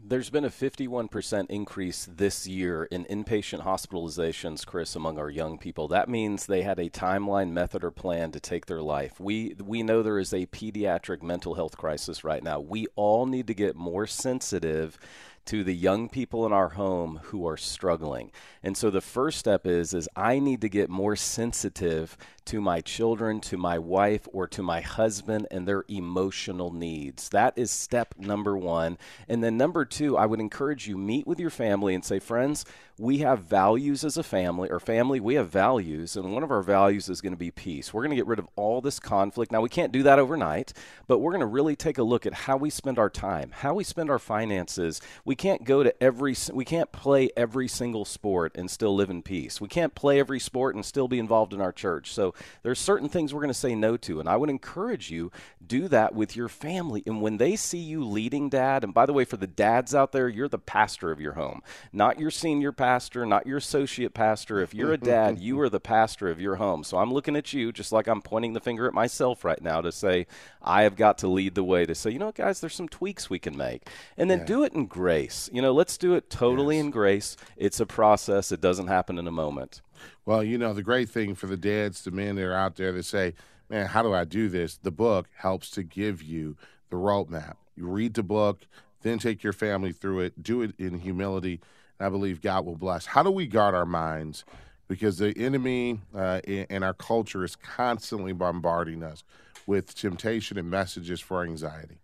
There's 0.03 0.31
been 0.31 0.45
a 0.45 0.49
51% 0.49 1.45
increase 1.51 2.09
this 2.11 2.47
year 2.47 2.85
in 2.85 3.05
inpatient 3.05 3.63
hospitalizations, 3.63 4.65
Chris, 4.65 4.95
among 4.95 5.19
our 5.19 5.29
young 5.29 5.59
people. 5.59 5.87
That 5.87 6.09
means 6.09 6.47
they 6.47 6.63
had 6.63 6.79
a 6.79 6.89
timeline, 6.89 7.51
method, 7.51 7.83
or 7.83 7.91
plan 7.91 8.31
to 8.31 8.39
take 8.39 8.65
their 8.65 8.81
life. 8.81 9.19
We 9.19 9.55
we 9.63 9.83
know 9.83 10.01
there 10.01 10.17
is 10.17 10.33
a 10.33 10.47
pediatric 10.47 11.21
mental 11.21 11.53
health 11.53 11.77
crisis 11.77 12.23
right 12.23 12.43
now. 12.43 12.59
We 12.59 12.87
all 12.95 13.27
need 13.27 13.45
to 13.47 13.53
get 13.53 13.75
more 13.75 14.07
sensitive 14.07 14.97
to 15.45 15.63
the 15.63 15.75
young 15.75 16.09
people 16.09 16.45
in 16.45 16.53
our 16.53 16.69
home 16.69 17.19
who 17.25 17.47
are 17.47 17.57
struggling. 17.57 18.31
And 18.63 18.75
so 18.75 18.89
the 18.89 19.01
first 19.01 19.37
step 19.37 19.67
is 19.67 19.93
is 19.93 20.09
I 20.15 20.39
need 20.39 20.61
to 20.61 20.69
get 20.69 20.89
more 20.89 21.15
sensitive 21.15 22.17
to 22.45 22.61
my 22.61 22.81
children, 22.81 23.39
to 23.41 23.57
my 23.57 23.77
wife 23.77 24.27
or 24.31 24.47
to 24.47 24.63
my 24.63 24.81
husband 24.81 25.47
and 25.51 25.67
their 25.67 25.83
emotional 25.87 26.71
needs. 26.71 27.29
That 27.29 27.53
is 27.57 27.71
step 27.71 28.15
number 28.17 28.57
1. 28.57 28.97
And 29.27 29.43
then 29.43 29.57
number 29.57 29.85
2, 29.85 30.17
I 30.17 30.25
would 30.25 30.39
encourage 30.39 30.87
you 30.87 30.97
meet 30.97 31.27
with 31.27 31.39
your 31.39 31.49
family 31.49 31.93
and 31.93 32.03
say, 32.03 32.19
"Friends, 32.19 32.65
we 33.01 33.17
have 33.17 33.39
values 33.39 34.03
as 34.03 34.15
a 34.15 34.23
family, 34.23 34.69
or 34.69 34.79
family, 34.79 35.19
we 35.19 35.33
have 35.33 35.49
values, 35.49 36.15
and 36.15 36.31
one 36.31 36.43
of 36.43 36.51
our 36.51 36.61
values 36.61 37.09
is 37.09 37.19
going 37.19 37.33
to 37.33 37.37
be 37.37 37.49
peace. 37.49 37.91
We're 37.91 38.03
going 38.03 38.11
to 38.11 38.15
get 38.15 38.27
rid 38.27 38.37
of 38.37 38.47
all 38.55 38.79
this 38.79 38.99
conflict. 38.99 39.51
Now, 39.51 39.61
we 39.61 39.69
can't 39.69 39.91
do 39.91 40.03
that 40.03 40.19
overnight, 40.19 40.73
but 41.07 41.17
we're 41.17 41.31
going 41.31 41.41
to 41.41 41.47
really 41.47 41.75
take 41.75 41.97
a 41.97 42.03
look 42.03 42.27
at 42.27 42.33
how 42.33 42.57
we 42.57 42.69
spend 42.69 42.99
our 42.99 43.09
time, 43.09 43.51
how 43.55 43.73
we 43.73 43.83
spend 43.83 44.11
our 44.11 44.19
finances. 44.19 45.01
We 45.25 45.35
can't 45.35 45.63
go 45.63 45.81
to 45.81 46.03
every, 46.03 46.35
we 46.53 46.63
can't 46.63 46.91
play 46.91 47.31
every 47.35 47.67
single 47.67 48.05
sport 48.05 48.51
and 48.55 48.69
still 48.69 48.95
live 48.95 49.09
in 49.09 49.23
peace. 49.23 49.59
We 49.59 49.67
can't 49.67 49.95
play 49.95 50.19
every 50.19 50.39
sport 50.39 50.75
and 50.75 50.85
still 50.85 51.07
be 51.07 51.17
involved 51.17 51.53
in 51.53 51.61
our 51.61 51.73
church. 51.73 52.13
So 52.13 52.30
there's 52.63 52.79
certain 52.79 53.09
things 53.09 53.33
we're 53.33 53.41
going 53.41 53.49
to 53.49 53.53
say 53.53 53.75
no 53.75 53.97
to, 53.97 54.19
and 54.19 54.29
I 54.29 54.37
would 54.37 54.49
encourage 54.49 55.09
you 55.09 55.31
do 55.65 55.87
that 55.87 56.13
with 56.13 56.35
your 56.35 56.49
family. 56.49 57.03
And 57.05 57.21
when 57.21 57.37
they 57.37 57.55
see 57.55 57.79
you 57.79 58.03
leading, 58.03 58.49
dad, 58.49 58.83
and 58.83 58.93
by 58.93 59.05
the 59.05 59.13
way, 59.13 59.25
for 59.25 59.37
the 59.37 59.47
dads 59.47 59.95
out 59.95 60.11
there, 60.11 60.27
you're 60.27 60.47
the 60.47 60.59
pastor 60.59 61.11
of 61.11 61.21
your 61.21 61.33
home, 61.33 61.61
not 61.91 62.19
your 62.19 62.31
senior 62.31 62.71
pastor 62.71 63.25
not 63.31 63.47
your 63.47 63.57
associate 63.57 64.13
pastor. 64.13 64.59
If 64.59 64.73
you're 64.73 64.93
a 64.93 64.97
dad, 64.97 65.39
you 65.39 65.59
are 65.61 65.69
the 65.69 65.79
pastor 65.79 66.29
of 66.29 66.39
your 66.39 66.57
home. 66.57 66.83
So 66.83 66.97
I'm 66.97 67.11
looking 67.11 67.35
at 67.35 67.53
you 67.53 67.71
just 67.71 67.91
like 67.91 68.07
I'm 68.07 68.21
pointing 68.21 68.53
the 68.53 68.59
finger 68.59 68.87
at 68.87 68.93
myself 68.93 69.43
right 69.43 69.61
now 69.61 69.81
to 69.81 69.91
say, 69.91 70.27
I 70.61 70.83
have 70.83 70.95
got 70.95 71.17
to 71.19 71.27
lead 71.27 71.55
the 71.55 71.63
way 71.63 71.85
to 71.85 71.95
say, 71.95 72.11
you 72.11 72.19
know 72.19 72.27
what, 72.27 72.35
guys, 72.35 72.59
there's 72.59 72.75
some 72.75 72.89
tweaks 72.89 73.29
we 73.29 73.39
can 73.39 73.57
make. 73.57 73.87
And 74.17 74.29
then 74.29 74.39
yeah. 74.39 74.45
do 74.45 74.63
it 74.63 74.73
in 74.73 74.85
grace. 74.85 75.49
You 75.53 75.61
know, 75.61 75.71
let's 75.71 75.97
do 75.97 76.13
it 76.13 76.29
totally 76.29 76.75
yes. 76.75 76.85
in 76.85 76.91
grace. 76.91 77.37
It's 77.57 77.79
a 77.79 77.85
process, 77.85 78.51
it 78.51 78.61
doesn't 78.61 78.87
happen 78.87 79.17
in 79.17 79.27
a 79.27 79.31
moment. 79.31 79.81
Well, 80.25 80.43
you 80.43 80.57
know, 80.57 80.73
the 80.73 80.83
great 80.83 81.09
thing 81.09 81.35
for 81.35 81.47
the 81.47 81.57
dads, 81.57 82.03
the 82.03 82.11
men 82.11 82.35
that 82.35 82.45
are 82.45 82.53
out 82.53 82.75
there 82.75 82.91
that 82.91 83.03
say, 83.03 83.33
man, 83.69 83.87
how 83.87 84.03
do 84.03 84.13
I 84.13 84.23
do 84.23 84.49
this? 84.49 84.77
The 84.77 84.91
book 84.91 85.27
helps 85.37 85.69
to 85.71 85.83
give 85.83 86.21
you 86.21 86.57
the 86.89 86.97
roadmap. 86.97 87.55
You 87.75 87.87
read 87.87 88.13
the 88.13 88.23
book, 88.23 88.61
then 89.01 89.17
take 89.17 89.43
your 89.43 89.53
family 89.53 89.91
through 89.91 90.21
it, 90.21 90.43
do 90.43 90.61
it 90.61 90.73
in 90.77 90.99
humility 90.99 91.61
and 92.01 92.07
I 92.07 92.09
believe 92.09 92.41
God 92.41 92.65
will 92.65 92.75
bless. 92.75 93.05
How 93.05 93.21
do 93.21 93.29
we 93.29 93.45
guard 93.45 93.75
our 93.75 93.85
minds? 93.85 94.43
Because 94.87 95.19
the 95.19 95.37
enemy 95.37 96.01
uh, 96.15 96.41
and 96.47 96.83
our 96.83 96.95
culture 96.95 97.43
is 97.43 97.55
constantly 97.55 98.33
bombarding 98.33 99.03
us 99.03 99.23
with 99.67 99.93
temptation 99.93 100.57
and 100.57 100.69
messages 100.69 101.21
for 101.21 101.43
anxiety. 101.43 101.99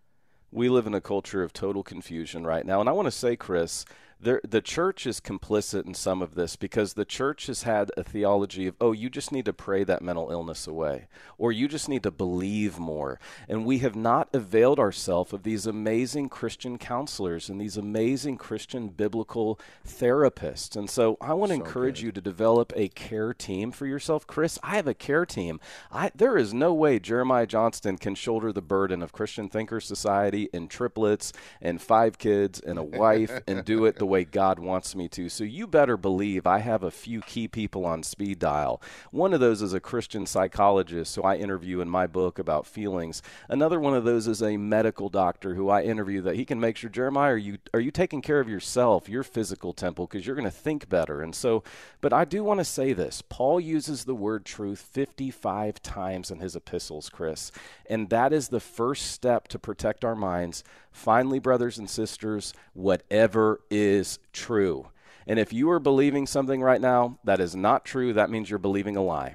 We 0.52 0.68
live 0.68 0.86
in 0.86 0.94
a 0.94 1.00
culture 1.00 1.42
of 1.42 1.52
total 1.52 1.82
confusion 1.82 2.46
right 2.46 2.64
now. 2.64 2.80
And 2.80 2.88
I 2.88 2.92
want 2.92 3.06
to 3.06 3.10
say, 3.12 3.34
Chris, 3.34 3.84
there, 4.20 4.40
the 4.46 4.60
church 4.60 5.06
is 5.06 5.20
complicit 5.20 5.86
in 5.86 5.94
some 5.94 6.22
of 6.22 6.34
this 6.34 6.56
because 6.56 6.94
the 6.94 7.04
church 7.04 7.46
has 7.46 7.62
had 7.62 7.92
a 7.96 8.02
theology 8.02 8.66
of, 8.66 8.74
oh, 8.80 8.92
you 8.92 9.08
just 9.08 9.30
need 9.30 9.44
to 9.44 9.52
pray 9.52 9.84
that 9.84 10.02
mental 10.02 10.30
illness 10.30 10.66
away, 10.66 11.06
or 11.36 11.52
you 11.52 11.68
just 11.68 11.88
need 11.88 12.02
to 12.02 12.10
believe 12.10 12.78
more. 12.78 13.20
And 13.48 13.64
we 13.64 13.78
have 13.78 13.94
not 13.94 14.28
availed 14.32 14.80
ourselves 14.80 15.32
of 15.32 15.44
these 15.44 15.66
amazing 15.66 16.30
Christian 16.30 16.78
counselors 16.78 17.48
and 17.48 17.60
these 17.60 17.76
amazing 17.76 18.38
Christian 18.38 18.88
biblical 18.88 19.60
therapists. 19.86 20.74
And 20.74 20.90
so 20.90 21.16
I 21.20 21.34
want 21.34 21.50
to 21.50 21.56
so 21.56 21.64
encourage 21.64 22.00
good. 22.00 22.06
you 22.06 22.12
to 22.12 22.20
develop 22.20 22.72
a 22.74 22.88
care 22.88 23.32
team 23.32 23.70
for 23.70 23.86
yourself. 23.86 24.26
Chris, 24.26 24.58
I 24.64 24.76
have 24.76 24.88
a 24.88 24.94
care 24.94 25.26
team. 25.26 25.60
I, 25.92 26.10
there 26.14 26.36
is 26.36 26.52
no 26.52 26.74
way 26.74 26.98
Jeremiah 26.98 27.46
Johnston 27.46 27.96
can 27.98 28.16
shoulder 28.16 28.52
the 28.52 28.62
burden 28.62 29.00
of 29.00 29.12
Christian 29.12 29.48
Thinker 29.48 29.80
Society 29.80 30.48
and 30.52 30.68
triplets 30.68 31.32
and 31.62 31.80
five 31.80 32.18
kids 32.18 32.58
and 32.58 32.78
a 32.78 32.82
wife 32.82 33.40
and 33.46 33.64
do 33.64 33.84
it 33.84 33.96
the 33.96 34.07
way 34.08 34.24
God 34.24 34.58
wants 34.58 34.96
me 34.96 35.08
to. 35.10 35.28
So 35.28 35.44
you 35.44 35.66
better 35.66 35.96
believe 35.96 36.46
I 36.46 36.58
have 36.58 36.82
a 36.82 36.90
few 36.90 37.20
key 37.20 37.46
people 37.46 37.84
on 37.84 38.02
speed 38.02 38.38
dial. 38.38 38.82
One 39.10 39.32
of 39.32 39.40
those 39.40 39.62
is 39.62 39.72
a 39.72 39.80
Christian 39.80 40.26
psychologist 40.26 41.14
who 41.14 41.22
I 41.22 41.36
interview 41.36 41.80
in 41.80 41.88
my 41.88 42.06
book 42.06 42.38
about 42.38 42.66
feelings. 42.66 43.22
Another 43.48 43.78
one 43.78 43.94
of 43.94 44.04
those 44.04 44.26
is 44.26 44.42
a 44.42 44.56
medical 44.56 45.08
doctor 45.08 45.54
who 45.54 45.68
I 45.68 45.82
interview 45.82 46.20
that 46.22 46.36
he 46.36 46.44
can 46.44 46.58
make 46.58 46.76
sure 46.76 46.90
Jeremiah, 46.90 47.32
are 47.32 47.36
you 47.36 47.58
are 47.74 47.80
you 47.80 47.90
taking 47.90 48.22
care 48.22 48.40
of 48.40 48.48
yourself, 48.48 49.08
your 49.08 49.22
physical 49.22 49.72
temple, 49.72 50.06
because 50.06 50.26
you're 50.26 50.36
going 50.36 50.44
to 50.44 50.50
think 50.50 50.88
better. 50.88 51.22
And 51.22 51.34
so, 51.34 51.62
but 52.00 52.12
I 52.12 52.24
do 52.24 52.42
want 52.42 52.58
to 52.58 52.64
say 52.64 52.92
this: 52.92 53.22
Paul 53.28 53.60
uses 53.60 54.04
the 54.04 54.14
word 54.14 54.44
truth 54.44 54.80
55 54.80 55.82
times 55.82 56.30
in 56.30 56.40
his 56.40 56.56
epistles, 56.56 57.08
Chris, 57.08 57.52
and 57.86 58.08
that 58.10 58.32
is 58.32 58.48
the 58.48 58.60
first 58.60 59.12
step 59.12 59.48
to 59.48 59.58
protect 59.58 60.04
our 60.04 60.16
minds 60.16 60.64
Finally, 60.90 61.38
brothers 61.38 61.78
and 61.78 61.88
sisters, 61.88 62.52
whatever 62.72 63.60
is 63.70 64.18
true. 64.32 64.88
And 65.26 65.38
if 65.38 65.52
you 65.52 65.70
are 65.70 65.78
believing 65.78 66.26
something 66.26 66.62
right 66.62 66.80
now 66.80 67.18
that 67.24 67.40
is 67.40 67.54
not 67.54 67.84
true, 67.84 68.14
that 68.14 68.30
means 68.30 68.48
you're 68.48 68.58
believing 68.58 68.96
a 68.96 69.02
lie. 69.02 69.34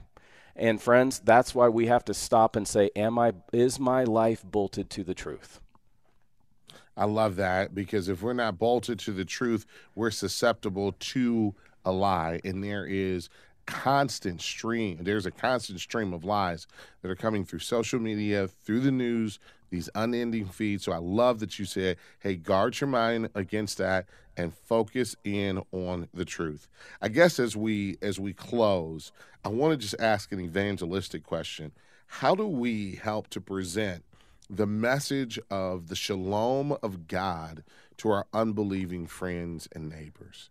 And 0.56 0.82
friends, 0.82 1.20
that's 1.20 1.56
why 1.56 1.70
we 1.70 1.88
have 1.88 2.06
to 2.06 2.14
stop 2.14 2.56
and 2.56 2.68
say, 2.68 2.89
am 2.95 3.18
I 3.18 3.34
is 3.51 3.80
my 3.80 4.04
life 4.04 4.43
bolted 4.43 4.89
to 4.91 5.04
the 5.04 5.14
truth? 5.14 5.60
I 6.95 7.06
love 7.06 7.38
that 7.38 7.74
because 7.74 8.08
if 8.08 8.22
we're 8.22 8.34
not 8.34 8.60
bolted 8.60 8.99
to 8.99 9.12
the 9.12 9.26
truth, 9.26 9.66
we're 9.95 10.12
susceptible 10.12 10.91
to 10.91 11.56
a 11.86 11.91
lie 11.91 12.39
and 12.43 12.64
there 12.64 12.86
is 12.86 13.30
constant 13.66 14.41
stream 14.41 14.97
there's 15.01 15.26
a 15.26 15.32
constant 15.32 15.80
stream 15.80 16.14
of 16.14 16.24
lies 16.24 16.68
that 17.01 17.09
are 17.09 17.16
coming 17.16 17.45
through 17.45 17.59
social 17.59 17.99
media, 17.99 18.47
through 18.47 18.80
the 18.82 18.91
news, 18.91 19.39
these 19.70 19.89
unending 19.95 20.45
feeds. 20.45 20.84
So 20.84 20.91
I 20.91 20.97
love 20.97 21.39
that 21.39 21.57
you 21.57 21.66
said, 21.66 21.97
hey, 22.20 22.36
guard 22.36 22.80
your 22.80 22.88
mind 22.88 23.30
against 23.34 23.80
that 23.80 24.05
and 24.38 24.53
focus 24.53 25.16
in 25.24 25.64
on 25.72 26.07
the 26.14 26.26
truth. 26.26 26.68
I 27.01 27.09
guess 27.09 27.39
as 27.39 27.55
we 27.55 27.97
as 28.01 28.20
we 28.20 28.34
close, 28.34 29.11
I 29.43 29.49
want 29.49 29.72
to 29.72 29.78
just 29.78 29.99
ask 29.99 30.32
an 30.32 30.39
evangelistic 30.39 31.24
question. 31.24 31.72
How 32.05 32.36
do 32.36 32.47
we 32.47 32.95
help 32.95 33.30
to 33.30 33.41
present 33.41 34.03
the 34.49 34.68
message 34.68 35.39
of 35.49 35.88
the 35.88 35.95
shalom 35.95 36.78
of 36.84 37.07
God 37.07 37.64
to 37.97 38.11
our 38.11 38.28
unbelieving 38.34 39.07
friends 39.07 39.68
and 39.74 39.89
neighbors? 39.89 40.49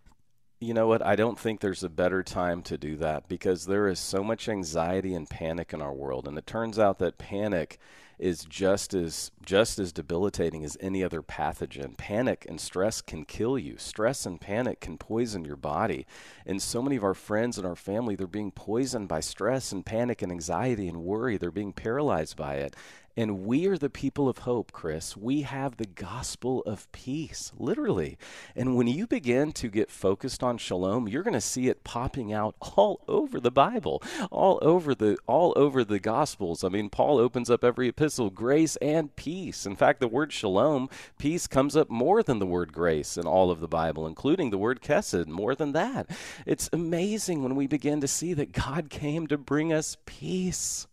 You 0.63 0.75
know 0.75 0.87
what? 0.87 1.05
I 1.05 1.17
don't 1.17 1.37
think 1.37 1.59
there's 1.59 1.83
a 1.83 1.89
better 1.89 2.23
time 2.23 2.63
to 2.63 2.79
do 2.79 2.95
that 2.99 3.27
because 3.27 3.67
there 3.67 3.89
is 3.89 3.99
so 3.99 4.23
much 4.23 4.49
anxiety 4.49 5.13
and 5.13 5.29
panic 5.29 5.73
in 5.73 5.83
our 5.83 5.93
world. 5.93 6.29
And 6.29 6.39
it 6.39 6.47
turns 6.47 6.79
out 6.79 7.01
that 7.01 7.19
panic 7.19 7.81
is 8.17 8.45
just 8.45 8.95
as 8.95 9.33
just 9.45 9.81
as 9.81 9.93
debilitating 9.93 10.63
as 10.63 10.79
any 10.79 11.03
other 11.03 11.21
pathogen. 11.21 11.97
Panic 11.97 12.47
and 12.49 12.61
stress 12.61 13.01
can 13.01 13.25
kill 13.25 13.59
you. 13.59 13.77
Stress 13.77 14.25
and 14.25 14.41
panic 14.41 14.79
can 14.79 14.99
poison 14.99 15.45
your 15.45 15.57
body. 15.57 16.07
And 16.47 16.63
so 16.63 16.81
many 16.81 16.95
of 16.95 17.03
our 17.03 17.15
friends 17.15 17.59
and 17.59 17.67
our 17.67 17.75
family, 17.75 18.15
they're 18.15 18.29
being 18.29 18.53
poisoned 18.53 19.09
by 19.09 19.19
stress 19.19 19.73
and 19.73 19.85
panic 19.85 20.23
and 20.23 20.31
anxiety 20.31 20.87
and 20.87 21.03
worry. 21.03 21.37
They're 21.37 21.51
being 21.51 21.73
paralyzed 21.73 22.37
by 22.37 22.55
it. 22.55 22.77
And 23.17 23.45
we 23.45 23.67
are 23.67 23.77
the 23.77 23.91
people 23.91 24.29
of 24.29 24.39
hope, 24.39 24.73
Chris. 24.73 25.17
We 25.17 25.43
have 25.43 25.77
the 25.77 25.87
gospel 25.87 26.63
of 26.63 26.91
peace, 26.93 27.53
literally. 27.59 28.17
And 28.57 28.75
when 28.77 28.87
you 28.87 29.07
begin 29.07 29.53
to 29.53 29.69
get 29.69 29.91
focused 29.91 30.43
on 30.43 30.57
shalom, 30.57 31.09
you're 31.09 31.23
going 31.23 31.35
to 31.35 31.41
see 31.41 31.69
it 31.69 31.85
popping 31.85 32.33
out 32.33 32.55
all 32.61 33.03
over 33.07 33.39
the 33.39 33.51
Bible, 33.51 34.03
all 34.31 34.59
over 34.63 34.95
the 34.95 35.19
all 35.27 35.53
over 35.57 35.85
the 35.85 36.01
gospels. 36.01 36.65
I 36.65 36.69
mean, 36.69 36.89
Paul 36.89 37.19
opens 37.19 37.51
up 37.51 37.63
every 37.63 37.89
epistle 37.89 38.31
grace 38.31 38.77
and 38.77 39.15
peace. 39.15 39.67
In 39.67 39.77
fact, 39.77 40.01
the 40.01 40.09
word 40.09 40.33
shalom, 40.33 40.89
peace 41.19 41.47
comes 41.47 41.77
up 41.77 41.91
more 41.91 42.23
than 42.23 42.39
the 42.39 42.47
word 42.47 42.73
grace 42.73 43.19
in 43.19 43.27
all 43.27 43.51
of 43.51 43.61
the 43.61 43.69
Bible, 43.69 44.07
including 44.07 44.51
the 44.51 44.59
word 44.59 44.81
kesed, 44.81 45.27
more 45.27 45.55
than 45.55 45.73
that. 45.73 46.09
It's 46.47 46.71
amazing 46.73 47.43
when 47.43 47.57
we 47.57 47.67
begin 47.67 48.01
to 48.01 48.09
see 48.09 48.33
that 48.35 48.53
God 48.53 48.89
came 48.89 49.27
to 49.27 49.37
bring 49.37 49.73
us 49.73 49.99
peace. 50.07 50.87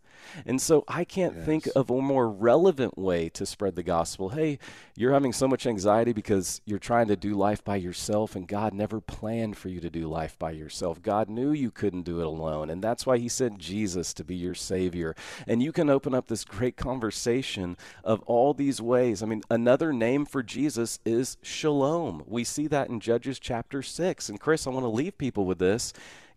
And 0.45 0.61
so 0.61 0.83
I 0.87 1.03
can't 1.03 1.35
yes. 1.35 1.45
think 1.45 1.67
of 1.75 1.89
a 1.89 2.01
more 2.01 2.29
relevant 2.29 2.97
way 2.97 3.29
to 3.29 3.45
spread 3.45 3.75
the 3.75 3.83
gospel. 3.83 4.29
Hey, 4.29 4.59
you're 4.95 5.13
having 5.13 5.33
so 5.33 5.47
much 5.47 5.65
anxiety 5.65 6.13
because 6.13 6.61
you're 6.65 6.79
trying 6.79 7.07
to 7.07 7.15
do 7.15 7.33
life 7.33 7.63
by 7.63 7.77
yourself, 7.77 8.35
and 8.35 8.47
God 8.47 8.73
never 8.73 8.99
planned 8.99 9.57
for 9.57 9.69
you 9.69 9.79
to 9.79 9.89
do 9.89 10.07
life 10.07 10.37
by 10.37 10.51
yourself. 10.51 11.01
God 11.01 11.29
knew 11.29 11.51
you 11.51 11.71
couldn't 11.71 12.03
do 12.03 12.19
it 12.19 12.25
alone, 12.25 12.69
and 12.69 12.83
that's 12.83 13.05
why 13.05 13.17
He 13.17 13.29
sent 13.29 13.57
Jesus 13.57 14.13
to 14.13 14.23
be 14.23 14.35
your 14.35 14.55
Savior. 14.55 15.15
And 15.47 15.63
you 15.63 15.71
can 15.71 15.89
open 15.89 16.13
up 16.13 16.27
this 16.27 16.45
great 16.45 16.77
conversation 16.77 17.77
of 18.03 18.21
all 18.23 18.53
these 18.53 18.81
ways. 18.81 19.23
I 19.23 19.25
mean, 19.25 19.41
another 19.49 19.93
name 19.93 20.25
for 20.25 20.43
Jesus 20.43 20.99
is 21.05 21.37
shalom. 21.41 22.23
We 22.25 22.43
see 22.43 22.67
that 22.67 22.89
in 22.89 22.99
Judges 22.99 23.39
chapter 23.39 23.81
6. 23.81 24.29
And 24.29 24.39
Chris, 24.39 24.67
I 24.67 24.71
want 24.71 24.83
to 24.83 24.89
leave 24.89 25.17
people 25.17 25.45
with 25.45 25.59
this. 25.59 25.93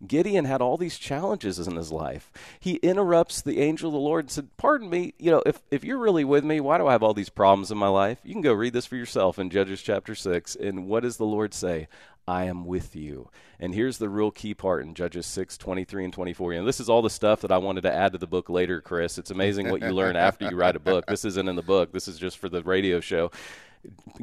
Gideon 0.07 0.45
had 0.45 0.61
all 0.61 0.77
these 0.77 0.97
challenges 0.97 1.59
in 1.59 1.75
his 1.75 1.91
life. 1.91 2.31
He 2.59 2.75
interrupts 2.75 3.41
the 3.41 3.59
angel 3.59 3.89
of 3.89 3.93
the 3.93 3.99
Lord 3.99 4.25
and 4.25 4.31
said, 4.31 4.55
Pardon 4.57 4.89
me, 4.89 5.13
you 5.17 5.31
know, 5.31 5.43
if, 5.45 5.61
if 5.71 5.83
you're 5.83 5.97
really 5.97 6.23
with 6.23 6.43
me, 6.43 6.59
why 6.59 6.77
do 6.77 6.87
I 6.87 6.91
have 6.91 7.03
all 7.03 7.13
these 7.13 7.29
problems 7.29 7.71
in 7.71 7.77
my 7.77 7.87
life? 7.87 8.19
You 8.23 8.33
can 8.33 8.41
go 8.41 8.53
read 8.53 8.73
this 8.73 8.85
for 8.85 8.95
yourself 8.95 9.39
in 9.39 9.49
Judges 9.49 9.81
chapter 9.81 10.15
6. 10.15 10.55
And 10.55 10.87
what 10.87 11.03
does 11.03 11.17
the 11.17 11.25
Lord 11.25 11.53
say? 11.53 11.87
I 12.27 12.45
am 12.45 12.65
with 12.65 12.95
you. 12.95 13.29
And 13.59 13.73
here's 13.73 13.97
the 13.97 14.09
real 14.09 14.31
key 14.31 14.53
part 14.53 14.83
in 14.83 14.93
Judges 14.93 15.25
6, 15.25 15.57
23 15.57 16.05
and 16.05 16.13
24. 16.13 16.53
And 16.53 16.67
this 16.67 16.79
is 16.79 16.89
all 16.89 17.01
the 17.01 17.09
stuff 17.09 17.41
that 17.41 17.51
I 17.51 17.57
wanted 17.57 17.81
to 17.81 17.93
add 17.93 18.13
to 18.13 18.17
the 18.17 18.27
book 18.27 18.49
later, 18.49 18.81
Chris. 18.81 19.17
It's 19.17 19.31
amazing 19.31 19.69
what 19.69 19.81
you 19.81 19.89
learn 19.89 20.15
after 20.15 20.49
you 20.49 20.55
write 20.55 20.75
a 20.75 20.79
book. 20.79 21.05
This 21.07 21.25
isn't 21.25 21.49
in 21.49 21.55
the 21.55 21.61
book, 21.61 21.91
this 21.91 22.07
is 22.07 22.17
just 22.17 22.37
for 22.37 22.49
the 22.49 22.63
radio 22.63 22.99
show. 22.99 23.31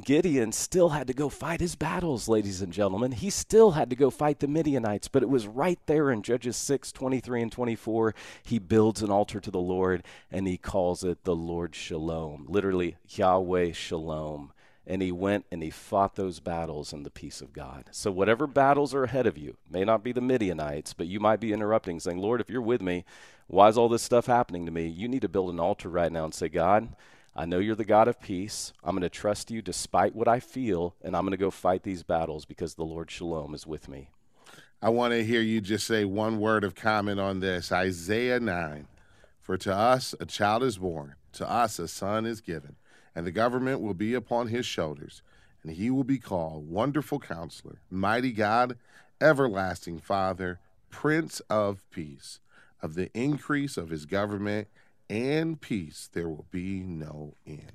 Gideon 0.04 0.52
still 0.52 0.90
had 0.90 1.06
to 1.08 1.12
go 1.12 1.28
fight 1.28 1.60
his 1.60 1.74
battles, 1.74 2.28
ladies 2.28 2.62
and 2.62 2.72
gentlemen. 2.72 3.12
He 3.12 3.28
still 3.28 3.72
had 3.72 3.90
to 3.90 3.96
go 3.96 4.08
fight 4.08 4.38
the 4.40 4.48
Midianites, 4.48 5.08
but 5.08 5.22
it 5.22 5.28
was 5.28 5.46
right 5.46 5.78
there 5.86 6.10
in 6.10 6.22
Judges 6.22 6.56
6 6.56 6.92
23 6.92 7.42
and 7.42 7.52
24. 7.52 8.14
He 8.42 8.58
builds 8.58 9.02
an 9.02 9.10
altar 9.10 9.40
to 9.40 9.50
the 9.50 9.60
Lord 9.60 10.02
and 10.30 10.46
he 10.46 10.56
calls 10.56 11.04
it 11.04 11.24
the 11.24 11.36
Lord 11.36 11.74
Shalom, 11.74 12.46
literally 12.48 12.96
Yahweh 13.08 13.72
Shalom. 13.72 14.52
and 14.86 15.02
he 15.02 15.12
went 15.12 15.44
and 15.52 15.62
he 15.62 15.70
fought 15.70 16.16
those 16.16 16.40
battles 16.40 16.92
in 16.92 17.02
the 17.02 17.10
peace 17.10 17.40
of 17.42 17.52
God. 17.52 17.84
So, 17.90 18.10
whatever 18.10 18.46
battles 18.46 18.94
are 18.94 19.04
ahead 19.04 19.26
of 19.26 19.36
you, 19.36 19.56
may 19.70 19.84
not 19.84 20.02
be 20.02 20.12
the 20.12 20.22
Midianites, 20.22 20.94
but 20.94 21.06
you 21.06 21.20
might 21.20 21.40
be 21.40 21.52
interrupting, 21.52 22.00
saying, 22.00 22.18
Lord, 22.18 22.40
if 22.40 22.48
you're 22.48 22.62
with 22.62 22.80
me, 22.80 23.04
why 23.46 23.68
is 23.68 23.76
all 23.76 23.88
this 23.88 24.02
stuff 24.02 24.26
happening 24.26 24.64
to 24.64 24.72
me? 24.72 24.86
You 24.86 25.08
need 25.08 25.22
to 25.22 25.28
build 25.28 25.50
an 25.50 25.60
altar 25.60 25.88
right 25.88 26.10
now 26.10 26.24
and 26.24 26.32
say, 26.32 26.48
God, 26.48 26.94
I 27.34 27.46
know 27.46 27.58
you're 27.58 27.74
the 27.74 27.84
God 27.84 28.08
of 28.08 28.20
peace. 28.20 28.72
I'm 28.82 28.92
going 28.94 29.02
to 29.02 29.08
trust 29.08 29.50
you 29.50 29.62
despite 29.62 30.14
what 30.14 30.28
I 30.28 30.40
feel, 30.40 30.94
and 31.02 31.16
I'm 31.16 31.22
going 31.22 31.32
to 31.32 31.36
go 31.36 31.50
fight 31.50 31.82
these 31.82 32.02
battles 32.02 32.44
because 32.44 32.74
the 32.74 32.84
Lord 32.84 33.10
Shalom 33.10 33.54
is 33.54 33.66
with 33.66 33.88
me. 33.88 34.10
I 34.82 34.88
want 34.88 35.12
to 35.12 35.24
hear 35.24 35.40
you 35.40 35.60
just 35.60 35.86
say 35.86 36.04
one 36.04 36.40
word 36.40 36.64
of 36.64 36.74
comment 36.74 37.20
on 37.20 37.40
this 37.40 37.70
Isaiah 37.70 38.40
9. 38.40 38.88
For 39.40 39.56
to 39.58 39.74
us 39.74 40.14
a 40.20 40.26
child 40.26 40.62
is 40.62 40.78
born, 40.78 41.14
to 41.32 41.48
us 41.48 41.78
a 41.78 41.88
son 41.88 42.26
is 42.26 42.40
given 42.40 42.76
and 43.14 43.26
the 43.26 43.32
government 43.32 43.80
will 43.80 43.94
be 43.94 44.14
upon 44.14 44.48
his 44.48 44.66
shoulders, 44.66 45.22
and 45.62 45.72
he 45.72 45.90
will 45.90 46.04
be 46.04 46.18
called 46.18 46.68
Wonderful 46.68 47.18
Counselor, 47.18 47.80
Mighty 47.90 48.32
God, 48.32 48.76
Everlasting 49.20 49.98
Father, 49.98 50.58
Prince 50.90 51.40
of 51.50 51.88
Peace. 51.90 52.40
Of 52.82 52.94
the 52.94 53.10
increase 53.12 53.76
of 53.76 53.90
his 53.90 54.06
government 54.06 54.68
and 55.10 55.60
peace, 55.60 56.08
there 56.12 56.28
will 56.28 56.46
be 56.50 56.80
no 56.84 57.34
end. 57.46 57.72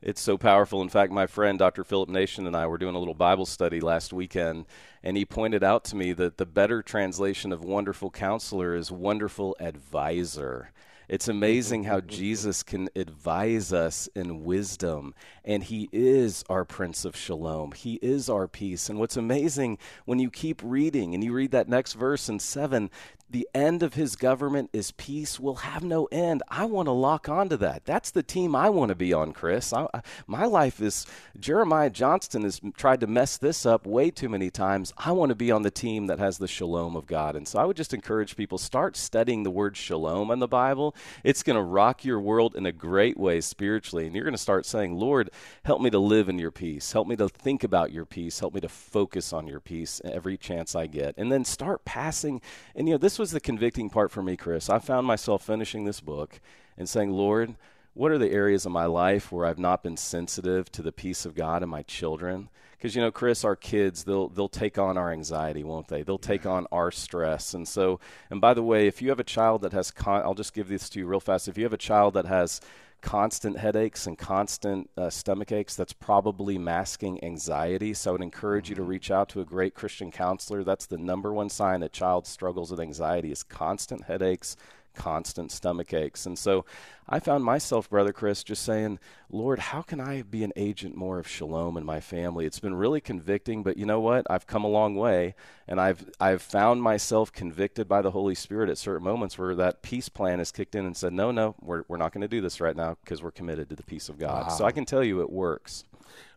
It's 0.00 0.20
so 0.20 0.38
powerful. 0.38 0.80
In 0.80 0.88
fact, 0.88 1.10
my 1.10 1.26
friend 1.26 1.58
Dr. 1.58 1.82
Philip 1.82 2.08
Nation 2.08 2.46
and 2.46 2.54
I 2.54 2.66
were 2.68 2.78
doing 2.78 2.94
a 2.94 2.98
little 2.98 3.14
Bible 3.14 3.46
study 3.46 3.80
last 3.80 4.12
weekend, 4.12 4.66
and 5.02 5.16
he 5.16 5.24
pointed 5.24 5.64
out 5.64 5.82
to 5.86 5.96
me 5.96 6.12
that 6.12 6.36
the 6.36 6.46
better 6.46 6.82
translation 6.82 7.52
of 7.52 7.64
wonderful 7.64 8.10
counselor 8.10 8.76
is 8.76 8.92
wonderful 8.92 9.56
advisor. 9.58 10.70
It's 11.08 11.26
amazing 11.26 11.84
how 11.84 12.00
Jesus 12.06 12.62
can 12.62 12.90
advise 12.94 13.72
us 13.72 14.08
in 14.14 14.44
wisdom, 14.44 15.14
and 15.48 15.64
He 15.64 15.88
is 15.90 16.44
our 16.48 16.64
Prince 16.64 17.04
of 17.04 17.16
Shalom. 17.16 17.72
He 17.72 17.94
is 17.94 18.28
our 18.28 18.46
peace. 18.46 18.88
And 18.88 19.00
what's 19.00 19.16
amazing 19.16 19.78
when 20.04 20.20
you 20.20 20.30
keep 20.30 20.60
reading 20.62 21.14
and 21.14 21.24
you 21.24 21.32
read 21.32 21.50
that 21.52 21.68
next 21.68 21.94
verse 21.94 22.28
in 22.28 22.38
7, 22.38 22.90
the 23.30 23.48
end 23.54 23.82
of 23.82 23.94
his 23.94 24.16
government 24.16 24.70
is 24.72 24.92
peace 24.92 25.38
will 25.38 25.56
have 25.56 25.82
no 25.82 26.06
end. 26.06 26.42
I 26.48 26.64
want 26.64 26.86
to 26.86 26.92
lock 26.92 27.28
onto 27.28 27.56
that. 27.58 27.84
That's 27.84 28.10
the 28.10 28.22
team 28.22 28.56
I 28.56 28.70
want 28.70 28.88
to 28.88 28.94
be 28.94 29.12
on, 29.12 29.32
Chris. 29.32 29.72
I, 29.72 29.86
I, 29.92 30.00
my 30.26 30.46
life 30.46 30.80
is 30.80 31.06
Jeremiah 31.38 31.90
Johnston 31.90 32.42
has 32.42 32.60
tried 32.76 33.00
to 33.00 33.06
mess 33.06 33.36
this 33.36 33.66
up 33.66 33.86
way 33.86 34.10
too 34.10 34.28
many 34.28 34.50
times. 34.50 34.94
I 34.96 35.12
want 35.12 35.28
to 35.28 35.34
be 35.34 35.50
on 35.50 35.62
the 35.62 35.70
team 35.70 36.06
that 36.06 36.18
has 36.18 36.38
the 36.38 36.48
shalom 36.48 36.96
of 36.96 37.06
God. 37.06 37.36
And 37.36 37.46
so 37.46 37.58
I 37.58 37.66
would 37.66 37.76
just 37.76 37.92
encourage 37.92 38.36
people 38.36 38.56
start 38.56 38.96
studying 38.96 39.42
the 39.42 39.50
word 39.50 39.76
shalom 39.76 40.30
in 40.30 40.38
the 40.38 40.48
Bible. 40.48 40.96
It's 41.22 41.42
going 41.42 41.56
to 41.56 41.62
rock 41.62 42.04
your 42.04 42.20
world 42.20 42.56
in 42.56 42.64
a 42.64 42.72
great 42.72 43.18
way 43.18 43.42
spiritually. 43.42 44.06
And 44.06 44.14
you're 44.14 44.24
going 44.24 44.32
to 44.32 44.38
start 44.38 44.64
saying, 44.64 44.96
Lord, 44.96 45.30
help 45.64 45.80
me 45.80 45.90
to 45.90 45.98
live 45.98 46.28
in 46.28 46.38
your 46.38 46.50
peace. 46.50 46.92
Help 46.92 47.06
me 47.08 47.16
to 47.16 47.28
think 47.28 47.64
about 47.64 47.92
your 47.92 48.04
peace. 48.04 48.40
Help 48.40 48.54
me 48.54 48.60
to 48.60 48.68
focus 48.68 49.32
on 49.32 49.46
your 49.46 49.60
peace 49.60 50.00
every 50.04 50.36
chance 50.36 50.74
I 50.74 50.86
get. 50.86 51.14
And 51.16 51.30
then 51.30 51.44
start 51.44 51.84
passing. 51.84 52.40
And, 52.74 52.88
you 52.88 52.94
know, 52.94 52.98
this 52.98 53.18
was 53.18 53.30
the 53.30 53.40
convicting 53.40 53.90
part 53.90 54.10
for 54.10 54.22
me, 54.22 54.36
Chris. 54.36 54.68
I 54.70 54.78
found 54.78 55.06
myself 55.06 55.44
finishing 55.44 55.84
this 55.84 56.00
book 56.00 56.40
and 56.76 56.88
saying, 56.88 57.10
Lord, 57.10 57.56
what 57.94 58.12
are 58.12 58.18
the 58.18 58.30
areas 58.30 58.64
of 58.64 58.72
my 58.72 58.86
life 58.86 59.32
where 59.32 59.44
I've 59.44 59.58
not 59.58 59.82
been 59.82 59.96
sensitive 59.96 60.70
to 60.72 60.82
the 60.82 60.92
peace 60.92 61.26
of 61.26 61.34
God 61.34 61.62
and 61.62 61.70
my 61.70 61.82
children? 61.82 62.48
Because 62.78 62.94
you 62.94 63.02
know, 63.02 63.10
Chris, 63.10 63.44
our 63.44 63.56
kids 63.56 64.04
they'll 64.04 64.28
they'll 64.28 64.48
take 64.48 64.78
on 64.78 64.96
our 64.96 65.10
anxiety, 65.10 65.64
won't 65.64 65.88
they? 65.88 66.02
They'll 66.02 66.16
take 66.16 66.46
on 66.46 66.68
our 66.70 66.92
stress, 66.92 67.52
and 67.54 67.66
so. 67.66 67.98
And 68.30 68.40
by 68.40 68.54
the 68.54 68.62
way, 68.62 68.86
if 68.86 69.02
you 69.02 69.08
have 69.08 69.18
a 69.18 69.24
child 69.24 69.62
that 69.62 69.72
has, 69.72 69.90
con- 69.90 70.22
I'll 70.22 70.34
just 70.34 70.54
give 70.54 70.68
this 70.68 70.88
to 70.90 71.00
you 71.00 71.06
real 71.06 71.18
fast. 71.18 71.48
If 71.48 71.58
you 71.58 71.64
have 71.64 71.72
a 71.72 71.76
child 71.76 72.14
that 72.14 72.26
has 72.26 72.60
constant 73.00 73.58
headaches 73.58 74.06
and 74.06 74.18
constant 74.18 74.90
uh, 74.96 75.10
stomach 75.10 75.52
aches, 75.52 75.76
that's 75.76 75.92
probably 75.92 76.58
masking 76.58 77.22
anxiety. 77.22 77.94
So 77.94 78.10
I 78.10 78.12
would 78.12 78.22
encourage 78.22 78.68
you 78.68 78.74
to 78.76 78.82
mm-hmm. 78.82 78.90
reach 78.90 79.10
out 79.10 79.28
to 79.30 79.40
a 79.40 79.44
great 79.44 79.74
Christian 79.74 80.10
counselor. 80.10 80.64
That's 80.64 80.86
the 80.86 80.98
number 80.98 81.32
one 81.32 81.48
sign 81.48 81.80
that 81.80 81.92
child 81.92 82.26
struggles 82.26 82.70
with 82.70 82.80
anxiety 82.80 83.30
is 83.30 83.42
constant 83.42 84.04
headaches, 84.04 84.56
constant 84.94 85.52
stomach 85.52 85.94
aches. 85.94 86.26
And 86.26 86.38
so 86.38 86.64
I 87.08 87.20
found 87.20 87.44
myself, 87.44 87.88
Brother 87.88 88.12
Chris, 88.12 88.44
just 88.44 88.62
saying, 88.62 88.98
Lord, 89.30 89.58
how 89.58 89.82
can 89.82 90.00
I 90.00 90.22
be 90.22 90.44
an 90.44 90.52
agent 90.56 90.94
more 90.96 91.18
of 91.18 91.26
shalom 91.26 91.76
in 91.76 91.84
my 91.84 92.00
family? 92.00 92.44
It's 92.44 92.60
been 92.60 92.74
really 92.74 93.00
convicting, 93.00 93.62
but 93.62 93.76
you 93.76 93.86
know 93.86 94.00
what? 94.00 94.26
I've 94.28 94.46
come 94.46 94.64
a 94.64 94.68
long 94.68 94.94
way, 94.94 95.34
and 95.66 95.80
I've, 95.80 96.04
I've 96.20 96.42
found 96.42 96.82
myself 96.82 97.32
convicted 97.32 97.88
by 97.88 98.02
the 98.02 98.10
Holy 98.10 98.34
Spirit 98.34 98.68
at 98.68 98.78
certain 98.78 99.04
moments 99.04 99.38
where 99.38 99.54
that 99.54 99.82
peace 99.82 100.08
plan 100.08 100.38
has 100.38 100.52
kicked 100.52 100.74
in 100.74 100.84
and 100.84 100.96
said, 100.96 101.12
no, 101.12 101.30
no, 101.30 101.54
we're, 101.60 101.84
we're 101.88 101.96
not 101.96 102.12
going 102.12 102.22
to 102.22 102.28
do 102.28 102.40
this 102.40 102.60
right 102.60 102.76
now 102.76 102.96
because 103.02 103.22
we're 103.22 103.30
committed 103.30 103.70
to 103.70 103.76
the 103.76 103.82
peace 103.82 104.08
of 104.08 104.18
God. 104.18 104.48
Wow. 104.48 104.54
So 104.54 104.64
I 104.64 104.72
can 104.72 104.84
tell 104.84 105.04
you 105.04 105.20
it 105.20 105.30
works. 105.30 105.84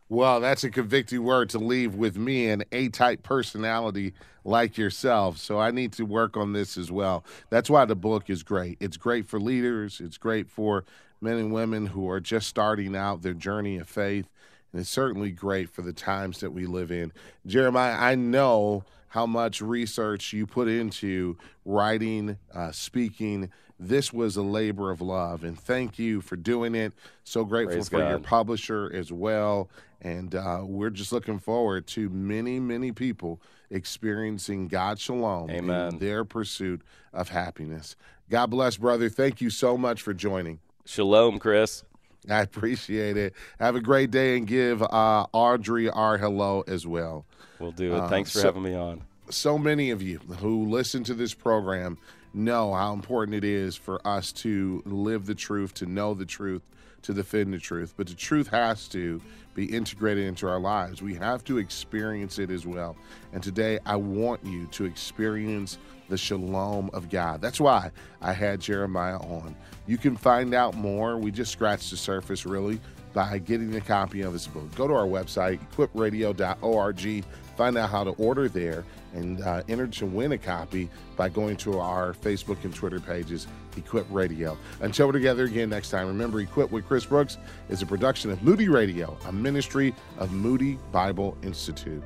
Well, 0.08 0.40
that's 0.40 0.64
a 0.64 0.70
convicting 0.70 1.24
word 1.24 1.48
to 1.50 1.58
leave 1.58 1.94
with 1.94 2.16
me, 2.16 2.48
an 2.48 2.64
A 2.72 2.88
type 2.88 3.22
personality 3.22 4.12
like 4.44 4.76
yourself. 4.76 5.38
So 5.38 5.58
I 5.58 5.70
need 5.70 5.92
to 5.94 6.04
work 6.04 6.36
on 6.36 6.52
this 6.52 6.76
as 6.76 6.92
well. 6.92 7.24
That's 7.50 7.70
why 7.70 7.84
the 7.84 7.96
book 7.96 8.28
is 8.28 8.42
great. 8.42 8.76
It's 8.80 8.96
great 8.96 9.26
for 9.26 9.40
leaders, 9.40 10.00
it's 10.00 10.18
great 10.18 10.50
for 10.50 10.84
men 11.20 11.38
and 11.38 11.52
women 11.52 11.86
who 11.86 12.10
are 12.10 12.20
just 12.20 12.48
starting 12.48 12.96
out 12.96 13.22
their 13.22 13.34
journey 13.34 13.78
of 13.78 13.88
faith. 13.88 14.28
And 14.72 14.80
it's 14.80 14.90
certainly 14.90 15.30
great 15.30 15.70
for 15.70 15.82
the 15.82 15.92
times 15.92 16.40
that 16.40 16.52
we 16.52 16.66
live 16.66 16.90
in. 16.90 17.12
Jeremiah, 17.46 17.96
I 17.98 18.14
know 18.14 18.84
how 19.08 19.26
much 19.26 19.60
research 19.60 20.32
you 20.32 20.46
put 20.46 20.68
into 20.68 21.36
writing, 21.64 22.38
uh, 22.54 22.72
speaking. 22.72 23.50
This 23.82 24.12
was 24.12 24.36
a 24.36 24.42
labor 24.42 24.90
of 24.90 25.00
love, 25.00 25.44
and 25.44 25.58
thank 25.58 25.98
you 25.98 26.20
for 26.20 26.36
doing 26.36 26.74
it. 26.74 26.92
So 27.24 27.44
grateful 27.44 27.76
Praise 27.76 27.88
for 27.88 27.98
God. 27.98 28.10
your 28.10 28.18
publisher 28.18 28.90
as 28.94 29.12
well 29.12 29.68
and 30.02 30.34
uh, 30.34 30.60
we're 30.64 30.90
just 30.90 31.12
looking 31.12 31.38
forward 31.38 31.86
to 31.86 32.08
many, 32.10 32.58
many 32.58 32.92
people 32.92 33.40
experiencing 33.70 34.68
God's 34.68 35.00
shalom 35.00 35.48
Amen. 35.50 35.88
in 35.94 35.98
their 35.98 36.24
pursuit 36.24 36.82
of 37.12 37.28
happiness. 37.28 37.96
God 38.28 38.46
bless, 38.46 38.76
brother. 38.76 39.08
Thank 39.08 39.40
you 39.40 39.48
so 39.48 39.78
much 39.78 40.02
for 40.02 40.12
joining. 40.12 40.58
Shalom, 40.84 41.38
Chris. 41.38 41.84
I 42.28 42.40
appreciate 42.40 43.16
it. 43.16 43.34
Have 43.60 43.76
a 43.76 43.80
great 43.80 44.10
day 44.10 44.36
and 44.36 44.46
give 44.46 44.82
uh, 44.82 45.26
Audrey 45.32 45.88
our 45.88 46.18
hello 46.18 46.64
as 46.66 46.86
well. 46.86 47.24
We'll 47.58 47.72
do 47.72 47.94
it. 47.94 48.00
Uh, 48.00 48.08
Thanks 48.08 48.30
uh, 48.30 48.32
for 48.32 48.40
so, 48.40 48.48
having 48.48 48.62
me 48.64 48.74
on. 48.74 49.02
So 49.30 49.56
many 49.56 49.90
of 49.90 50.02
you 50.02 50.18
who 50.40 50.68
listen 50.68 51.04
to 51.04 51.14
this 51.14 51.32
program 51.32 51.96
know 52.34 52.72
how 52.72 52.92
important 52.92 53.36
it 53.36 53.44
is 53.44 53.76
for 53.76 54.06
us 54.06 54.32
to 54.32 54.82
live 54.86 55.26
the 55.26 55.34
truth, 55.34 55.74
to 55.74 55.86
know 55.86 56.14
the 56.14 56.24
truth, 56.24 56.62
to 57.02 57.12
defend 57.12 57.52
the 57.52 57.58
truth. 57.58 57.94
But 57.96 58.06
the 58.06 58.14
truth 58.14 58.48
has 58.48 58.88
to 58.88 59.20
be 59.54 59.66
integrated 59.66 60.24
into 60.24 60.48
our 60.48 60.60
lives. 60.60 61.02
We 61.02 61.14
have 61.14 61.44
to 61.44 61.58
experience 61.58 62.38
it 62.38 62.50
as 62.50 62.66
well. 62.66 62.96
And 63.32 63.42
today, 63.42 63.78
I 63.84 63.96
want 63.96 64.44
you 64.44 64.66
to 64.68 64.84
experience 64.84 65.78
the 66.08 66.16
shalom 66.16 66.90
of 66.92 67.10
God. 67.10 67.40
That's 67.40 67.60
why 67.60 67.90
I 68.20 68.32
had 68.32 68.60
Jeremiah 68.60 69.18
on. 69.18 69.54
You 69.86 69.98
can 69.98 70.16
find 70.16 70.54
out 70.54 70.74
more. 70.74 71.18
We 71.18 71.30
just 71.30 71.52
scratched 71.52 71.90
the 71.90 71.96
surface, 71.96 72.46
really, 72.46 72.80
by 73.12 73.38
getting 73.38 73.74
a 73.74 73.80
copy 73.80 74.22
of 74.22 74.32
his 74.32 74.46
book. 74.46 74.74
Go 74.74 74.88
to 74.88 74.94
our 74.94 75.06
website, 75.06 75.60
equipradio.org 75.72 77.24
Find 77.62 77.78
out 77.78 77.90
how 77.90 78.02
to 78.02 78.10
order 78.18 78.48
there 78.48 78.84
and 79.14 79.40
uh, 79.40 79.62
enter 79.68 79.86
to 79.86 80.04
win 80.04 80.32
a 80.32 80.36
copy 80.38 80.90
by 81.16 81.28
going 81.28 81.56
to 81.58 81.78
our 81.78 82.12
Facebook 82.12 82.64
and 82.64 82.74
Twitter 82.74 82.98
pages, 82.98 83.46
Equip 83.76 84.04
Radio. 84.10 84.58
Until 84.80 85.06
we're 85.06 85.12
together 85.12 85.44
again 85.44 85.70
next 85.70 85.90
time, 85.90 86.08
remember 86.08 86.40
Equip 86.40 86.72
with 86.72 86.84
Chris 86.88 87.06
Brooks 87.06 87.38
is 87.68 87.80
a 87.80 87.86
production 87.86 88.32
of 88.32 88.42
Moody 88.42 88.68
Radio, 88.68 89.16
a 89.28 89.32
ministry 89.32 89.94
of 90.18 90.32
Moody 90.32 90.76
Bible 90.90 91.38
Institute. 91.44 92.02